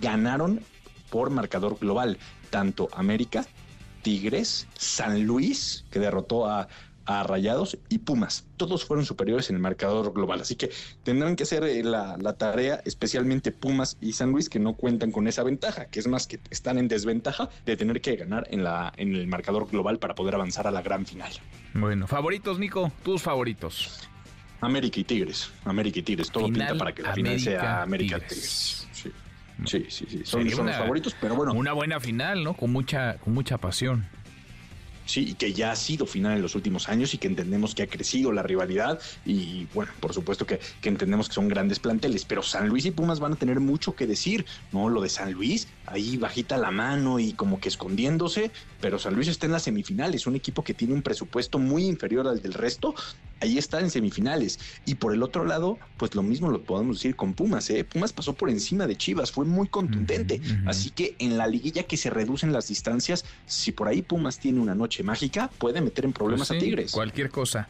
[0.01, 0.61] ganaron
[1.11, 3.45] por marcador global, tanto América,
[4.03, 6.69] Tigres, San Luis, que derrotó a,
[7.07, 8.45] a Rayados, y Pumas.
[8.57, 10.41] Todos fueron superiores en el marcador global.
[10.41, 10.71] Así que
[11.03, 15.13] tendrán que hacer eh, la, la tarea, especialmente Pumas y San Luis, que no cuentan
[15.13, 18.65] con esa ventaja, que es más que están en desventaja de tener que ganar en,
[18.65, 21.33] la, en el marcador global para poder avanzar a la gran final.
[21.75, 24.09] Bueno, favoritos, Nico, tus favoritos.
[24.61, 28.17] América y Tigres, América y Tigres, todo Final, pinta para que la final sea América,
[28.17, 28.31] América Tigres.
[28.31, 28.86] Tigres.
[29.65, 30.21] Sí, sí, sí.
[30.25, 31.55] Son, los favoritos, pero bueno.
[31.55, 32.55] Una buena final, ¿no?
[32.55, 34.07] Con mucha, con mucha pasión.
[35.07, 37.85] Sí, y que ya ha sido final en los últimos años y que entendemos que
[37.85, 42.25] ha crecido la rivalidad y bueno, por supuesto que, que entendemos que son grandes planteles,
[42.25, 44.89] pero San Luis y Pumas van a tener mucho que decir, ¿no?
[44.89, 48.51] Lo de San Luis, ahí bajita la mano y como que escondiéndose,
[48.81, 52.27] pero San Luis está en las semifinales, un equipo que tiene un presupuesto muy inferior
[52.29, 52.95] al del resto,
[53.41, 54.59] ahí está en semifinales.
[54.85, 57.85] Y por el otro lado, pues lo mismo lo podemos decir con Pumas, ¿eh?
[57.85, 61.97] Pumas pasó por encima de Chivas, fue muy contundente, así que en la liguilla que
[61.97, 66.13] se reducen las distancias, si por ahí Pumas tiene una noche mágica, puede meter en
[66.13, 66.93] problemas Pues a Tigres.
[66.93, 67.69] Cualquier cosa.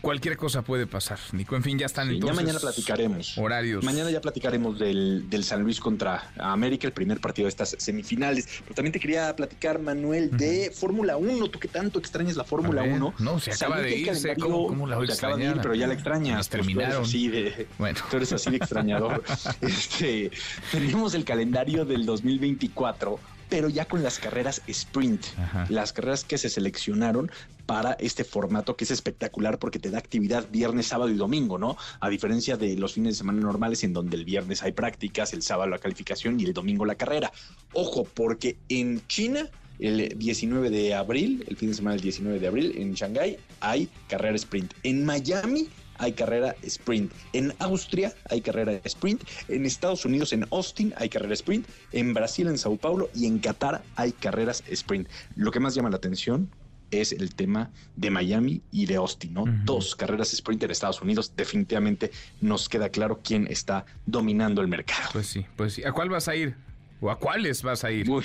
[0.00, 1.56] Cualquier cosa puede pasar, Nico.
[1.56, 2.36] En fin, ya están Sí, entonces.
[2.36, 3.38] ya mañana platicaremos.
[3.38, 3.84] Horarios.
[3.84, 8.46] Mañana ya platicaremos del, del San Luis contra América, el primer partido de estas semifinales.
[8.64, 11.48] Pero también te quería platicar, Manuel, de Fórmula 1.
[11.48, 13.14] Tú que tanto extrañas la Fórmula A ver, 1.
[13.18, 15.62] no, se acaba de irse, ¿cómo- cómo la voy se acaba de ir, extrañar?
[15.62, 16.36] pero ya la extrañas.
[16.36, 17.02] Pues, tú eres terminaron.
[17.04, 17.98] así de, Bueno.
[18.10, 19.22] Tú eres así de extrañador.
[19.60, 20.30] este,
[20.72, 23.18] tenemos el calendario del 2024
[23.48, 25.24] pero ya con las carreras sprint,
[25.68, 27.30] las carreras que se seleccionaron
[27.66, 31.76] para este formato que es espectacular porque te da actividad viernes, sábado y domingo, ¿no?
[32.00, 35.42] A diferencia de los fines de semana normales en donde el viernes hay prácticas, el
[35.42, 37.32] sábado la calificación y el domingo la carrera.
[37.72, 39.48] Ojo, porque en China
[39.78, 43.88] el 19 de abril, el fin de semana del 19 de abril, en Shanghái hay
[44.08, 44.72] carrera sprint.
[44.82, 45.68] En Miami
[45.98, 47.12] hay carrera sprint.
[47.32, 49.22] En Austria hay carrera sprint.
[49.48, 51.66] En Estados Unidos, en Austin, hay carrera sprint.
[51.92, 55.08] En Brasil, en Sao Paulo y en Qatar hay carreras sprint.
[55.36, 56.50] Lo que más llama la atención
[56.90, 59.44] es el tema de Miami y de Austin, ¿no?
[59.64, 61.32] Dos carreras sprint en Estados Unidos.
[61.36, 62.10] Definitivamente
[62.40, 65.10] nos queda claro quién está dominando el mercado.
[65.12, 65.84] Pues sí, pues sí.
[65.84, 66.56] ¿A cuál vas a ir?
[67.00, 68.08] ¿O a cuáles vas a ir?
[68.08, 68.24] Uy.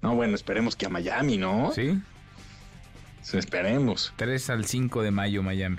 [0.00, 1.72] No, bueno, esperemos que a Miami, ¿no?
[1.74, 2.00] Sí.
[3.32, 4.12] Esperemos.
[4.16, 5.78] 3 al 5 de mayo, Miami.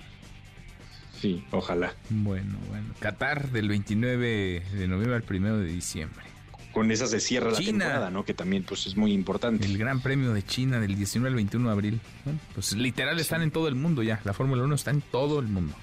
[1.19, 1.93] Sí, ojalá.
[2.09, 2.87] Bueno, bueno.
[2.99, 6.25] Qatar del 29 de noviembre al 1 de diciembre.
[6.71, 7.85] Con esas se cierra la China.
[7.85, 8.23] temporada, ¿no?
[8.23, 9.65] Que también pues es muy importante.
[9.65, 11.99] El Gran Premio de China del 19 al 21 de abril.
[12.23, 14.21] Bueno, pues literal están en todo el mundo ya.
[14.23, 15.73] La Fórmula 1 está en todo el mundo.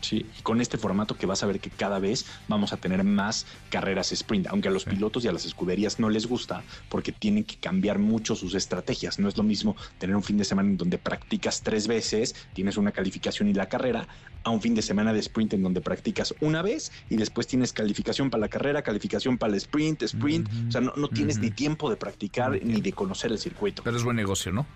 [0.00, 3.04] Sí, y con este formato que vas a ver que cada vez vamos a tener
[3.04, 7.12] más carreras sprint, aunque a los pilotos y a las escuderías no les gusta porque
[7.12, 9.18] tienen que cambiar mucho sus estrategias.
[9.18, 12.76] No es lo mismo tener un fin de semana en donde practicas tres veces, tienes
[12.76, 14.08] una calificación y la carrera,
[14.42, 17.72] a un fin de semana de sprint en donde practicas una vez y después tienes
[17.72, 20.48] calificación para la carrera, calificación para el sprint, sprint.
[20.68, 23.82] O sea, no, no tienes ni tiempo de practicar ni de conocer el circuito.
[23.82, 24.66] Pero es buen negocio, ¿no?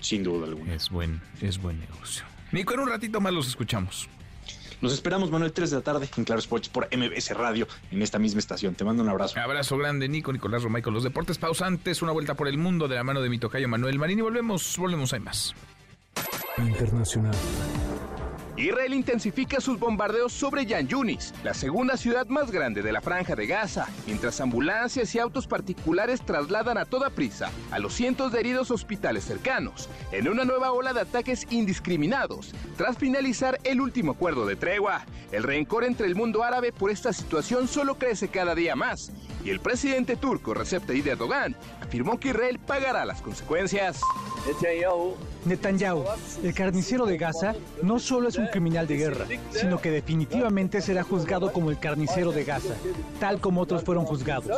[0.00, 0.74] Sin duda alguna.
[0.74, 2.24] Es buen, es buen negocio.
[2.52, 4.08] Nico, en un ratito más los escuchamos.
[4.80, 8.18] Los esperamos, Manuel, 3 de la tarde en Claro Sports por MBS Radio en esta
[8.18, 8.74] misma estación.
[8.74, 9.38] Te mando un abrazo.
[9.38, 12.02] Abrazo grande, Nico, Nicolás Romay con los deportes pausantes.
[12.02, 14.76] Una vuelta por el mundo de la mano de mi tocayo Manuel Marín y volvemos,
[14.78, 15.54] volvemos, hay más.
[16.58, 17.34] Internacional.
[18.60, 23.34] Israel intensifica sus bombardeos sobre Yan Yunis, la segunda ciudad más grande de la franja
[23.34, 28.40] de Gaza, mientras ambulancias y autos particulares trasladan a toda prisa a los cientos de
[28.40, 34.44] heridos hospitales cercanos, en una nueva ola de ataques indiscriminados, tras finalizar el último acuerdo
[34.44, 35.06] de tregua.
[35.32, 39.10] El rencor entre el mundo árabe por esta situación solo crece cada día más,
[39.42, 41.56] y el presidente turco Recep Tayyip Erdogan
[41.90, 44.00] afirmó que Israel pagará las consecuencias.
[45.44, 46.04] Netanyahu,
[46.44, 51.02] el carnicero de Gaza, no solo es un criminal de guerra, sino que definitivamente será
[51.02, 52.74] juzgado como el carnicero de Gaza,
[53.18, 54.56] tal como otros fueron juzgados.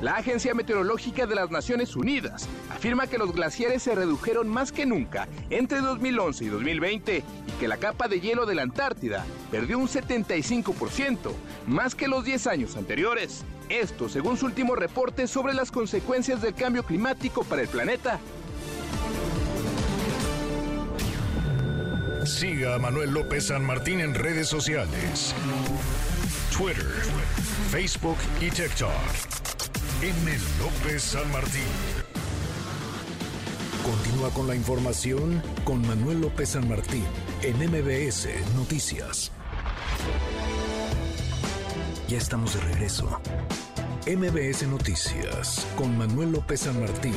[0.00, 4.86] La Agencia Meteorológica de las Naciones Unidas afirma que los glaciares se redujeron más que
[4.86, 9.78] nunca entre 2011 y 2020 y que la capa de hielo de la Antártida perdió
[9.78, 11.30] un 75%,
[11.66, 13.44] más que los 10 años anteriores.
[13.68, 18.20] Esto según su último reporte sobre las consecuencias del cambio climático para el planeta.
[22.24, 25.34] Siga a Manuel López San Martín en redes sociales.
[26.56, 26.86] Twitter,
[27.70, 28.90] Facebook y TikTok.
[30.02, 30.38] M.
[30.58, 31.62] López San Martín.
[33.84, 37.04] Continúa con la información con Manuel López San Martín
[37.42, 39.30] en MBS Noticias.
[42.08, 43.20] Ya estamos de regreso.
[44.06, 47.14] MBS Noticias con Manuel López San Martín.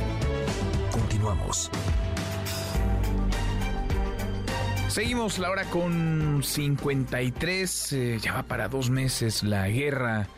[0.89, 1.69] Continuamos.
[4.87, 10.29] Seguimos la hora con 53, eh, ya va para dos meses la guerra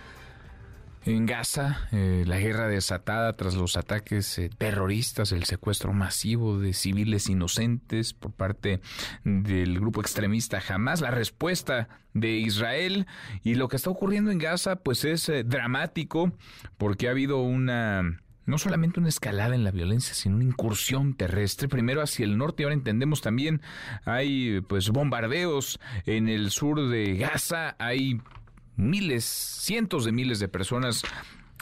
[1.16, 6.74] en Gaza, eh, la guerra desatada tras los ataques eh, terroristas, el secuestro masivo de
[6.74, 8.82] civiles inocentes por parte
[9.24, 13.08] del grupo extremista Hamas, la respuesta de Israel.
[13.44, 16.32] Y lo que está ocurriendo en Gaza pues es eh, dramático
[16.78, 21.68] porque ha habido una no solamente una escalada en la violencia, sino una incursión terrestre,
[21.68, 23.62] primero hacia el norte, ahora entendemos también
[24.06, 28.20] hay pues bombardeos en el sur de Gaza, hay
[28.80, 31.04] miles, cientos de miles de personas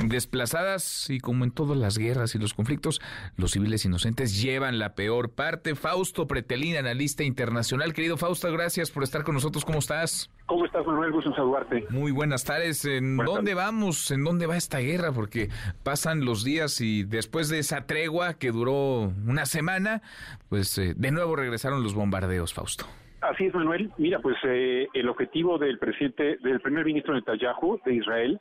[0.05, 3.01] desplazadas y como en todas las guerras y los conflictos,
[3.35, 5.75] los civiles inocentes llevan la peor parte.
[5.75, 7.93] Fausto Pretelín, analista internacional.
[7.93, 9.65] Querido Fausto, gracias por estar con nosotros.
[9.65, 10.29] ¿Cómo estás?
[10.45, 11.11] ¿Cómo estás, Manuel?
[11.11, 11.85] Gusto en saludarte.
[11.89, 12.85] Muy buenas tardes.
[12.85, 14.11] ¿En dónde vamos?
[14.11, 15.11] ¿En dónde va esta guerra?
[15.11, 15.49] Porque
[15.83, 20.01] pasan los días y después de esa tregua que duró una semana,
[20.49, 22.85] pues eh, de nuevo regresaron los bombardeos, Fausto.
[23.21, 23.91] Así es, Manuel.
[23.97, 28.39] Mira, pues eh, el objetivo del presidente, del primer ministro Netanyahu de Israel,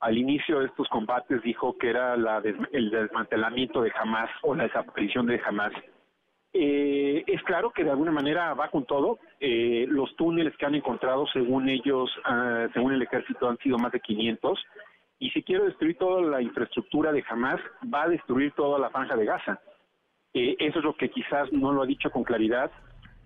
[0.00, 2.42] al inicio de estos combates dijo que era la
[2.72, 5.72] el desmantelamiento de Hamas o la desaparición de Hamas.
[6.52, 9.18] Eh, es claro que de alguna manera va con todo.
[9.40, 13.92] Eh, los túneles que han encontrado, según ellos, ah, según el ejército, han sido más
[13.92, 14.62] de 500.
[15.18, 17.60] Y si quiere destruir toda la infraestructura de Hamas,
[17.92, 19.60] va a destruir toda la franja de Gaza.
[20.34, 22.70] Eh, eso es lo que quizás no lo ha dicho con claridad.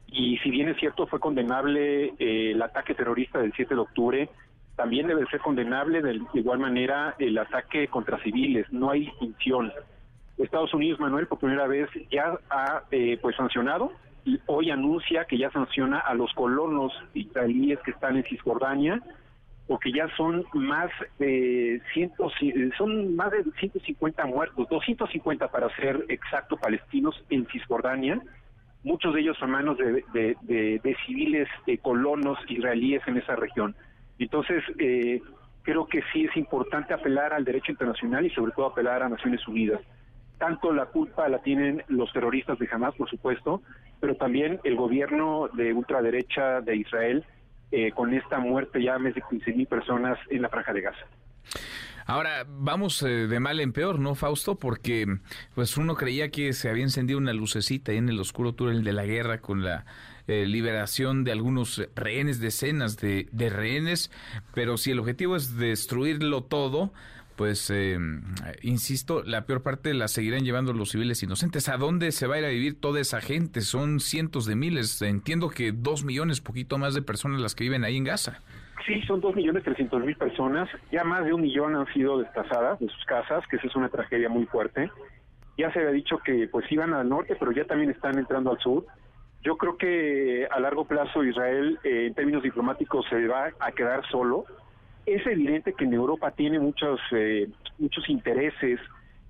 [0.09, 4.29] Y si bien es cierto, fue condenable eh, el ataque terrorista del 7 de octubre,
[4.77, 8.71] también debe ser condenable de igual manera el ataque contra civiles.
[8.71, 9.73] No hay distinción.
[10.39, 13.93] Estados Unidos, Manuel, por primera vez ya ha eh, pues sancionado
[14.25, 19.03] y hoy anuncia que ya sanciona a los colonos israelíes que están en Cisjordania
[19.67, 22.31] porque ya son más de ciento,
[22.79, 28.21] son más de 150 muertos, 250 para ser exacto palestinos en Cisjordania,
[28.87, 33.75] muchos de ellos son manos de, de, civiles de colonos israelíes en esa región.
[34.17, 35.21] Entonces, eh,
[35.63, 39.47] creo que sí es importante apelar al derecho internacional y sobre todo apelar a Naciones
[39.49, 39.81] Unidas.
[40.39, 43.61] Tanto la culpa la tienen los terroristas de Hamas, por supuesto,
[43.99, 47.25] pero también el gobierno de ultraderecha de Israel,
[47.73, 51.07] eh, con esta muerte ya más de 15 mil personas en la franja de Gaza.
[52.07, 54.59] Ahora, vamos eh, de mal en peor, ¿no, Fausto?
[54.59, 55.19] Porque
[55.55, 58.93] pues uno creía que se había encendido una lucecita ahí en el oscuro túnel de
[58.93, 59.85] la guerra con la
[60.29, 64.13] eh, liberación de algunos rehenes, decenas de, de rehenes,
[64.55, 66.93] pero si el objetivo es destruirlo todo,
[67.37, 67.99] pues, eh,
[68.63, 71.69] insisto, la peor parte la seguirán llevando los civiles inocentes.
[71.69, 73.61] ¿A dónde se va a ir a vivir toda esa gente?
[73.61, 75.03] Son cientos de miles.
[75.03, 78.41] Entiendo que dos millones, poquito más de personas las que viven ahí en Gaza.
[78.87, 80.69] Sí, son dos millones trescientos mil personas.
[80.93, 83.89] Ya más de un millón han sido desplazadas de sus casas, que esa es una
[83.89, 84.91] tragedia muy fuerte.
[85.59, 88.59] Ya se había dicho que pues iban al norte, pero ya también están entrando al
[88.61, 88.87] sur.
[89.43, 94.07] Yo creo que a largo plazo Israel, eh, en términos diplomáticos, se va a quedar
[94.09, 94.45] solo
[95.07, 97.49] es evidente que en Europa tiene muchos, eh,
[97.79, 98.81] muchos intereses.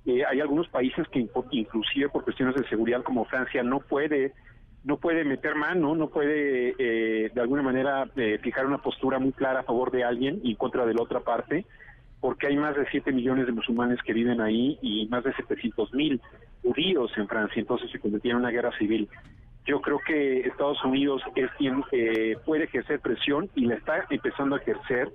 [0.06, 4.32] Eh, hay algunos países que inclusive por cuestiones de seguridad como Francia no puede
[4.86, 8.08] no puede meter mano, no puede eh, de alguna manera
[8.40, 11.66] fijar una postura muy clara a favor de alguien y contra de la otra parte,
[12.20, 15.92] porque hay más de 7 millones de musulmanes que viven ahí y más de 700
[15.92, 16.20] mil
[16.62, 19.08] judíos en Francia, entonces se convertía en una guerra civil.
[19.66, 21.82] Yo creo que Estados Unidos es quien
[22.44, 25.10] puede ejercer presión y la está empezando a ejercer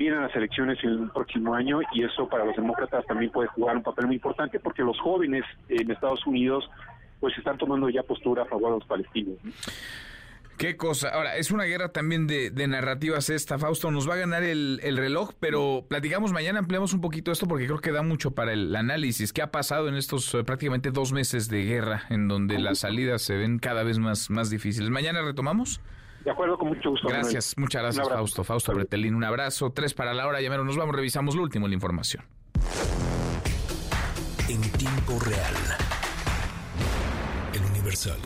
[0.00, 3.82] vienen las elecciones el próximo año y eso para los demócratas también puede jugar un
[3.82, 6.70] papel muy importante porque los jóvenes en Estados Unidos
[7.20, 9.38] pues están tomando ya postura a favor de los palestinos.
[10.60, 11.08] Qué cosa.
[11.08, 13.90] Ahora, es una guerra también de, narrativas esta, Fausto.
[13.90, 17.78] Nos va a ganar el, reloj, pero platicamos mañana, ampliamos un poquito esto porque creo
[17.78, 19.32] que da mucho para el análisis.
[19.32, 23.22] ¿Qué ha pasado en estos eh, prácticamente dos meses de guerra en donde las salidas
[23.22, 24.90] se ven cada vez más, más difíciles?
[24.90, 25.80] ¿Mañana retomamos?
[26.26, 27.08] De acuerdo, con mucho gusto.
[27.08, 28.44] Gracias, muchas gracias, Fausto.
[28.44, 29.72] Fausto Bretelín, un abrazo.
[29.72, 30.62] Tres para la hora, llamero.
[30.62, 32.22] Nos vamos, revisamos lo último en la información.
[34.46, 35.54] En tiempo real.
[37.90, 38.20] El Universal.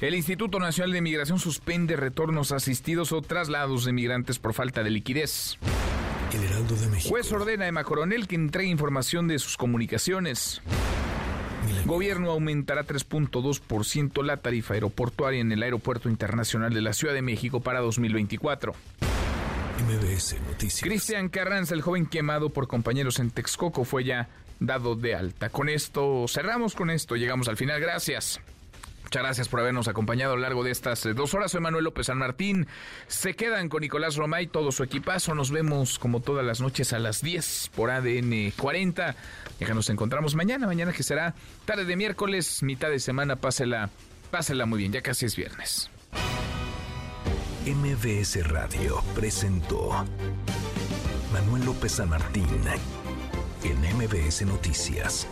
[0.00, 4.90] El Instituto Nacional de Migración suspende retornos asistidos o traslados de migrantes por falta de
[4.90, 5.58] liquidez.
[6.32, 7.10] El Heraldo de México.
[7.10, 10.62] Juez ordena a Emma Coronel que entregue información de sus comunicaciones.
[11.84, 17.60] Gobierno aumentará 3.2% la tarifa aeroportuaria en el Aeropuerto Internacional de la Ciudad de México
[17.60, 18.72] para 2024.
[19.86, 20.82] MBS Noticias.
[20.82, 24.28] Cristian Carranza, el joven quemado por compañeros en Texcoco, fue ya
[24.58, 25.50] dado de alta.
[25.50, 27.80] Con esto cerramos con esto, llegamos al final.
[27.80, 28.40] Gracias.
[29.12, 31.52] Muchas gracias por habernos acompañado a lo largo de estas eh, dos horas.
[31.52, 32.66] Soy Manuel López San Martín.
[33.08, 35.34] Se quedan con Nicolás Romay, todo su equipazo.
[35.34, 39.14] Nos vemos como todas las noches a las 10 por ADN 40.
[39.60, 41.34] Ya nos encontramos mañana, mañana que será
[41.66, 43.36] tarde de miércoles, mitad de semana.
[43.36, 43.90] Pásela,
[44.30, 45.90] pásela muy bien, ya casi es viernes.
[47.66, 50.06] MBS Radio presentó
[51.34, 52.48] Manuel López San Martín
[53.62, 55.28] en MBS Noticias.